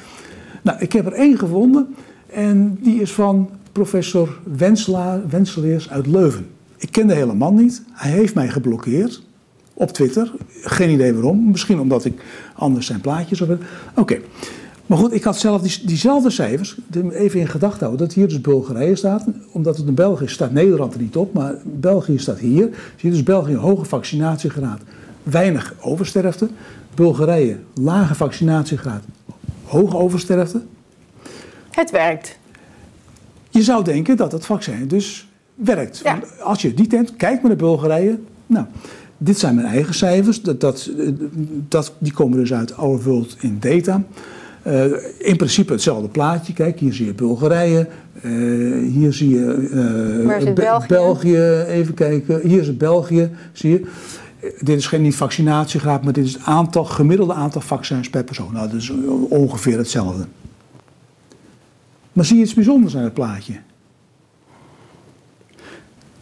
nou, 0.61 0.79
ik 0.79 0.91
heb 0.93 1.05
er 1.05 1.13
één 1.13 1.37
gevonden. 1.37 1.95
En 2.29 2.77
die 2.81 3.01
is 3.01 3.11
van 3.11 3.49
professor 3.71 4.37
Wenselaar, 4.43 5.29
Wenseleers 5.29 5.89
uit 5.89 6.07
Leuven. 6.07 6.47
Ik 6.77 6.91
ken 6.91 7.07
de 7.07 7.13
hele 7.13 7.33
man 7.33 7.55
niet. 7.55 7.83
Hij 7.91 8.11
heeft 8.11 8.35
mij 8.35 8.47
geblokkeerd. 8.47 9.23
Op 9.73 9.91
Twitter. 9.91 10.31
Geen 10.61 10.89
idee 10.89 11.13
waarom. 11.13 11.49
Misschien 11.51 11.79
omdat 11.79 12.05
ik 12.05 12.21
anders 12.55 12.85
zijn 12.85 13.01
plaatjes 13.01 13.39
heb. 13.39 13.61
Maar 14.87 14.97
goed, 14.97 15.13
ik 15.13 15.23
had 15.23 15.37
zelf 15.37 15.61
die, 15.61 15.85
diezelfde 15.85 16.29
cijfers. 16.29 16.77
Even 17.11 17.39
in 17.39 17.47
gedachten 17.47 17.85
houden 17.85 18.07
dat 18.07 18.15
hier 18.15 18.27
dus 18.27 18.41
Bulgarije 18.41 18.95
staat. 18.95 19.25
Omdat 19.51 19.77
het 19.77 19.87
in 19.87 19.93
België 19.93 20.23
is, 20.23 20.31
staat 20.31 20.51
Nederland 20.51 20.93
er 20.93 21.01
niet 21.01 21.15
op. 21.15 21.33
Maar 21.33 21.55
België 21.63 22.17
staat 22.17 22.39
hier. 22.39 22.69
Zie 22.95 23.09
je 23.09 23.15
dus 23.15 23.23
België 23.23 23.51
een 23.51 23.57
hoge 23.57 23.85
vaccinatiegraad. 23.85 24.81
Weinig 25.23 25.73
oversterfte. 25.81 26.47
Bulgarije 26.95 27.57
lage 27.73 28.15
vaccinatiegraad. 28.15 29.03
Hoge 29.63 29.97
oversterfte. 29.97 30.61
Het 31.71 31.91
werkt. 31.91 32.37
Je 33.49 33.63
zou 33.63 33.83
denken 33.83 34.17
dat 34.17 34.31
het 34.31 34.45
vaccin 34.45 34.87
dus 34.87 35.27
werkt. 35.55 35.97
Ja. 36.03 36.19
Want 36.19 36.41
Als 36.41 36.61
je 36.61 36.73
die 36.73 36.87
tent, 36.87 37.15
kijk 37.15 37.39
maar 37.41 37.47
naar 37.47 37.55
Bulgarije. 37.55 38.19
Nou, 38.45 38.65
dit 39.17 39.39
zijn 39.39 39.55
mijn 39.55 39.67
eigen 39.67 39.93
cijfers. 39.93 40.41
Dat, 40.41 40.61
dat, 40.61 40.91
dat, 41.67 41.93
die 41.97 42.13
komen 42.13 42.37
dus 42.37 42.53
uit 42.53 42.77
Our 42.77 43.03
World 43.03 43.37
in 43.39 43.57
Data. 43.59 44.03
Eh, 44.67 44.83
in 45.17 45.37
principe 45.37 45.71
hetzelfde 45.73 46.07
plaatje. 46.07 46.53
Kijk, 46.53 46.79
hier 46.79 46.93
zie 46.93 47.05
je 47.05 47.13
Bulgarije. 47.13 47.87
eh, 48.21 48.31
hier 48.93 49.13
zie 49.13 49.29
je 49.29 50.51
Be- 50.53 50.83
België? 50.87 51.37
Even 51.67 51.93
kijken. 51.93 52.41
Hier 52.47 52.61
is 52.61 52.67
het 52.67 52.77
België. 52.77 53.29
Zie 53.53 53.69
je. 53.71 53.85
Dit 54.59 54.77
is 54.77 54.87
geen 54.87 55.01
niet 55.01 55.15
vaccinatiegraad, 55.15 56.03
maar 56.03 56.13
dit 56.13 56.25
is 56.25 56.33
het 56.33 56.43
aantal, 56.43 56.83
gemiddelde 56.85 57.33
aantal 57.33 57.61
vaccins 57.61 58.09
per 58.09 58.23
persoon. 58.23 58.53
Nou, 58.53 58.67
dat 58.69 58.81
is 58.81 58.91
ongeveer 59.29 59.77
hetzelfde. 59.77 60.25
Maar 62.13 62.25
zie 62.25 62.35
je 62.37 62.43
iets 62.43 62.53
bijzonders 62.53 62.95
aan 62.97 63.03
het 63.03 63.13
plaatje? 63.13 63.53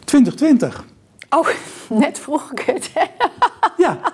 2020. 0.04 0.84
Oh, 1.30 1.48
net 2.02 2.18
vroeg 2.18 2.52
ik 2.52 2.60
het. 2.60 2.90
Ja, 3.78 3.98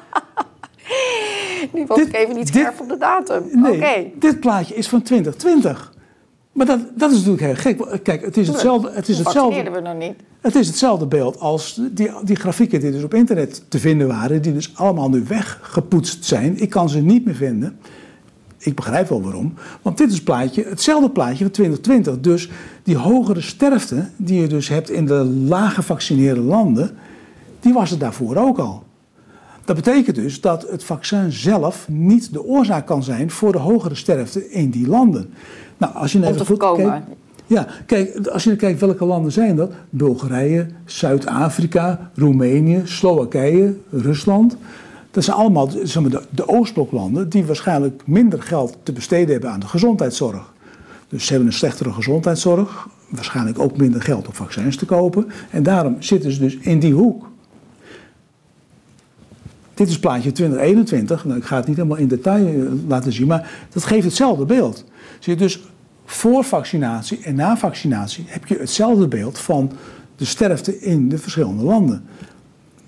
Nu 1.73 1.87
was 1.87 1.99
Dit- 1.99 2.09
ik 2.09 2.15
even 2.17 2.37
niet 2.37 2.49
scherp 2.49 2.81
op 2.81 2.89
de 2.89 2.97
datum. 2.99 3.43
nee, 3.53 3.77
Oké. 3.77 4.05
dit 4.19 4.41
plaatje 4.41 4.75
is 4.75 4.89
van 4.89 5.03
2020. 5.03 5.93
Maar 6.53 6.67
dat, 6.67 6.79
dat 6.95 7.11
is 7.11 7.17
natuurlijk 7.25 7.43
heel 7.43 7.55
gek. 7.55 8.03
Kijk, 8.03 8.25
het 8.25 8.37
is 8.37 8.49
hetzelfde. 8.49 8.91
Het 8.93 9.09
is 9.09 9.19
hetzelfde. 9.19 9.71
we 9.71 9.81
nog 9.81 9.97
niet. 9.97 10.15
Het 10.41 10.55
is 10.55 10.67
hetzelfde 10.67 11.07
beeld 11.07 11.39
als 11.41 11.81
die, 11.91 12.11
die 12.25 12.37
grafieken 12.37 12.81
die 12.81 12.91
dus 12.91 13.03
op 13.03 13.15
internet 13.15 13.63
te 13.69 13.79
vinden 13.79 14.09
waren, 14.09 14.43
die 14.43 14.53
dus 14.53 14.73
allemaal 14.77 15.09
nu 15.09 15.25
weggepoetst 15.29 16.25
zijn. 16.25 16.61
Ik 16.61 16.71
kan 16.71 16.89
ze 16.89 17.01
niet 17.01 17.25
meer 17.25 17.35
vinden. 17.35 17.79
Ik 18.59 18.75
begrijp 18.75 19.09
wel 19.09 19.23
waarom. 19.23 19.55
Want 19.83 19.99
dit 19.99 20.09
is 20.09 20.15
het 20.15 20.25
plaatje, 20.25 20.65
hetzelfde 20.65 21.11
plaatje 21.11 21.45
van 21.45 21.51
2020. 21.53 22.21
Dus 22.21 22.51
die 22.83 22.97
hogere 22.97 23.41
sterfte 23.41 24.09
die 24.17 24.41
je 24.41 24.47
dus 24.47 24.69
hebt 24.69 24.91
in 24.91 25.07
de 25.07 25.25
laag 25.25 25.75
gevaccineerde 25.75 26.41
landen, 26.41 26.91
die 27.61 27.73
was 27.73 27.91
er 27.91 27.99
daarvoor 27.99 28.37
ook 28.37 28.59
al. 28.59 28.83
Dat 29.65 29.77
betekent 29.77 30.17
dus 30.17 30.41
dat 30.41 30.67
het 30.71 30.85
vaccin 30.85 31.33
zelf 31.33 31.89
niet 31.89 32.33
de 32.33 32.45
oorzaak 32.45 32.87
kan 32.87 33.03
zijn 33.03 33.31
voor 33.31 33.53
de 33.53 33.59
hogere 33.59 33.95
sterfte 33.95 34.51
in 34.51 34.71
die 34.71 34.89
landen. 34.89 35.31
Nou, 35.77 35.95
als 35.95 36.13
je 36.13 36.19
Om 36.19 36.25
even. 36.25 36.59
Kijkt, 36.59 37.07
ja, 37.47 37.67
kijk, 37.87 38.27
als 38.27 38.45
je 38.45 38.57
kijkt 38.57 38.81
welke 38.81 39.05
landen 39.05 39.33
zijn 39.33 39.57
dat? 39.57 39.73
Bulgarije, 39.91 40.67
Zuid-Afrika, 40.85 42.11
Roemenië, 42.15 42.81
Slowakije, 42.85 43.75
Rusland. 43.91 44.57
Dat 45.11 45.25
zijn 45.25 45.37
allemaal 45.37 45.69
zeg 45.83 46.03
maar, 46.03 46.11
de, 46.11 46.23
de 46.31 46.49
Oostbloklanden 46.49 47.29
die 47.29 47.45
waarschijnlijk 47.45 48.03
minder 48.05 48.43
geld 48.43 48.77
te 48.83 48.93
besteden 48.93 49.33
hebben 49.33 49.51
aan 49.51 49.61
de 49.61 49.67
gezondheidszorg. 49.67 50.53
Dus 51.09 51.25
ze 51.25 51.33
hebben 51.33 51.49
een 51.49 51.57
slechtere 51.57 51.93
gezondheidszorg, 51.93 52.89
waarschijnlijk 53.09 53.59
ook 53.59 53.77
minder 53.77 54.03
geld 54.03 54.27
om 54.27 54.35
vaccins 54.35 54.77
te 54.77 54.87
kopen. 54.87 55.27
En 55.51 55.63
daarom 55.63 55.97
zitten 55.99 56.33
ze 56.33 56.41
dus 56.41 56.57
in 56.57 56.79
die 56.79 56.93
hoek. 56.93 57.31
Dit 59.75 59.89
is 59.89 59.99
plaatje 59.99 60.33
2021. 60.33 61.25
Nou, 61.25 61.39
ik 61.39 61.45
ga 61.45 61.57
het 61.57 61.67
niet 61.67 61.77
helemaal 61.77 61.99
in 61.99 62.09
detail 62.09 62.47
eh, 62.47 62.89
laten 62.89 63.13
zien, 63.13 63.27
maar 63.27 63.67
dat 63.73 63.85
geeft 63.85 64.05
hetzelfde 64.05 64.45
beeld. 64.45 64.85
Zie 65.19 65.33
je 65.33 65.39
dus 65.39 65.61
voor 66.05 66.45
vaccinatie 66.45 67.21
en 67.23 67.35
na 67.35 67.57
vaccinatie 67.57 68.25
heb 68.27 68.47
je 68.47 68.59
hetzelfde 68.59 69.09
beeld 69.09 69.39
van 69.39 69.73
de 70.17 70.25
sterfte 70.25 70.81
in 70.81 71.09
de 71.09 71.19
verschillende 71.19 71.63
landen. 71.63 72.05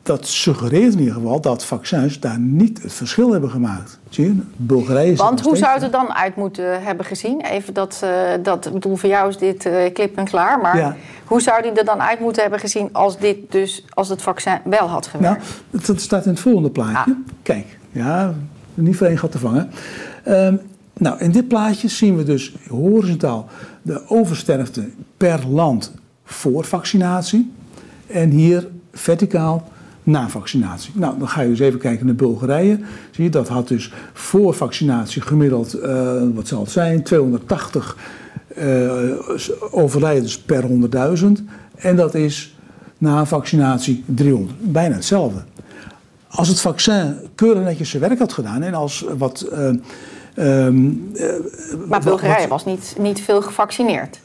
Dat 0.04 0.26
suggereert 0.26 0.92
in 0.92 0.98
ieder 0.98 1.14
geval 1.14 1.40
dat 1.40 1.64
vaccins 1.64 2.20
daar 2.20 2.38
niet 2.38 2.82
het 2.82 2.92
verschil 2.92 3.32
hebben 3.32 3.50
gemaakt. 3.50 3.98
Zie 4.08 4.24
je? 4.24 4.40
Bulgarije 4.56 5.14
Want 5.16 5.40
hoe 5.40 5.56
zou 5.56 5.72
het 5.72 5.82
er 5.82 5.90
dan 5.90 6.14
uit 6.14 6.36
moeten 6.36 6.82
hebben 6.82 7.06
gezien? 7.06 7.40
Even 7.40 7.74
dat, 7.74 8.00
uh, 8.04 8.10
dat 8.42 8.72
bedoel, 8.72 8.96
voor 8.96 9.08
jou 9.08 9.28
is 9.28 9.36
dit 9.36 9.66
uh, 9.66 9.92
klip 9.92 10.16
en 10.16 10.24
klaar. 10.24 10.60
Maar 10.60 10.96
hoe 11.24 11.40
zou 11.40 11.62
die 11.62 11.72
er 11.72 11.84
dan 11.84 12.02
uit 12.02 12.20
moeten 12.20 12.42
hebben 12.42 12.60
gezien 12.60 12.88
als, 12.92 13.18
dit 13.18 13.36
dus, 13.52 13.84
als 13.88 14.08
het 14.08 14.22
vaccin 14.22 14.58
wel 14.64 14.86
had 14.86 15.06
gewerkt? 15.06 15.44
Nou, 15.70 15.84
dat 15.84 16.00
staat 16.00 16.24
in 16.24 16.30
het 16.30 16.40
volgende 16.40 16.70
plaatje. 16.70 17.12
Ah. 17.12 17.32
Kijk, 17.42 17.78
ja, 17.90 18.34
niet 18.74 18.96
voor 18.96 19.06
één 19.06 19.18
gat 19.18 19.32
te 19.32 19.38
vangen. 19.38 19.70
Um, 20.28 20.60
nou, 20.92 21.18
in 21.18 21.30
dit 21.30 21.48
plaatje 21.48 21.88
zien 21.88 22.16
we 22.16 22.24
dus 22.24 22.54
horizontaal 22.68 23.48
de 23.82 24.02
oversterfte 24.08 24.88
per 25.16 25.48
land 25.48 25.92
voor 26.24 26.64
vaccinatie. 26.64 27.52
En 28.06 28.30
hier 28.30 28.68
verticaal 28.92 29.72
na 30.04 30.28
vaccinatie. 30.28 30.92
Nou, 30.94 31.18
dan 31.18 31.28
ga 31.28 31.40
je 31.40 31.48
dus 31.48 31.58
even 31.58 31.78
kijken 31.78 32.06
naar 32.06 32.14
Bulgarije. 32.14 32.78
Zie 33.10 33.24
je, 33.24 33.30
dat 33.30 33.48
had 33.48 33.68
dus 33.68 33.92
voor 34.12 34.54
vaccinatie 34.54 35.22
gemiddeld, 35.22 35.76
uh, 35.76 36.22
wat 36.34 36.48
zal 36.48 36.60
het 36.60 36.70
zijn, 36.70 37.02
280 37.02 37.96
uh, 38.58 39.10
eh, 39.10 39.18
overlijdens 39.70 40.38
per 40.38 40.64
100.000. 41.18 41.26
En 41.74 41.96
dat 41.96 42.14
is 42.14 42.56
na 42.98 43.26
vaccinatie 43.26 44.04
300. 44.06 44.72
Bijna 44.72 44.94
hetzelfde. 44.94 45.42
Als 46.28 46.48
het 46.48 46.60
vaccin 46.60 47.16
keurig 47.34 47.62
netjes 47.62 47.90
zijn 47.90 48.02
werk 48.02 48.18
had 48.18 48.32
gedaan 48.32 48.62
en 48.62 48.74
als 48.74 49.04
wat... 49.16 49.48
Uh, 49.52 49.70
Um, 50.36 51.12
maar 51.88 52.00
Bulgarije 52.00 52.48
was 52.48 52.64
niet, 52.64 52.96
niet 52.98 53.20
veel 53.20 53.42
gevaccineerd. 53.42 54.20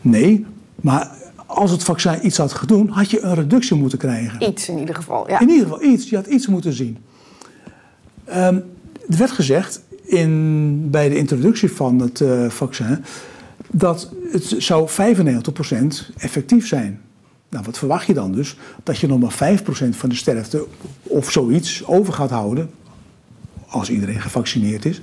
Nee, 0.00 0.46
maar 0.80 1.10
als 1.46 1.70
het 1.70 1.82
vaccin 1.82 2.26
iets 2.26 2.36
had 2.36 2.52
gedaan, 2.52 2.88
had 2.88 3.10
je 3.10 3.20
een 3.20 3.34
reductie 3.34 3.76
moeten 3.76 3.98
krijgen. 3.98 4.42
Iets 4.48 4.68
in 4.68 4.78
ieder 4.78 4.94
geval, 4.94 5.28
ja. 5.28 5.40
In 5.40 5.48
ieder 5.48 5.66
geval 5.66 5.82
iets. 5.82 6.10
Je 6.10 6.16
had 6.16 6.26
iets 6.26 6.46
moeten 6.46 6.72
zien. 6.72 6.98
Um, 8.28 8.64
er 9.08 9.18
werd 9.18 9.30
gezegd 9.30 9.80
in, 10.02 10.90
bij 10.90 11.08
de 11.08 11.16
introductie 11.16 11.72
van 11.72 11.98
het 11.98 12.20
uh, 12.20 12.50
vaccin 12.50 13.04
dat 13.70 14.10
het 14.30 14.54
zou 14.58 14.88
95% 14.90 14.92
effectief 16.16 16.66
zijn. 16.66 17.00
Nou, 17.48 17.64
wat 17.64 17.78
verwacht 17.78 18.06
je 18.06 18.14
dan 18.14 18.32
dus? 18.32 18.56
Dat 18.82 18.98
je 18.98 19.06
nog 19.06 19.20
maar 19.20 19.58
5% 19.58 19.64
van 19.90 20.08
de 20.08 20.14
sterfte 20.14 20.66
of 21.02 21.30
zoiets 21.30 21.86
over 21.86 22.12
gaat 22.12 22.30
houden 22.30 22.70
als 23.68 23.90
iedereen 23.90 24.20
gevaccineerd 24.20 24.84
is. 24.84 25.00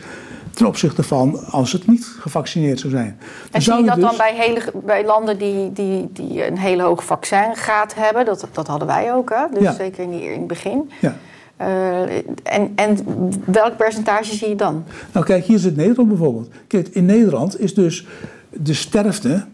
Ten 0.53 0.65
opzichte 0.65 1.03
van 1.03 1.45
als 1.45 1.71
het 1.71 1.87
niet 1.87 2.05
gevaccineerd 2.19 2.79
zou 2.79 2.93
zijn. 2.93 3.19
En 3.51 3.61
zie 3.61 3.73
je 3.73 3.83
dat 3.83 3.95
dus... 3.95 4.03
dan 4.03 4.17
bij, 4.17 4.35
hele, 4.35 4.61
bij 4.85 5.05
landen 5.05 5.37
die, 5.37 5.71
die, 5.71 6.09
die 6.13 6.47
een 6.47 6.57
hele 6.57 6.83
hoge 6.83 7.05
vaccingraad 7.05 7.93
hebben? 7.95 8.25
Dat, 8.25 8.47
dat 8.51 8.67
hadden 8.67 8.87
wij 8.87 9.13
ook, 9.13 9.29
hè? 9.29 9.59
dus 9.59 9.75
zeker 9.75 10.03
in, 10.03 10.11
in 10.11 10.39
het 10.39 10.47
begin. 10.47 10.89
Ja. 10.99 11.15
Uh, 11.61 12.01
en, 12.43 12.71
en 12.75 12.97
welk 13.45 13.77
percentage 13.77 14.35
zie 14.35 14.49
je 14.49 14.55
dan? 14.55 14.83
Nou 15.11 15.25
kijk, 15.25 15.45
hier 15.45 15.59
zit 15.59 15.75
Nederland 15.75 16.09
bijvoorbeeld. 16.09 16.49
Kijk, 16.67 16.87
in 16.87 17.05
Nederland 17.05 17.59
is 17.59 17.73
dus 17.73 18.05
de 18.49 18.73
sterfte 18.73 19.45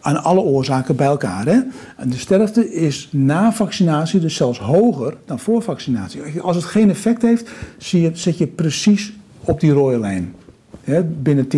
aan 0.00 0.22
alle 0.22 0.40
oorzaken 0.40 0.96
bij 0.96 1.06
elkaar. 1.06 1.46
Hè? 1.46 1.60
En 1.96 2.08
de 2.08 2.18
sterfte 2.18 2.72
is 2.72 3.08
na 3.12 3.52
vaccinatie 3.52 4.20
dus 4.20 4.34
zelfs 4.34 4.58
hoger 4.58 5.16
dan 5.24 5.38
voor 5.38 5.62
vaccinatie. 5.62 6.40
Als 6.40 6.56
het 6.56 6.64
geen 6.64 6.90
effect 6.90 7.22
heeft, 7.22 7.50
zie 7.78 8.02
je, 8.02 8.10
zit 8.12 8.38
je 8.38 8.46
precies 8.46 9.12
op 9.48 9.60
die 9.60 9.72
rode 9.72 9.98
lijn. 9.98 10.34
Hè? 10.80 11.02
Binnen 11.02 11.48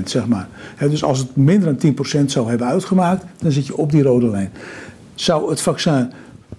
10% 0.00 0.02
zeg 0.04 0.26
maar. 0.26 0.48
Hè? 0.76 0.88
Dus 0.88 1.04
als 1.04 1.18
het 1.18 1.36
minder 1.36 1.76
dan 1.76 1.94
10% 2.22 2.24
zou 2.26 2.48
hebben 2.48 2.66
uitgemaakt, 2.66 3.24
dan 3.38 3.52
zit 3.52 3.66
je 3.66 3.76
op 3.76 3.90
die 3.90 4.02
rode 4.02 4.28
lijn. 4.28 4.50
Zou 5.14 5.50
het 5.50 5.60
vaccin 5.60 6.12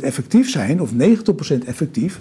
effectief 0.00 0.50
zijn, 0.50 0.80
of 0.80 0.90
90% 0.92 0.96
effectief, 1.66 2.20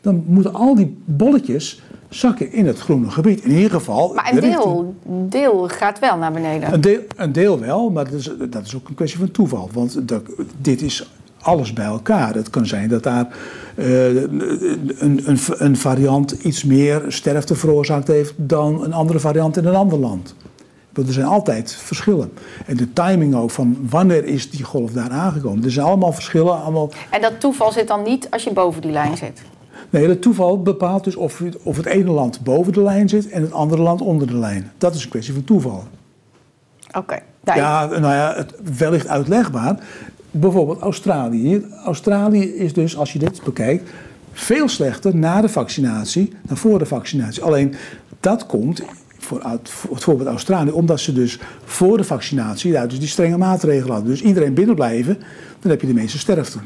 dan 0.00 0.24
moeten 0.26 0.54
al 0.54 0.74
die 0.74 0.96
bolletjes 1.04 1.82
zakken 2.08 2.52
in 2.52 2.66
het 2.66 2.78
groene 2.78 3.10
gebied. 3.10 3.40
In 3.40 3.50
ieder 3.50 3.70
geval. 3.70 4.14
Maar 4.14 4.32
een 4.32 4.40
deel, 4.40 4.94
deel 5.06 5.68
gaat 5.68 5.98
wel 5.98 6.16
naar 6.16 6.32
beneden. 6.32 6.72
Een 6.72 6.80
deel, 6.80 7.00
een 7.16 7.32
deel 7.32 7.60
wel, 7.60 7.90
maar 7.90 8.04
dat 8.04 8.12
is, 8.12 8.30
dat 8.50 8.64
is 8.64 8.74
ook 8.76 8.88
een 8.88 8.94
kwestie 8.94 9.18
van 9.18 9.30
toeval. 9.30 9.70
Want 9.72 9.98
dit 10.60 10.82
is 10.82 11.10
alles 11.40 11.72
bij 11.72 11.84
elkaar. 11.84 12.34
Het 12.34 12.50
kan 12.50 12.66
zijn 12.66 12.88
dat 12.88 13.02
daar 13.02 13.28
uh, 13.74 14.06
een, 14.22 15.22
een, 15.24 15.38
een, 15.50 15.76
variant 15.76 16.30
iets 16.32 16.64
meer 16.64 17.04
sterfte 17.08 17.54
veroorzaakt 17.54 18.08
heeft 18.08 18.34
dan 18.36 18.84
een 18.84 18.92
andere 18.92 19.18
variant 19.18 19.56
in 19.56 19.66
een 19.66 19.74
ander 19.74 19.98
land. 19.98 20.34
Want 20.92 21.08
er 21.08 21.14
zijn 21.14 21.26
altijd 21.26 21.74
verschillen. 21.74 22.32
En 22.66 22.76
de 22.76 22.92
timing 22.92 23.34
ook 23.34 23.50
van 23.50 23.86
wanneer 23.90 24.24
is 24.24 24.50
die 24.50 24.64
golf 24.64 24.92
daar 24.92 25.10
aangekomen. 25.10 25.64
Er 25.64 25.70
zijn 25.70 25.86
allemaal 25.86 26.12
verschillen. 26.12 26.62
Allemaal... 26.62 26.90
En 27.10 27.20
dat 27.20 27.40
toeval 27.40 27.72
zit 27.72 27.88
dan 27.88 28.02
niet 28.02 28.30
als 28.30 28.44
je 28.44 28.52
boven 28.52 28.82
die 28.82 28.90
lijn 28.90 29.16
zit? 29.16 29.42
Nee, 29.90 30.08
het 30.08 30.22
toeval 30.22 30.62
bepaalt 30.62 31.04
dus 31.04 31.16
of, 31.16 31.42
of 31.62 31.76
het 31.76 31.86
ene 31.86 32.10
land 32.10 32.40
boven 32.44 32.72
de 32.72 32.82
lijn 32.82 33.08
zit 33.08 33.28
en 33.28 33.42
het 33.42 33.52
andere 33.52 33.82
land 33.82 34.00
onder 34.00 34.26
de 34.26 34.38
lijn. 34.38 34.72
Dat 34.78 34.94
is 34.94 35.04
een 35.04 35.10
kwestie 35.10 35.34
van 35.34 35.44
toeval. 35.44 35.84
Oké. 36.92 37.18
Ja, 37.54 37.86
nou 37.86 38.14
ja, 38.14 38.34
het, 38.36 38.54
wellicht 38.78 39.08
uitlegbaar. 39.08 39.78
Bijvoorbeeld 40.38 40.80
Australië. 40.80 41.64
Australië 41.84 42.42
is 42.42 42.72
dus, 42.72 42.96
als 42.96 43.12
je 43.12 43.18
dit 43.18 43.42
bekijkt, 43.44 43.90
veel 44.32 44.68
slechter 44.68 45.16
na 45.16 45.40
de 45.40 45.48
vaccinatie 45.48 46.32
dan 46.42 46.56
voor 46.56 46.78
de 46.78 46.86
vaccinatie. 46.86 47.42
Alleen 47.42 47.74
dat 48.20 48.46
komt 48.46 48.82
voor, 49.18 49.58
voor 49.62 49.94
het 49.94 50.04
voorbeeld 50.04 50.28
Australië, 50.28 50.70
omdat 50.70 51.00
ze 51.00 51.12
dus 51.12 51.38
voor 51.64 51.96
de 51.96 52.04
vaccinatie 52.04 52.72
daar 52.72 52.88
dus 52.88 52.98
die 52.98 53.08
strenge 53.08 53.36
maatregelen 53.36 53.92
hadden. 53.92 54.10
Dus 54.10 54.22
iedereen 54.22 54.54
binnenblijven, 54.54 55.18
dan 55.60 55.70
heb 55.70 55.80
je 55.80 55.86
de 55.86 55.94
meeste 55.94 56.18
sterfte. 56.18 56.58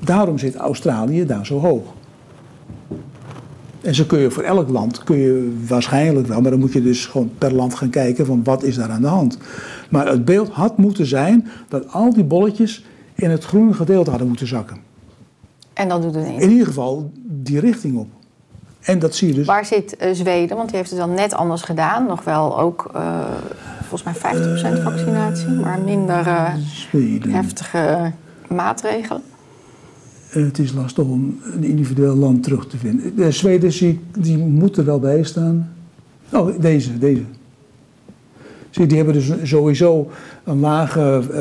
Daarom 0.00 0.38
zit 0.38 0.54
Australië 0.54 1.26
daar 1.26 1.46
zo 1.46 1.58
hoog. 1.58 1.84
En 3.84 3.94
zo 3.94 4.04
kun 4.04 4.18
je 4.18 4.30
voor 4.30 4.42
elk 4.42 4.68
land, 4.68 5.04
kun 5.04 5.16
je 5.16 5.56
waarschijnlijk 5.66 6.26
wel, 6.26 6.40
maar 6.40 6.50
dan 6.50 6.60
moet 6.60 6.72
je 6.72 6.82
dus 6.82 7.06
gewoon 7.06 7.30
per 7.38 7.54
land 7.54 7.74
gaan 7.74 7.90
kijken 7.90 8.26
van 8.26 8.44
wat 8.44 8.62
is 8.62 8.74
daar 8.74 8.90
aan 8.90 9.00
de 9.00 9.06
hand. 9.06 9.38
Maar 9.88 10.06
het 10.06 10.24
beeld 10.24 10.48
had 10.48 10.76
moeten 10.76 11.06
zijn 11.06 11.48
dat 11.68 11.92
al 11.92 12.14
die 12.14 12.24
bolletjes 12.24 12.84
in 13.14 13.30
het 13.30 13.44
groene 13.44 13.72
gedeelte 13.74 14.10
hadden 14.10 14.28
moeten 14.28 14.46
zakken. 14.46 14.76
En 15.72 15.88
dan 15.88 16.00
doet 16.00 16.14
het 16.14 16.28
niet. 16.28 16.40
In 16.40 16.50
ieder 16.50 16.66
geval 16.66 17.10
die 17.24 17.60
richting 17.60 17.96
op. 17.96 18.08
En 18.80 18.98
dat 18.98 19.14
zie 19.14 19.28
je 19.28 19.34
dus. 19.34 19.46
Waar 19.46 19.64
zit 19.64 19.96
uh, 20.02 20.12
Zweden? 20.12 20.56
Want 20.56 20.68
die 20.68 20.78
heeft 20.78 20.90
het 20.90 20.98
dan 20.98 21.14
net 21.14 21.34
anders 21.34 21.62
gedaan. 21.62 22.06
Nog 22.06 22.24
wel 22.24 22.58
ook 22.58 22.90
uh, 22.94 23.24
volgens 23.88 24.22
mij 24.22 24.32
50% 24.78 24.82
vaccinatie, 24.82 25.48
maar 25.48 25.80
minder 25.80 26.26
uh, 26.26 26.54
heftige 27.28 28.12
maatregelen. 28.48 29.22
Het 30.42 30.58
is 30.58 30.72
lastig 30.72 31.04
om 31.04 31.38
een 31.54 31.64
individueel 31.64 32.14
land 32.14 32.42
terug 32.42 32.66
te 32.66 32.76
vinden. 32.76 33.16
De 33.16 33.30
Zweden 33.30 33.72
zie 33.72 34.00
die 34.18 34.36
moeten 34.38 34.82
er 34.82 34.88
wel 34.88 34.98
bij 34.98 35.22
staan. 35.22 35.72
Oh, 36.32 36.60
deze, 36.60 36.98
deze. 36.98 37.22
Zie, 38.70 38.86
die 38.86 38.96
hebben 38.96 39.14
dus 39.14 39.32
sowieso 39.42 40.10
een 40.44 40.60
lage, 40.60 41.22
uh, 41.30 41.38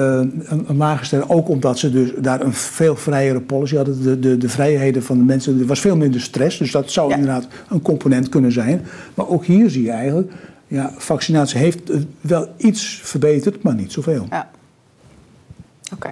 een, 0.49 0.63
een 0.67 0.77
lage 0.77 1.05
stelling. 1.05 1.29
Ook 1.29 1.49
omdat 1.49 1.79
ze 1.79 1.91
dus 1.91 2.11
daar 2.17 2.41
een 2.41 2.53
veel 2.53 2.95
vrijere 2.95 3.41
policy 3.41 3.75
hadden. 3.75 4.03
De, 4.03 4.19
de, 4.19 4.37
de 4.37 4.49
vrijheden 4.49 5.03
van 5.03 5.17
de 5.17 5.23
mensen. 5.23 5.59
Er 5.59 5.65
was 5.65 5.79
veel 5.79 5.97
minder 5.97 6.21
stress. 6.21 6.57
Dus 6.57 6.71
dat 6.71 6.91
zou 6.91 7.11
inderdaad 7.11 7.47
een 7.69 7.81
component 7.81 8.29
kunnen 8.29 8.51
zijn. 8.51 8.81
Maar 9.13 9.27
ook 9.27 9.45
hier 9.45 9.69
zie 9.69 9.83
je 9.83 9.91
eigenlijk. 9.91 10.31
Ja, 10.67 10.93
vaccinatie 10.97 11.59
heeft 11.59 11.91
wel 12.21 12.47
iets 12.57 12.99
verbeterd, 13.03 13.63
maar 13.63 13.75
niet 13.75 13.91
zoveel. 13.91 14.25
Ja. 14.29 14.49
Oké. 15.93 16.09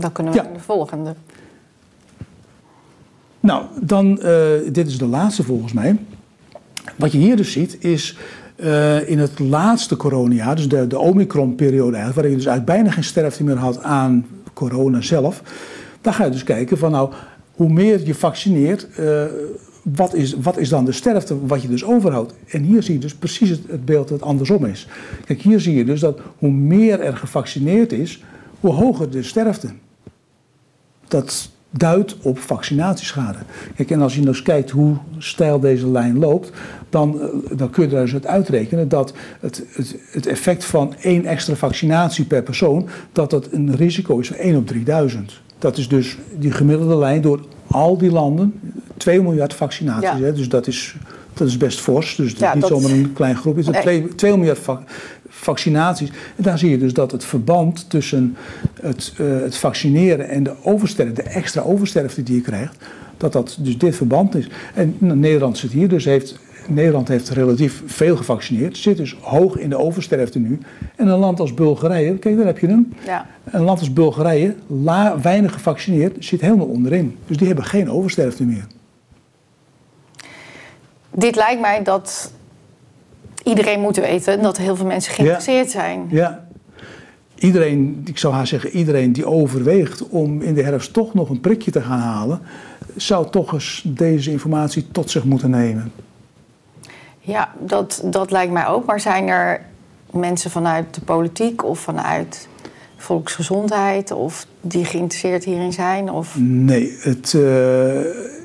Dan 0.00 0.12
kunnen 0.12 0.32
we 0.32 0.38
Ja. 0.38 0.44
naar 0.44 0.54
de 0.54 0.60
volgende. 0.60 1.14
Nou, 3.40 3.64
dan, 3.80 4.20
eh, 4.20 4.44
dit 4.72 4.86
is 4.86 4.98
de 4.98 5.06
laatste 5.06 5.42
volgens 5.42 5.72
mij. 5.72 5.96
Wat 6.96 7.12
je 7.12 7.18
hier 7.18 7.36
dus 7.36 7.52
ziet 7.52 7.84
is 7.84 8.18
eh, 8.56 9.08
in 9.08 9.18
het 9.18 9.38
laatste 9.38 9.96
coronajaar, 9.96 10.56
dus 10.56 10.68
de, 10.68 10.86
de 10.86 10.98
Omicron-periode 10.98 11.96
eigenlijk, 11.96 12.14
waarin 12.14 12.30
je 12.30 12.36
dus 12.36 12.46
eigenlijk 12.46 12.78
bijna 12.78 12.94
geen 12.94 13.04
sterfte 13.04 13.44
meer 13.44 13.56
had 13.56 13.82
aan 13.82 14.26
corona 14.52 15.00
zelf. 15.00 15.42
Dan 16.00 16.12
ga 16.14 16.24
je 16.24 16.30
dus 16.30 16.44
kijken 16.44 16.78
van 16.78 16.90
nou, 16.90 17.12
hoe 17.54 17.68
meer 17.68 18.06
je 18.06 18.14
vaccineert, 18.14 18.88
eh, 18.96 19.24
wat, 19.82 20.14
is, 20.14 20.34
wat 20.34 20.58
is 20.58 20.68
dan 20.68 20.84
de 20.84 20.92
sterfte 20.92 21.46
wat 21.46 21.62
je 21.62 21.68
dus 21.68 21.84
overhoudt? 21.84 22.34
En 22.48 22.62
hier 22.62 22.82
zie 22.82 22.94
je 22.94 23.00
dus 23.00 23.14
precies 23.14 23.48
het, 23.48 23.60
het 23.68 23.84
beeld 23.84 24.08
dat 24.08 24.22
andersom 24.22 24.64
is. 24.64 24.88
Kijk, 25.24 25.40
hier 25.40 25.60
zie 25.60 25.74
je 25.74 25.84
dus 25.84 26.00
dat 26.00 26.20
hoe 26.38 26.50
meer 26.50 27.00
er 27.00 27.16
gevaccineerd 27.16 27.92
is, 27.92 28.22
hoe 28.60 28.72
hoger 28.72 29.10
de 29.10 29.22
sterfte 29.22 29.68
dat 31.08 31.48
duidt 31.70 32.16
op 32.22 32.38
vaccinatieschade. 32.38 33.38
Kijk, 33.76 33.90
en 33.90 34.00
als 34.02 34.12
je 34.14 34.18
nou 34.20 34.30
eens 34.30 34.42
kijkt 34.42 34.70
hoe 34.70 34.96
steil 35.18 35.60
deze 35.60 35.88
lijn 35.90 36.18
loopt, 36.18 36.50
dan, 36.90 37.20
eh, 37.20 37.28
dan 37.56 37.70
kun 37.70 37.88
je 37.90 37.96
er 37.96 38.02
dus 38.02 38.12
uit 38.12 38.26
uitrekenen 38.26 38.88
dat 38.88 39.12
het, 39.40 39.64
het, 39.72 39.96
het 40.10 40.26
effect 40.26 40.64
van 40.64 40.94
één 41.00 41.24
extra 41.24 41.54
vaccinatie 41.54 42.24
per 42.24 42.42
persoon, 42.42 42.88
dat 43.12 43.30
dat 43.30 43.48
een 43.52 43.76
risico 43.76 44.18
is 44.18 44.28
van 44.28 44.36
1 44.36 44.56
op 44.56 44.66
3000. 44.66 45.40
Dat 45.58 45.76
is 45.78 45.88
dus 45.88 46.18
die 46.38 46.50
gemiddelde 46.52 46.96
lijn 46.96 47.20
door 47.20 47.40
al 47.66 47.98
die 47.98 48.10
landen, 48.10 48.60
2 48.96 49.22
miljard 49.22 49.54
vaccinaties. 49.54 50.18
Ja. 50.18 50.24
Hè, 50.24 50.32
dus 50.32 50.48
dat 50.48 50.66
is, 50.66 50.96
dat 51.34 51.48
is 51.48 51.56
best 51.56 51.80
fors. 51.80 52.16
Dus 52.16 52.30
het 52.32 52.42
is 52.42 52.52
niet 52.52 52.60
dat- 52.60 52.70
zomaar 52.70 52.90
een 52.90 53.12
klein 53.12 53.36
groepje. 53.36 53.64
Het 53.64 53.76
is 53.76 53.84
Nee. 53.84 54.00
2, 54.00 54.14
2 54.14 54.36
miljard 54.36 54.58
va- 54.58 54.82
vaccinaties. 55.38 56.08
En 56.08 56.42
daar 56.42 56.58
zie 56.58 56.70
je 56.70 56.78
dus 56.78 56.92
dat 56.92 57.12
het 57.12 57.24
verband 57.24 57.90
tussen 57.90 58.36
het, 58.80 59.12
eh, 59.18 59.26
het 59.26 59.56
vaccineren 59.56 60.28
en 60.28 60.42
de 60.42 60.54
oversterfte, 60.62 61.22
de 61.22 61.28
extra 61.28 61.62
oversterfte 61.62 62.22
die 62.22 62.34
je 62.34 62.40
krijgt, 62.42 62.76
dat 63.16 63.32
dat 63.32 63.58
dus 63.60 63.78
dit 63.78 63.96
verband 63.96 64.34
is. 64.34 64.48
En 64.74 64.96
nou, 64.98 65.18
Nederland 65.18 65.58
zit 65.58 65.72
hier, 65.72 65.88
dus 65.88 66.04
heeft, 66.04 66.38
Nederland 66.68 67.08
heeft 67.08 67.28
relatief 67.28 67.82
veel 67.86 68.16
gevaccineerd, 68.16 68.76
zit 68.76 68.96
dus 68.96 69.16
hoog 69.20 69.56
in 69.58 69.68
de 69.70 69.76
oversterfte 69.76 70.38
nu. 70.38 70.58
En 70.96 71.06
een 71.08 71.18
land 71.18 71.40
als 71.40 71.54
Bulgarije, 71.54 72.18
kijk 72.18 72.36
daar 72.36 72.46
heb 72.46 72.58
je 72.58 72.66
hem, 72.66 72.92
Ja. 73.06 73.26
een 73.44 73.62
land 73.62 73.78
als 73.78 73.92
Bulgarije, 73.92 74.54
la, 74.66 75.20
weinig 75.20 75.52
gevaccineerd, 75.52 76.24
zit 76.24 76.40
helemaal 76.40 76.66
onderin. 76.66 77.16
Dus 77.26 77.36
die 77.36 77.46
hebben 77.46 77.64
geen 77.64 77.90
oversterfte 77.90 78.44
meer. 78.44 78.66
Dit 81.10 81.36
lijkt 81.36 81.60
mij 81.60 81.82
dat 81.82 82.32
iedereen 83.44 83.80
moet 83.80 83.96
weten 83.96 84.42
dat 84.42 84.56
heel 84.56 84.76
veel 84.76 84.86
mensen 84.86 85.12
geïnteresseerd 85.12 85.70
zijn. 85.70 86.06
Ja. 86.10 86.46
Iedereen, 87.34 88.02
ik 88.04 88.18
zou 88.18 88.34
haar 88.34 88.46
zeggen, 88.46 88.70
iedereen 88.70 89.12
die 89.12 89.26
overweegt 89.26 90.08
om 90.08 90.42
in 90.42 90.54
de 90.54 90.62
herfst 90.62 90.92
toch 90.92 91.14
nog 91.14 91.28
een 91.28 91.40
prikje 91.40 91.70
te 91.70 91.80
gaan 91.80 91.98
halen, 91.98 92.40
zou 92.96 93.30
toch 93.30 93.52
eens 93.52 93.82
deze 93.86 94.30
informatie 94.30 94.86
tot 94.92 95.10
zich 95.10 95.24
moeten 95.24 95.50
nemen. 95.50 95.92
Ja, 97.20 97.52
dat, 97.58 98.02
dat 98.04 98.30
lijkt 98.30 98.52
mij 98.52 98.66
ook. 98.66 98.86
Maar 98.86 99.00
zijn 99.00 99.28
er 99.28 99.60
mensen 100.10 100.50
vanuit 100.50 100.94
de 100.94 101.00
politiek 101.00 101.64
of 101.64 101.78
vanuit 101.78 102.48
volksgezondheid 102.96 104.10
of 104.10 104.46
die 104.60 104.84
geïnteresseerd 104.84 105.44
hierin 105.44 105.72
zijn? 105.72 106.10
Of... 106.10 106.36
Nee, 106.38 106.96
het, 107.00 107.34
eh, 107.34 107.40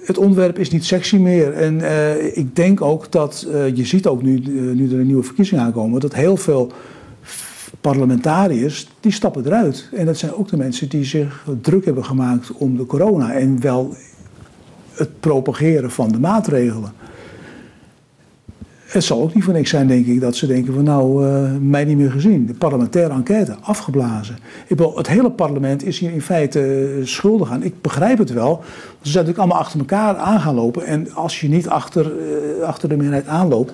het 0.06 0.18
onderwerp 0.18 0.60
is 0.60 0.70
niet 0.70 0.86
sexy 0.86 1.18
meer. 1.18 1.54
En 1.54 1.82
eh, 1.82 2.38
ik 2.38 2.56
denk 2.56 2.82
ook 2.82 3.12
dat, 3.12 3.48
eh, 3.52 3.76
je 3.76 3.86
ziet 3.86 4.08
ook 4.08 4.22
nu, 4.22 4.36
eh, 4.36 4.52
nu 4.52 4.92
er 4.92 5.00
een 5.00 5.08
nieuwe 5.08 5.24
verkiezingen 5.24 5.64
aankomen, 5.64 6.02
dat 6.02 6.14
heel 6.14 6.38
veel 6.38 6.72
parlementariërs, 7.82 8.88
die 9.00 9.12
stappen 9.12 9.46
eruit. 9.46 9.90
En 9.94 10.06
dat 10.06 10.18
zijn 10.18 10.34
ook 10.34 10.48
de 10.48 10.58
mensen 10.58 10.90
die 10.90 11.04
zich 11.04 11.46
druk 11.62 11.86
hebben 11.86 12.06
gemaakt 12.06 12.52
om 12.52 12.78
de 12.78 12.86
corona 12.86 13.34
en 13.34 13.62
wel 13.62 13.96
het 14.94 15.20
propageren 15.20 15.92
van 15.92 16.12
de 16.12 16.20
maatregelen. 16.20 16.92
Het 18.94 19.04
zal 19.04 19.22
ook 19.22 19.34
niet 19.34 19.44
voor 19.44 19.54
niks 19.54 19.70
zijn, 19.70 19.88
denk 19.88 20.06
ik, 20.06 20.20
dat 20.20 20.36
ze 20.36 20.48
denken 20.48 20.74
van 20.74 20.84
nou, 20.84 21.28
eh, 21.28 21.52
mij 21.62 21.86
niet 21.86 21.98
meer 21.98 22.12
gezien. 22.12 22.46
De 22.46 22.54
parlementaire 22.54 23.14
enquête, 23.14 23.56
afgeblazen. 23.62 24.36
Ik 24.68 24.76
bedoel, 24.76 24.98
het 24.98 25.08
hele 25.08 25.32
parlement 25.32 25.86
is 25.86 26.00
hier 26.00 26.12
in 26.12 26.22
feite 26.22 26.60
eh, 26.60 27.06
schuldig 27.06 27.52
aan. 27.52 27.64
Ik 27.64 27.82
begrijp 27.82 28.18
het 28.18 28.30
wel. 28.30 28.64
Ze 28.64 29.10
zijn 29.10 29.26
natuurlijk 29.26 29.38
allemaal 29.38 29.58
achter 29.58 29.80
elkaar 29.80 30.16
aan 30.16 30.40
gaan 30.40 30.56
lopen. 30.56 30.86
En 30.86 31.14
als 31.14 31.42
je 31.42 31.50
niet 31.50 31.70
achter, 31.70 32.06
eh, 32.06 32.64
achter 32.64 32.90
de 32.90 32.96
meerderheid 32.96 33.28
aanloopt 33.28 33.74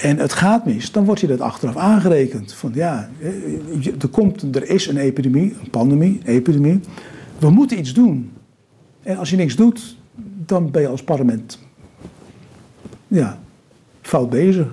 en 0.00 0.18
het 0.18 0.32
gaat 0.32 0.66
mis, 0.66 0.92
dan 0.92 1.04
wordt 1.04 1.20
je 1.20 1.26
dat 1.26 1.40
achteraf 1.40 1.76
aangerekend. 1.76 2.52
Van 2.52 2.70
ja, 2.74 3.08
er, 4.00 4.08
komt, 4.08 4.56
er 4.56 4.70
is 4.70 4.86
een 4.86 4.96
epidemie, 4.96 5.56
een 5.62 5.70
pandemie, 5.70 6.20
een 6.24 6.34
epidemie. 6.34 6.80
We 7.38 7.50
moeten 7.50 7.78
iets 7.78 7.94
doen. 7.94 8.32
En 9.02 9.16
als 9.16 9.30
je 9.30 9.36
niks 9.36 9.56
doet, 9.56 9.96
dan 10.46 10.70
ben 10.70 10.82
je 10.82 10.88
als 10.88 11.02
parlement 11.02 11.58
ja, 13.08 13.38
fout 14.06 14.30
bezig. 14.30 14.66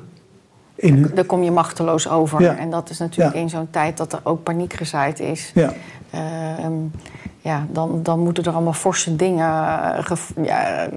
In 0.75 1.11
Daar 1.15 1.25
kom 1.25 1.43
je 1.43 1.51
machteloos 1.51 2.09
over. 2.09 2.41
Ja. 2.41 2.57
En 2.57 2.69
dat 2.69 2.89
is 2.89 2.97
natuurlijk 2.97 3.35
Ja. 3.35 3.41
in 3.41 3.49
zo'n 3.49 3.67
tijd 3.69 3.97
dat 3.97 4.13
er 4.13 4.19
ook 4.23 4.43
paniek 4.43 4.73
gezaaid 4.73 5.19
is. 5.19 5.51
ja. 5.53 5.73
Ehm, 6.11 6.73
ja, 7.43 7.67
dan, 7.71 7.99
dan 8.03 8.19
moeten 8.19 8.43
er 8.43 8.51
allemaal 8.53 8.73
forse 8.73 9.15
dingen 9.15 9.45
eh, 9.45 10.15
ja, 10.43 10.87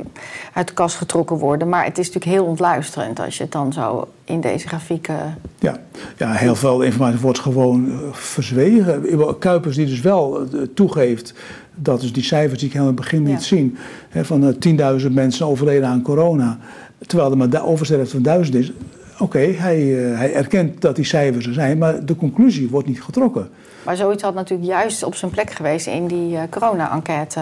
uit 0.52 0.68
de 0.68 0.74
kast 0.74 0.96
getrokken 0.96 1.36
worden. 1.36 1.68
Maar 1.68 1.84
het 1.84 1.98
is 1.98 2.06
natuurlijk 2.06 2.36
heel 2.36 2.44
ontluisterend 2.44 3.20
als 3.20 3.36
je 3.36 3.42
het 3.42 3.52
dan 3.52 3.72
zo 3.72 4.08
in 4.24 4.40
deze 4.40 4.68
grafieken. 4.68 5.38
Ja. 5.58 5.76
ja, 6.16 6.32
heel 6.32 6.54
veel 6.54 6.80
informatie 6.82 7.20
wordt 7.20 7.38
gewoon 7.38 7.88
eh, 7.90 7.96
verzwegen. 8.12 9.38
Kuipers 9.38 9.76
die 9.76 9.86
dus 9.86 10.00
wel 10.00 10.40
eh, 10.40 10.60
toegeeft, 10.74 11.34
dat 11.74 12.02
is 12.02 12.12
die 12.12 12.22
cijfers 12.22 12.58
die 12.58 12.68
ik 12.68 12.74
helemaal 12.74 12.92
in 12.94 13.00
het 13.00 13.10
begin 13.10 13.26
Ja. 13.26 13.32
niet 13.34 13.42
zien. 13.44 13.76
Hè, 14.08 14.24
van 14.24 14.44
eh, 14.46 14.98
10.000 15.00 15.12
mensen 15.12 15.46
overleden 15.46 15.88
aan 15.88 16.02
corona, 16.02 16.58
terwijl 17.06 17.30
er 17.30 17.36
maar 17.36 17.64
oversterfte 17.66 18.10
van 18.14 18.22
1000 18.22 18.56
is. 18.56 18.72
Oké, 19.18 19.38
hij, 19.38 20.10
eh, 20.10 20.18
hij 20.18 20.34
erkent 20.34 20.80
dat 20.80 20.96
die 20.96 21.04
cijfers 21.04 21.46
er 21.46 21.52
zijn, 21.52 21.78
maar 21.78 22.04
de 22.06 22.16
conclusie 22.16 22.70
wordt 22.70 22.88
niet 22.88 23.02
getrokken. 23.02 23.48
Maar 23.84 23.96
zoiets 23.96 24.22
had 24.22 24.34
natuurlijk 24.34 24.68
juist 24.70 25.02
op 25.02 25.14
zijn 25.14 25.30
plek 25.30 25.50
geweest 25.50 25.86
in 25.86 26.06
die 26.06 26.36
eh, 26.36 26.42
corona-enquête. 26.50 27.40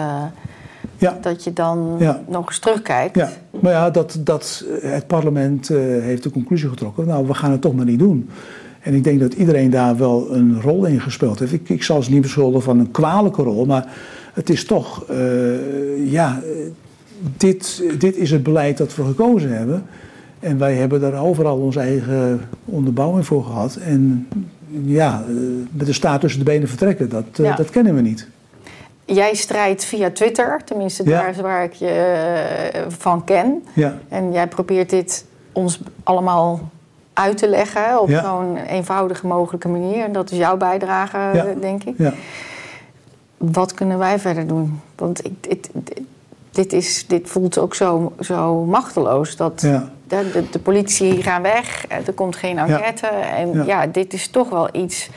Ja, 0.97 1.17
Dat 1.21 1.43
je 1.43 1.53
dan 1.53 1.95
Ja. 1.99 2.21
nog 2.27 2.47
eens 2.47 2.59
terugkijkt. 2.59 3.15
ja. 3.15 3.29
maar 3.59 3.71
ja, 3.71 3.89
dat, 3.89 4.17
dat, 4.19 4.65
eh, 4.81 4.91
het 4.91 5.07
parlement 5.07 5.67
heeft 5.67 6.23
de 6.23 6.29
conclusie 6.31 6.69
getrokken. 6.69 7.07
Nou, 7.07 7.27
we 7.27 7.33
gaan 7.33 7.51
het 7.51 7.61
toch 7.61 7.75
maar 7.75 7.85
niet 7.85 7.99
doen. 7.99 8.29
En 8.81 8.93
ik 8.93 9.03
denk 9.03 9.19
dat 9.19 9.33
iedereen 9.33 9.69
daar 9.69 9.97
wel 9.97 10.27
een 10.33 10.61
rol 10.61 10.85
in 10.85 11.01
gespeeld 11.01 11.39
heeft. 11.39 11.53
Ik, 11.53 11.69
ik 11.69 11.83
zal 11.83 12.03
ze 12.03 12.11
niet 12.11 12.21
beschuldigen 12.21 12.63
van 12.63 12.79
een 12.79 12.91
kwalijke 12.91 13.41
rol, 13.41 13.65
maar 13.65 13.87
het 14.33 14.49
is 14.49 14.65
toch, 14.65 15.05
ja, 16.05 16.41
dit, 17.37 17.83
dit 17.99 18.15
is 18.15 18.31
het 18.31 18.43
beleid 18.43 18.77
dat 18.77 18.95
we 18.95 19.03
gekozen 19.03 19.57
hebben. 19.57 19.85
En 20.39 20.57
wij 20.57 20.73
hebben 20.75 21.01
daar 21.01 21.21
overal 21.21 21.57
onze 21.57 21.79
eigen 21.79 22.41
onderbouwing 22.65 23.25
voor 23.25 23.43
gehad. 23.43 23.75
En 23.75 24.27
ja, 24.85 25.23
eh, 25.27 25.33
met 25.71 25.85
de 25.85 25.93
staart 25.93 26.21
tussen 26.21 26.39
de 26.39 26.45
benen 26.45 26.67
vertrekken, 26.67 27.09
dat, 27.09 27.23
eh, 27.33 27.45
Ja. 27.45 27.55
dat 27.55 27.69
kennen 27.69 27.95
we 27.95 28.01
niet. 28.01 28.27
Jij 29.05 29.33
strijdt 29.35 29.85
via 29.85 30.11
Twitter, 30.11 30.61
tenminste 30.65 31.03
Ja. 31.03 31.09
daar 31.19 31.29
is 31.29 31.39
waar 31.39 31.63
ik 31.63 31.73
je 31.73 31.87
eh, 31.89 32.81
van 32.87 33.23
ken. 33.23 33.63
Ja, 33.73 33.97
En 34.09 34.31
jij 34.31 34.47
probeert 34.47 34.89
dit 34.89 35.25
ons 35.51 35.79
allemaal 36.03 36.69
uit 37.13 37.37
te 37.37 37.47
leggen 37.49 38.01
op 38.01 38.09
zo'n 38.09 38.57
eenvoudige 38.57 39.27
mogelijke 39.27 39.67
manier. 39.67 40.03
En 40.03 40.11
dat 40.11 40.31
is 40.31 40.37
jouw 40.37 40.57
bijdrage, 40.57 41.55
denk 41.59 41.83
ik. 41.83 41.93
ja. 41.97 42.13
Wat 43.37 43.73
kunnen 43.73 43.97
wij 43.97 44.19
verder 44.19 44.47
doen? 44.47 44.79
Want 44.95 45.25
ik, 45.25 45.31
dit, 45.39 45.69
dit, 46.53 46.73
is, 46.73 47.07
dit 47.07 47.29
voelt 47.29 47.57
ook 47.57 47.75
zo, 47.75 48.13
zo 48.19 48.63
machteloos. 48.65 49.35
Dat 49.35 49.61
ja. 49.61 49.89
de, 50.07 50.29
de, 50.33 50.49
de 50.49 50.59
politie 50.59 51.23
gaan 51.23 51.41
weg, 51.41 51.87
eh, 51.87 52.07
er 52.07 52.13
komt 52.13 52.35
geen 52.35 52.57
enquête. 52.57 53.07
En 53.07 53.53
Ja. 53.53 53.63
ja. 53.63 53.87
dit 53.87 54.13
is 54.13 54.27
toch 54.27 54.49
wel 54.49 54.69
iets... 54.71 55.09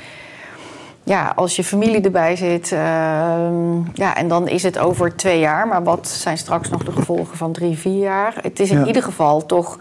Ja, 1.02 1.32
als 1.36 1.56
je 1.56 1.64
familie 1.64 2.00
erbij 2.00 2.36
zit, 2.36 2.72
ehm, 2.72 3.76
ja, 3.94 4.16
en 4.16 4.28
dan 4.28 4.48
is 4.48 4.62
het 4.62 4.78
over 4.78 5.16
twee 5.16 5.38
jaar. 5.38 5.68
Maar 5.68 5.82
wat 5.82 6.08
zijn 6.08 6.38
straks 6.38 6.68
nog 6.68 6.84
de 6.84 6.92
gevolgen 6.92 7.36
van 7.36 7.52
drie, 7.52 7.78
vier 7.78 8.02
jaar? 8.02 8.34
Het 8.42 8.60
is 8.60 8.70
in 8.70 8.86
ieder 8.86 9.02
geval 9.02 9.46
toch... 9.46 9.78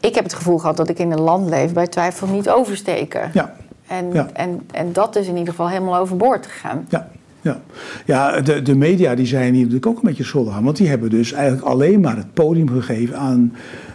Ik 0.00 0.14
heb 0.14 0.24
het 0.24 0.34
gevoel 0.34 0.58
gehad 0.58 0.76
dat 0.76 0.88
ik 0.88 0.98
in 0.98 1.12
een 1.12 1.20
land 1.20 1.48
leef 1.48 1.72
bij 1.72 1.86
twijfel 1.86 2.26
niet 2.26 2.50
oversteken. 2.50 3.30
ja. 3.32 3.54
En, 3.86 4.34
en, 4.34 4.68
en 4.72 4.92
dat 4.92 5.16
is 5.16 5.26
in 5.26 5.36
ieder 5.36 5.50
geval 5.50 5.68
helemaal 5.68 5.96
overboord 5.96 6.46
gegaan. 6.46 6.86
Ja, 6.88 7.08
ja. 7.42 7.60
ja 8.06 8.40
de, 8.40 8.62
de 8.62 8.74
media 8.74 9.14
die 9.14 9.26
zijn 9.26 9.52
hier 9.52 9.60
natuurlijk 9.62 9.86
ook 9.86 9.96
een 9.96 10.08
beetje 10.08 10.24
schuldig 10.24 10.54
aan. 10.54 10.64
Want 10.64 10.76
die 10.76 10.88
hebben 10.88 11.10
dus 11.10 11.32
eigenlijk 11.32 11.66
alleen 11.66 12.00
maar 12.00 12.16
het 12.16 12.34
podium 12.34 12.68
gegeven 12.68 13.16
aan, 13.18 13.52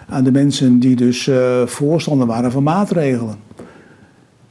aan 0.09 0.23
de 0.23 0.31
mensen 0.31 0.79
die 0.79 0.95
dus 0.95 1.27
eh, 1.27 1.65
voorstander 1.65 2.27
waren 2.27 2.51
van 2.51 2.63
maatregelen. 2.63 3.35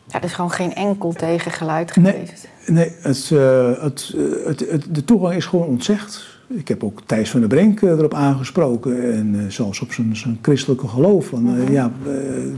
Ja, 0.09 0.19
er 0.19 0.25
is 0.25 0.33
gewoon 0.33 0.51
geen 0.51 0.75
enkel 0.75 1.13
tegengeluid 1.13 1.97
Nee. 1.97 2.13
geweest. 2.13 2.49
Nee, 2.67 2.91
het, 3.01 3.31
eh, 3.33 3.83
het, 3.83 4.15
eh, 4.17 4.47
het, 4.47 4.65
het- 4.71 4.87
de 4.95 5.05
toegang 5.05 5.35
is 5.35 5.47
gewoon 5.47 5.67
ontzegd. 5.67 6.33
Ik 6.49 6.69
heb 6.69 6.85
ook 6.85 7.01
Thijs 7.07 7.31
van 7.31 7.41
der 7.41 7.49
Brink 7.49 7.83
erop 7.83 8.15
aangesproken. 8.15 9.13
En 9.13 9.35
eh, 9.39 9.41
zelfs 9.51 9.81
op 9.81 9.93
zijn, 9.93 10.17
zijn 10.17 10.39
christelijke 10.43 10.89
geloof. 10.89 11.27
Van, 11.27 11.57
eh, 11.57 11.69
ja, 11.73 11.91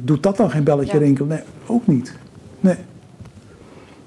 doet 0.02 0.22
dat 0.22 0.36
dan 0.36 0.50
geen 0.50 0.64
belletje 0.64 0.92
Ja. 0.92 0.98
rinkelen? 0.98 1.28
Nee, 1.28 1.40
ook 1.66 1.86
niet. 1.86 2.14
Nee. 2.60 2.76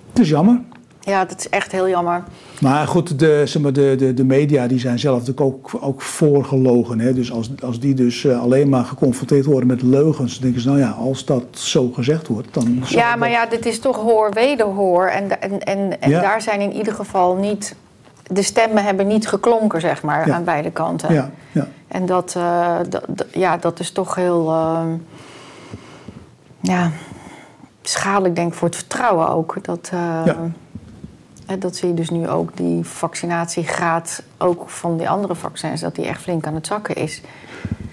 Het 0.10 0.20
is 0.20 0.30
jammer. 0.30 0.60
Ja, 1.00 1.26
dat 1.26 1.40
is 1.40 1.50
echt 1.50 1.72
heel 1.72 1.90
jammer. 1.90 2.24
Maar 2.62 2.88
goed, 2.88 3.20
de, 3.20 3.42
zeg 3.46 3.62
maar, 3.62 3.74
de, 3.74 3.96
de, 3.98 4.14
de 4.14 4.24
media 4.24 4.68
die 4.68 4.80
zijn 4.80 5.00
zelf 5.00 5.20
natuurlijk 5.20 5.46
ook, 5.46 5.72
ook 5.82 6.02
voorgelogen. 6.02 7.00
Hè? 7.00 7.14
Dus 7.14 7.32
als, 7.32 7.50
als 7.64 7.80
die 7.80 7.94
dus 7.94 8.26
eh, 8.26 8.42
alleen 8.42 8.70
maar 8.70 8.84
geconfronteerd 8.86 9.46
worden 9.46 9.68
met 9.68 9.82
leugens, 9.82 10.34
dan 10.34 10.42
denken 10.42 10.62
ze, 10.62 10.68
nou 10.68 10.80
ja, 10.80 10.90
als 10.90 11.26
dat 11.26 11.44
zo 11.52 11.90
gezegd 11.90 12.28
wordt, 12.28 12.54
dan. 12.54 12.82
Ja, 12.86 13.10
dat- 13.10 13.20
maar 13.20 13.30
ja, 13.30 13.46
dit 13.46 13.66
is 13.66 13.80
toch 13.80 13.96
hoor 13.98 14.32
wederhoor. 14.34 15.08
En, 15.08 15.42
en, 15.42 15.60
en, 15.64 16.02
en 16.02 16.10
Ja. 16.10 16.22
daar 16.22 16.42
zijn 16.42 16.62
in 16.62 16.74
ieder 16.74 16.94
geval 16.94 17.36
niet... 17.36 17.76
De 18.32 18.42
stemmen 18.44 18.84
hebben 18.84 19.08
niet 19.08 19.28
geklonken, 19.28 19.82
zeg 19.82 20.04
maar, 20.04 20.28
Ja. 20.28 20.34
aan 20.36 20.44
beide 20.44 20.72
kanten. 20.72 21.14
Ja, 21.14 21.32
ja. 21.52 21.68
En 21.88 22.06
dat, 22.06 22.34
eh, 22.38 22.78
dat, 22.90 23.06
ja, 23.34 23.58
dat 23.58 23.80
is 23.80 23.92
toch 23.92 24.16
heel... 24.16 24.48
eh, 24.50 24.82
ja, 26.62 26.92
schadelijk 27.82 28.36
denk 28.36 28.48
ik 28.52 28.54
voor 28.58 28.68
het 28.68 28.78
vertrouwen 28.78 29.30
ook. 29.30 29.56
Dat, 29.62 29.90
Ja. 29.92 30.36
Dat 31.60 31.76
zie 31.76 31.88
je 31.88 31.94
dus 31.94 32.10
nu 32.10 32.28
ook, 32.28 32.58
die 32.58 32.84
vaccinatiegraad... 32.84 34.24
ook 34.38 34.70
van 34.70 34.98
die 34.98 35.10
andere 35.10 35.36
vaccins, 35.36 35.82
dat 35.82 35.96
die 35.96 36.06
echt 36.06 36.22
flink 36.22 36.46
aan 36.48 36.56
het 36.56 36.68
zakken 36.68 36.96
is. 36.96 37.22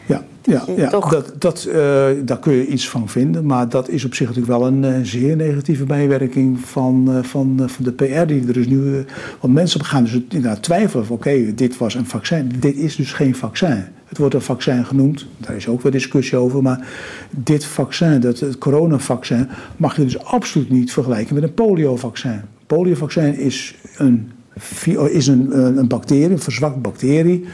Ja, 0.06 0.24
ja, 0.42 0.64
ja. 0.76 0.88
toch- 0.88 1.10
Dat, 1.10 1.32
dat, 1.38 1.64
eh, 1.64 2.06
daar 2.24 2.38
kun 2.40 2.52
je 2.52 2.66
iets 2.66 2.88
van 2.88 3.08
vinden. 3.08 3.46
Maar 3.46 3.68
dat 3.68 3.88
is 3.88 4.04
op 4.04 4.14
zich 4.14 4.26
natuurlijk 4.28 4.58
wel 4.58 4.66
een 4.66 4.84
eh, 4.84 4.94
zeer 5.02 5.36
negatieve 5.36 5.84
bijwerking 5.84 6.60
van, 6.60 7.04
eh, 7.12 7.22
van, 7.22 7.62
van 7.66 7.84
de 7.84 7.92
PR 7.92 8.26
die 8.26 8.48
er 8.48 8.56
is 8.56 8.66
nu. 8.66 9.04
want 9.40 9.54
mensen 9.54 9.84
gaan 9.84 10.04
dus 10.04 10.12
inderdaad 10.12 10.62
twijfelen 10.62 11.06
van 11.06 11.16
oké, 11.16 11.54
dit 11.54 11.78
was 11.78 11.94
een 11.94 12.06
vaccin. 12.06 12.52
Dit 12.58 12.76
is 12.76 12.96
dus 12.96 13.12
geen 13.12 13.34
vaccin. 13.34 13.84
Het 14.06 14.18
wordt 14.18 14.34
een 14.34 14.40
vaccin 14.42 14.84
genoemd, 14.86 15.26
daar 15.36 15.56
is 15.56 15.68
ook 15.68 15.82
wel 15.82 15.92
discussie 15.92 16.38
over. 16.38 16.62
Maar 16.62 16.88
dit 17.30 17.64
vaccin, 17.64 18.20
dat, 18.20 18.40
het 18.40 18.58
coronavaccin, 18.58 19.48
mag 19.76 19.96
je 19.96 20.04
dus 20.04 20.24
absoluut 20.24 20.70
niet 20.70 20.92
vergelijken 20.92 21.34
met 21.34 21.42
een 21.42 21.54
poliovaccin. 21.54 22.40
Poliovaccin 22.66 23.38
is 23.38 23.74
een, 23.96 24.30
vi- 24.56 24.98
is 24.98 25.26
een, 25.26 25.58
een 25.58 25.76
een 25.76 25.88
bacterie, 25.88 26.30
een 26.30 26.38
verzwakt 26.38 26.82
bacterie. 26.82 27.44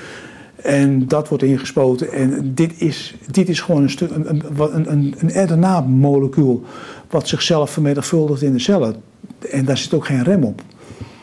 En 0.56 1.06
dat 1.08 1.28
wordt 1.28 1.44
ingespoten. 1.44 2.12
En 2.12 2.54
dit 2.54 2.72
is, 2.80 3.14
dit 3.30 3.48
is 3.48 3.60
gewoon 3.60 3.82
een, 3.82 3.90
stuk, 3.90 4.10
een, 4.10 4.42
een, 4.90 5.14
een 5.18 5.48
RNA-molecuul 5.48 6.62
wat 7.10 7.28
zichzelf 7.28 7.70
vermenigvuldigt 7.70 8.42
in 8.42 8.52
de 8.52 8.58
cellen. 8.58 8.94
En 9.50 9.64
daar 9.64 9.76
zit 9.78 9.94
ook 9.94 10.06
geen 10.06 10.22
rem 10.22 10.44
op. 10.44 10.62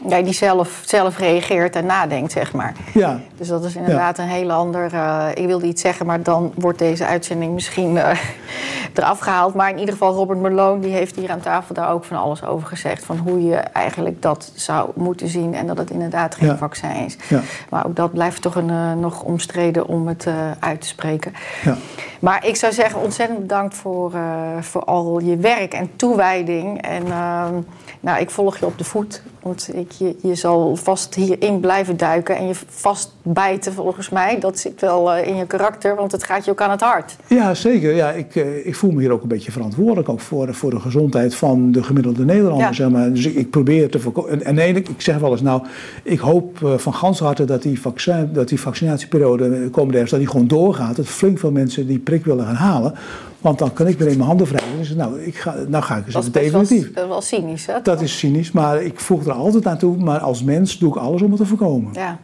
Ja, 0.08 0.22
die 0.22 0.34
zelf, 0.34 0.82
zelf 0.86 1.18
reageert 1.18 1.76
en 1.76 1.86
nadenkt, 1.86 2.32
zeg 2.32 2.54
maar. 2.54 2.74
Ja, 2.93 3.20
Dus 3.38 3.47
dat 3.47 3.64
is 3.64 3.76
inderdaad 3.76 4.18
een 4.18 4.28
heel 4.28 4.52
ander. 4.52 4.93
eh, 4.93 5.26
ik 5.34 5.45
wilde 5.45 5.66
iets 5.66 5.82
zeggen, 5.82 6.06
maar 6.06 6.24
dan 6.24 6.52
wordt 6.56 6.80
deze 6.80 7.06
uitzending 7.06 7.54
misschien 7.54 7.97
eh, 7.97 8.18
eraf 8.93 9.20
gehaald. 9.20 9.54
Maar 9.54 9.70
in 9.70 9.78
ieder 9.78 9.93
geval, 9.93 10.14
Robert 10.14 10.41
Malone 10.41 10.82
die 10.82 10.91
heeft 10.93 11.16
hier 11.16 11.32
aan 11.32 11.39
tafel 11.39 11.74
daar 11.76 11.91
ook 11.91 12.04
van 12.06 12.18
alles 12.18 12.43
over 12.45 12.68
gezegd. 12.68 13.04
Van 13.06 13.18
hoe 13.18 13.43
je 13.43 13.56
eigenlijk 13.56 14.22
dat 14.22 14.52
zou 14.56 14.89
moeten 14.95 15.28
zien 15.28 15.54
en 15.56 15.68
dat 15.68 15.78
het 15.78 15.89
inderdaad 15.89 16.36
geen 16.36 16.47
Ja. 16.47 16.58
vaccin 16.58 16.95
is. 17.06 17.18
ja, 17.30 17.41
Maar 17.70 17.86
ook 17.86 17.95
dat 17.95 18.14
blijft 18.14 18.41
toch 18.41 18.56
een, 18.56 18.70
eh, 18.70 18.93
nog 18.93 19.22
omstreden 19.24 19.88
om 19.88 20.08
het 20.08 20.28
uit 20.60 20.82
te 20.82 20.88
spreken. 20.88 21.34
ja. 21.64 21.76
Maar 22.20 22.45
ik 22.47 22.56
zou 22.56 22.74
zeggen, 22.74 23.02
ontzettend 23.02 23.39
bedankt 23.39 23.76
voor, 23.76 24.12
voor 24.60 24.84
al 24.84 25.20
je 25.20 25.38
werk 25.38 25.74
en 25.74 25.89
toewijding. 25.95 26.82
En 26.82 27.06
ehm, 27.12 27.54
nou, 28.00 28.20
ik 28.20 28.30
volg 28.30 28.58
je 28.58 28.66
op 28.66 28.78
de 28.78 28.84
voet. 28.84 29.22
Want 29.41 29.70
ik, 29.76 29.89
je, 29.98 30.16
je 30.22 30.36
zal 30.36 30.76
vast 30.76 31.16
hierin 31.16 31.60
blijven 31.60 31.98
duiken 31.98 32.36
en 32.36 32.48
je 32.48 32.54
vast 32.68 33.12
bijten 33.22 33.74
volgens 33.74 34.10
mij. 34.10 34.40
Dat 34.40 34.60
zit 34.60 34.82
wel 34.82 35.14
eh, 35.14 35.28
in 35.28 35.36
je 35.36 35.46
karakter, 35.46 35.96
want 35.96 36.12
het 36.12 36.24
gaat 36.24 36.46
je 36.46 36.52
ook 36.52 36.62
aan 36.62 36.72
het 36.72 36.82
hart. 36.82 37.16
Ja, 37.28 37.54
zeker. 37.54 37.96
Ja, 37.96 38.12
ik, 38.12 38.36
eh, 38.36 38.66
ik 38.66 38.76
voel 38.76 38.92
me 38.92 39.00
hier 39.00 39.12
ook 39.12 39.22
een 39.22 39.28
beetje 39.28 39.52
verantwoordelijk 39.52 40.10
ook 40.10 40.20
voor, 40.20 40.54
voor 40.54 40.70
de 40.70 40.80
gezondheid 40.80 41.36
van 41.36 41.72
de 41.72 41.84
gemiddelde 41.84 42.26
Nederlander. 42.26 42.68
Ja. 42.68 42.74
Zeg 42.74 42.90
maar. 42.90 43.14
Dus 43.14 43.26
ik, 43.26 43.36
ik 43.36 43.50
probeer 43.50 43.90
te 43.90 44.00
voorkomen. 44.00 44.32
En, 44.32 44.44
en 44.44 44.56
nee, 44.56 44.74
ik, 44.74 44.90
ik 44.90 45.02
zeg 45.02 45.18
wel 45.18 45.32
eens, 45.32 45.42
nou, 45.42 45.64
ik 46.04 46.20
hoop 46.20 46.64
eh, 46.64 46.78
van 46.78 46.94
gans 46.94 47.20
harte 47.20 47.46
dat 47.46 47.62
die, 47.62 47.82
vaccin, 47.82 48.30
dat 48.34 48.50
die 48.50 48.60
vaccinatieperiode 48.60 49.50
de 49.50 49.70
komende 49.70 49.96
herfst, 49.96 50.12
dat 50.12 50.24
die 50.24 50.30
gewoon 50.30 50.48
doorgaat. 50.48 50.96
Dat 50.96 51.06
flink 51.06 51.40
veel 51.40 51.52
mensen 51.52 51.88
die 51.88 52.00
prik 52.00 52.26
willen 52.26 52.46
gaan 52.46 52.56
halen. 52.56 52.94
Want 53.42 53.60
dan 53.60 53.74
kan 53.74 53.88
ik 53.88 53.98
weer 53.98 54.08
in 54.08 54.18
mijn 54.18 54.28
handen 54.30 54.48
wrijven. 54.48 54.78
Dus 54.78 54.94
nou, 54.96 55.22
ik 55.22 55.36
ga, 55.38 55.56
nou 55.68 55.84
ga 55.84 55.96
ik 55.96 56.06
eens 56.06 56.16
even 56.16 56.32
wel, 56.34 56.42
definitief. 56.44 56.94
dat 56.94 57.04
is 57.04 57.10
wel 57.10 57.22
cynisch, 57.22 57.66
hè? 57.66 57.82
Dat 57.82 58.02
is 58.02 58.18
cynisch, 58.18 58.52
maar 58.52 58.82
ik 58.82 59.00
voeg 59.00 59.26
er 59.26 59.32
altijd 59.32 59.66
aan 59.68 59.78
toe. 59.78 59.98
Maar 59.98 60.20
als 60.20 60.44
mens 60.44 60.78
doe 60.78 60.90
ik 60.90 60.96
alles 61.02 61.22
om 61.22 61.30
het 61.32 61.40
te 61.40 61.46
voorkomen. 61.46 61.94
Ja. 61.94 62.18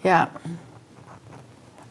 Ja. 0.00 0.30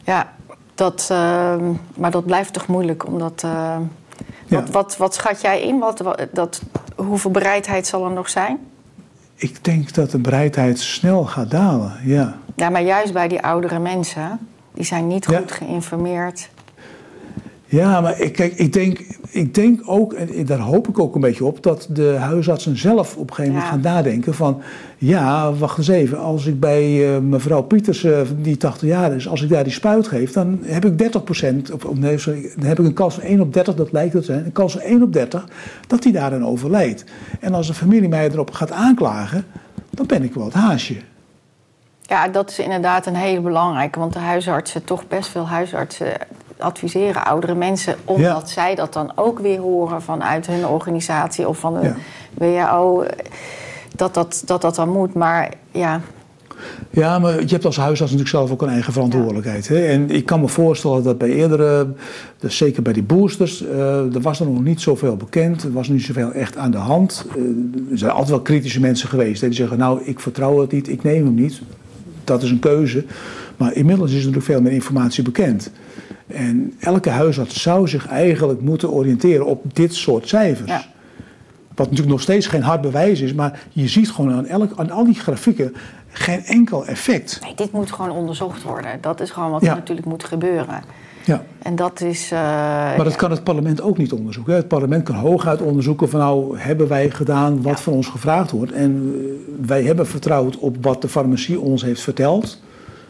Ja, 0.04 0.32
dat, 0.74 1.08
ehm, 1.10 1.72
maar 1.96 2.10
dat 2.10 2.26
blijft 2.26 2.52
toch 2.52 2.66
moeilijk, 2.66 3.06
omdat... 3.06 3.42
eh, 3.44 3.50
Ja. 4.46 4.60
wat, 4.60 4.70
wat, 4.70 4.96
wat 4.96 5.14
schat 5.14 5.40
jij 5.40 5.62
in? 5.62 5.78
Wat, 5.78 5.98
wat- 6.00 6.26
dat, 6.32 6.62
hoeveel 6.96 7.30
bereidheid 7.30 7.86
zal 7.86 8.04
er 8.04 8.10
nog 8.12 8.28
zijn? 8.28 8.58
Ik 9.34 9.64
denk 9.64 9.94
dat 9.94 10.10
de 10.10 10.18
bereidheid 10.18 10.78
snel 10.78 11.24
gaat 11.24 11.50
dalen. 11.50 11.92
Ja. 12.04 12.36
Ja, 12.56 12.68
maar 12.70 12.82
juist 12.82 13.12
bij 13.12 13.28
die 13.28 13.42
oudere 13.42 13.78
mensen, 13.78 14.38
die 14.74 14.84
zijn 14.84 15.06
niet 15.06 15.26
Ja. 15.30 15.38
goed 15.38 15.52
geïnformeerd. 15.52 16.48
Ja, 17.66 18.00
maar 18.00 18.20
ik, 18.20 18.32
kijk, 18.32 18.52
ik, 18.54 18.72
denk, 18.72 18.98
ik 19.30 19.54
denk 19.54 19.80
ook, 19.84 20.12
en 20.12 20.46
daar 20.46 20.58
hoop 20.58 20.88
ik 20.88 20.98
ook 20.98 21.14
een 21.14 21.20
beetje 21.20 21.44
op, 21.44 21.62
dat 21.62 21.86
de 21.90 22.16
huisartsen 22.18 22.78
zelf 22.78 23.16
op 23.16 23.28
een 23.28 23.34
gegeven 23.34 23.52
moment 23.52 23.64
Ja. 23.64 23.70
gaan 23.70 23.94
nadenken 23.94 24.34
van, 24.34 24.62
ja, 24.98 25.52
wacht 25.52 25.78
eens 25.78 25.88
even, 25.88 26.18
als 26.18 26.46
ik 26.46 26.60
bij 26.60 27.14
eh, 27.14 27.20
mevrouw 27.20 27.62
Pieters, 27.62 28.04
eh, 28.04 28.20
die 28.36 28.56
80 28.56 28.88
jaar 28.88 29.12
is, 29.12 29.28
als 29.28 29.42
ik 29.42 29.48
daar 29.48 29.64
die 29.64 29.72
spuit 29.72 30.08
geef, 30.08 30.32
dan 30.32 30.58
heb 30.62 30.84
ik 30.84 30.98
30 30.98 31.24
procent, 31.24 31.70
of, 31.72 31.84
of 31.84 31.96
nee, 31.96 32.18
sorry, 32.18 32.52
dan 32.56 32.66
heb 32.66 32.78
ik 32.78 32.84
een 32.86 32.92
kans 32.92 33.14
van 33.14 33.22
1 33.22 33.40
op 33.40 33.52
30, 33.52 33.74
dat 33.74 33.92
lijkt 33.92 34.12
het 34.12 34.24
te 34.24 34.32
zijn, 34.32 34.44
een 34.44 34.52
kans 34.52 34.72
van 34.72 34.80
1 34.80 35.02
op 35.02 35.12
30, 35.12 35.48
dat 35.86 36.02
die 36.02 36.12
daarin 36.12 36.44
overlijdt. 36.44 37.04
En 37.40 37.54
als 37.54 37.66
de 37.66 37.74
familie 37.74 38.08
mij 38.08 38.30
erop 38.30 38.50
gaat 38.50 38.70
aanklagen, 38.72 39.44
dan 39.90 40.06
ben 40.06 40.22
ik 40.22 40.34
wel 40.34 40.44
het 40.44 40.54
haasje. 40.54 40.96
Ja, 42.02 42.28
dat 42.28 42.50
is 42.50 42.58
inderdaad 42.58 43.06
een 43.06 43.14
hele 43.14 43.40
belangrijke. 43.40 43.98
Want 43.98 44.12
de 44.12 44.18
huisartsen, 44.18 44.84
toch 44.84 45.08
best 45.08 45.28
veel 45.28 45.46
huisartsen 45.48 46.06
adviseren 46.58 47.24
oudere 47.24 47.54
mensen... 47.54 47.94
omdat 48.04 48.42
Ja. 48.46 48.46
zij 48.46 48.74
dat 48.74 48.92
dan 48.92 49.12
ook 49.14 49.38
weer 49.38 49.58
horen 49.58 50.02
vanuit 50.02 50.46
hun 50.46 50.66
organisatie 50.66 51.48
of 51.48 51.58
van 51.58 51.74
de 51.74 51.80
Ja. 51.82 51.96
WHO... 52.34 53.04
Dat 53.96 54.14
dat, 54.14 54.42
dat 54.46 54.60
dat 54.60 54.74
dan 54.74 54.88
moet. 54.88 55.14
Maar 55.14 55.52
ja, 55.70 56.00
Ja, 56.90 57.18
maar 57.18 57.40
je 57.40 57.48
hebt 57.48 57.64
als 57.64 57.76
huisarts 57.76 58.12
natuurlijk 58.12 58.28
zelf 58.28 58.50
ook 58.50 58.62
een 58.62 58.68
eigen 58.68 58.92
verantwoordelijkheid. 58.92 59.68
Hè? 59.68 59.86
En 59.86 60.10
ik 60.10 60.26
kan 60.26 60.40
me 60.40 60.48
voorstellen 60.48 61.02
dat 61.02 61.18
bij 61.18 61.28
eerdere, 61.28 61.86
dus 62.38 62.56
zeker 62.56 62.82
bij 62.82 62.92
die 62.92 63.02
boosters, 63.02 63.66
eh, 63.66 64.14
er 64.14 64.20
was 64.20 64.40
er 64.40 64.46
nog 64.46 64.62
niet 64.62 64.80
zoveel 64.80 65.16
bekend. 65.16 65.62
Er 65.62 65.72
was 65.72 65.88
niet 65.88 66.02
zoveel 66.02 66.32
echt 66.32 66.56
aan 66.56 66.70
de 66.70 66.76
hand. 66.76 67.26
Eh, 67.28 67.42
er 67.90 67.98
zijn 67.98 68.10
altijd 68.10 68.30
wel 68.30 68.40
kritische 68.40 68.80
mensen 68.80 69.08
geweest 69.08 69.40
hè, 69.40 69.46
die 69.46 69.56
zeggen, 69.56 69.78
nou, 69.78 70.00
ik 70.04 70.20
vertrouw 70.20 70.60
het 70.60 70.72
niet, 70.72 70.88
ik 70.88 71.02
neem 71.02 71.24
hem 71.24 71.34
niet. 71.34 71.60
Dat 72.24 72.42
is 72.42 72.50
een 72.50 72.58
keuze. 72.58 73.04
Maar 73.56 73.74
inmiddels 73.74 74.10
is 74.10 74.18
er 74.18 74.26
natuurlijk 74.26 74.52
veel 74.52 74.60
meer 74.62 74.72
informatie 74.72 75.22
bekend. 75.22 75.70
En 76.26 76.74
elke 76.80 77.10
huisarts 77.10 77.62
zou 77.62 77.88
zich 77.88 78.06
eigenlijk 78.08 78.60
moeten 78.60 78.90
oriënteren 78.90 79.46
op 79.46 79.74
dit 79.76 79.94
soort 79.94 80.28
cijfers. 80.28 80.70
Ja. 80.70 80.84
Wat 81.68 81.86
natuurlijk 81.86 82.12
nog 82.12 82.20
steeds 82.20 82.46
geen 82.46 82.62
hard 82.62 82.80
bewijs 82.80 83.20
is, 83.20 83.34
maar 83.34 83.60
je 83.70 83.88
ziet 83.88 84.10
gewoon 84.10 84.32
aan, 84.32 84.46
elk, 84.46 84.72
aan 84.76 84.90
al 84.90 85.04
die 85.04 85.14
grafieken 85.14 85.74
geen 86.08 86.44
enkel 86.44 86.86
effect. 86.86 87.38
nee, 87.42 87.54
dit 87.54 87.72
moet 87.72 87.92
gewoon 87.92 88.10
onderzocht 88.10 88.62
worden. 88.62 88.90
Dat 89.00 89.20
is 89.20 89.30
gewoon 89.30 89.50
wat 89.50 89.62
Ja. 89.62 89.70
er 89.70 89.74
natuurlijk 89.76 90.06
moet 90.06 90.24
gebeuren. 90.24 90.82
Ja. 91.24 91.42
En 91.62 91.76
dat 91.76 92.00
is... 92.00 92.30
eh, 92.30 92.38
Maar 92.38 93.04
dat 93.04 93.16
kan 93.16 93.30
het 93.30 93.44
parlement 93.44 93.80
ook 93.80 93.98
niet 93.98 94.12
onderzoeken. 94.12 94.54
Het 94.54 94.68
parlement 94.68 95.02
kan 95.04 95.14
hooguit 95.14 95.60
onderzoeken 95.62 96.08
van 96.08 96.20
nou 96.20 96.58
hebben 96.58 96.88
wij 96.88 97.10
gedaan 97.10 97.62
wat 97.62 97.76
Ja. 97.76 97.82
van 97.82 97.92
ons 97.92 98.06
gevraagd 98.06 98.50
wordt. 98.50 98.72
En 98.72 99.14
eh, 99.14 99.66
wij 99.66 99.82
hebben 99.82 100.06
vertrouwd 100.06 100.56
op 100.58 100.76
wat 100.80 101.02
de 101.02 101.08
farmacie 101.08 101.60
ons 101.60 101.82
heeft 101.82 102.00
verteld. 102.00 102.60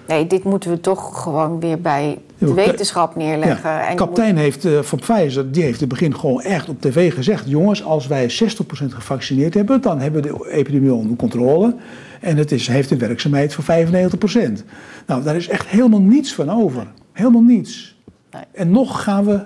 Nee, 0.07 0.27
dit 0.27 0.45
moeten 0.45 0.71
we 0.71 0.81
toch 0.81 1.23
gewoon 1.23 1.61
weer 1.61 1.81
bij 1.81 2.19
de 2.39 2.55
wetenschap 2.55 3.17
neerleggen. 3.17 3.71
Ja. 3.71 3.89
En 3.89 3.97
Kaptein 3.97 4.37
heeft, 4.37 4.65
eh, 4.65 4.81
van 4.81 4.99
Pfizer, 4.99 5.53
die 5.53 5.63
heeft 5.63 5.81
in 5.81 5.89
het 5.89 5.99
begin 5.99 6.17
gewoon 6.17 6.43
echt 6.43 6.69
op 6.69 6.81
tv 6.81 7.15
gezegd... 7.15 7.49
jongens, 7.49 7.85
als 7.85 8.07
wij 8.07 8.31
60% 8.31 8.95
gevaccineerd 8.95 9.55
hebben, 9.55 9.81
dan 9.81 10.01
hebben 10.01 10.23
we 10.23 10.29
de 10.29 10.51
epidemie 10.51 10.95
onder 10.95 11.17
controle. 11.17 11.77
En 12.21 12.37
het 12.37 12.53
is, 12.53 12.67
heeft 12.67 12.91
een 12.91 12.99
werkzaamheid 12.99 13.55
van 13.55 13.65
95%. 13.65 14.65
Nou, 15.07 15.23
daar 15.23 15.37
is 15.37 15.49
echt 15.49 15.67
helemaal 15.67 16.01
niets 16.01 16.35
van 16.35 16.51
over. 16.51 16.87
Helemaal 17.13 17.43
niets. 17.43 17.97
Nee. 18.31 18.43
En 18.53 18.71
nog 18.71 19.03
gaan 19.03 19.25
we, 19.25 19.43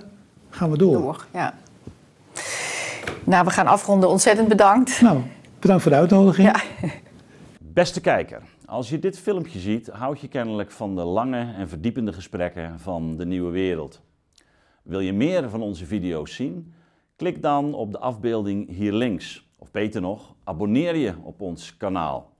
gaan 0.50 0.70
we 0.70 0.78
door. 0.78 0.92
door. 0.92 1.26
Ja. 1.32 1.54
Nou, 3.24 3.44
we 3.44 3.50
gaan 3.50 3.66
afronden. 3.66 4.08
Ontzettend 4.08 4.48
bedankt. 4.48 5.00
Nou, 5.00 5.18
bedankt 5.60 5.82
voor 5.82 5.92
de 5.92 5.98
uitnodiging. 5.98 6.48
Ja. 6.48 6.88
Beste 7.58 8.00
kijker, 8.00 8.40
als 8.68 8.88
je 8.88 8.98
dit 8.98 9.18
filmpje 9.18 9.58
ziet, 9.58 9.86
houd 9.86 10.20
je 10.20 10.28
kennelijk 10.28 10.70
van 10.70 10.94
de 10.94 11.04
lange 11.04 11.52
en 11.52 11.68
verdiepende 11.68 12.12
gesprekken 12.12 12.78
van 12.78 13.16
de 13.16 13.26
nieuwe 13.26 13.50
wereld. 13.50 14.02
Wil 14.82 15.00
je 15.00 15.12
meer 15.12 15.50
van 15.50 15.62
onze 15.62 15.86
video's 15.86 16.34
zien? 16.34 16.74
Klik 17.16 17.42
dan 17.42 17.74
op 17.74 17.92
de 17.92 17.98
afbeelding 17.98 18.68
hier 18.68 18.92
links. 18.92 19.48
Of 19.58 19.70
beter 19.70 20.00
nog, 20.00 20.34
abonneer 20.44 20.96
je 20.96 21.14
op 21.22 21.40
ons 21.40 21.76
kanaal. 21.76 22.32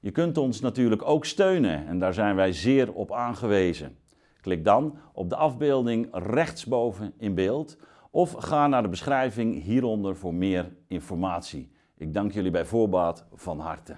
Je 0.00 0.10
kunt 0.10 0.38
ons 0.38 0.60
natuurlijk 0.60 1.02
ook 1.02 1.24
steunen 1.24 1.86
en 1.86 1.98
daar 1.98 2.14
zijn 2.14 2.36
wij 2.36 2.52
zeer 2.52 2.92
op 2.92 3.12
aangewezen. 3.12 3.96
Klik 4.40 4.64
dan 4.64 4.98
op 5.12 5.28
de 5.28 5.36
afbeelding 5.36 6.08
rechtsboven 6.12 7.12
in 7.18 7.34
beeld 7.34 7.78
of 8.10 8.32
ga 8.32 8.66
naar 8.66 8.82
de 8.82 8.88
beschrijving 8.88 9.62
hieronder 9.62 10.16
voor 10.16 10.34
meer 10.34 10.76
informatie. 10.88 11.70
Ik 11.96 12.14
dank 12.14 12.32
jullie 12.32 12.50
bij 12.50 12.64
voorbaat 12.64 13.26
van 13.32 13.58
harte. 13.58 13.96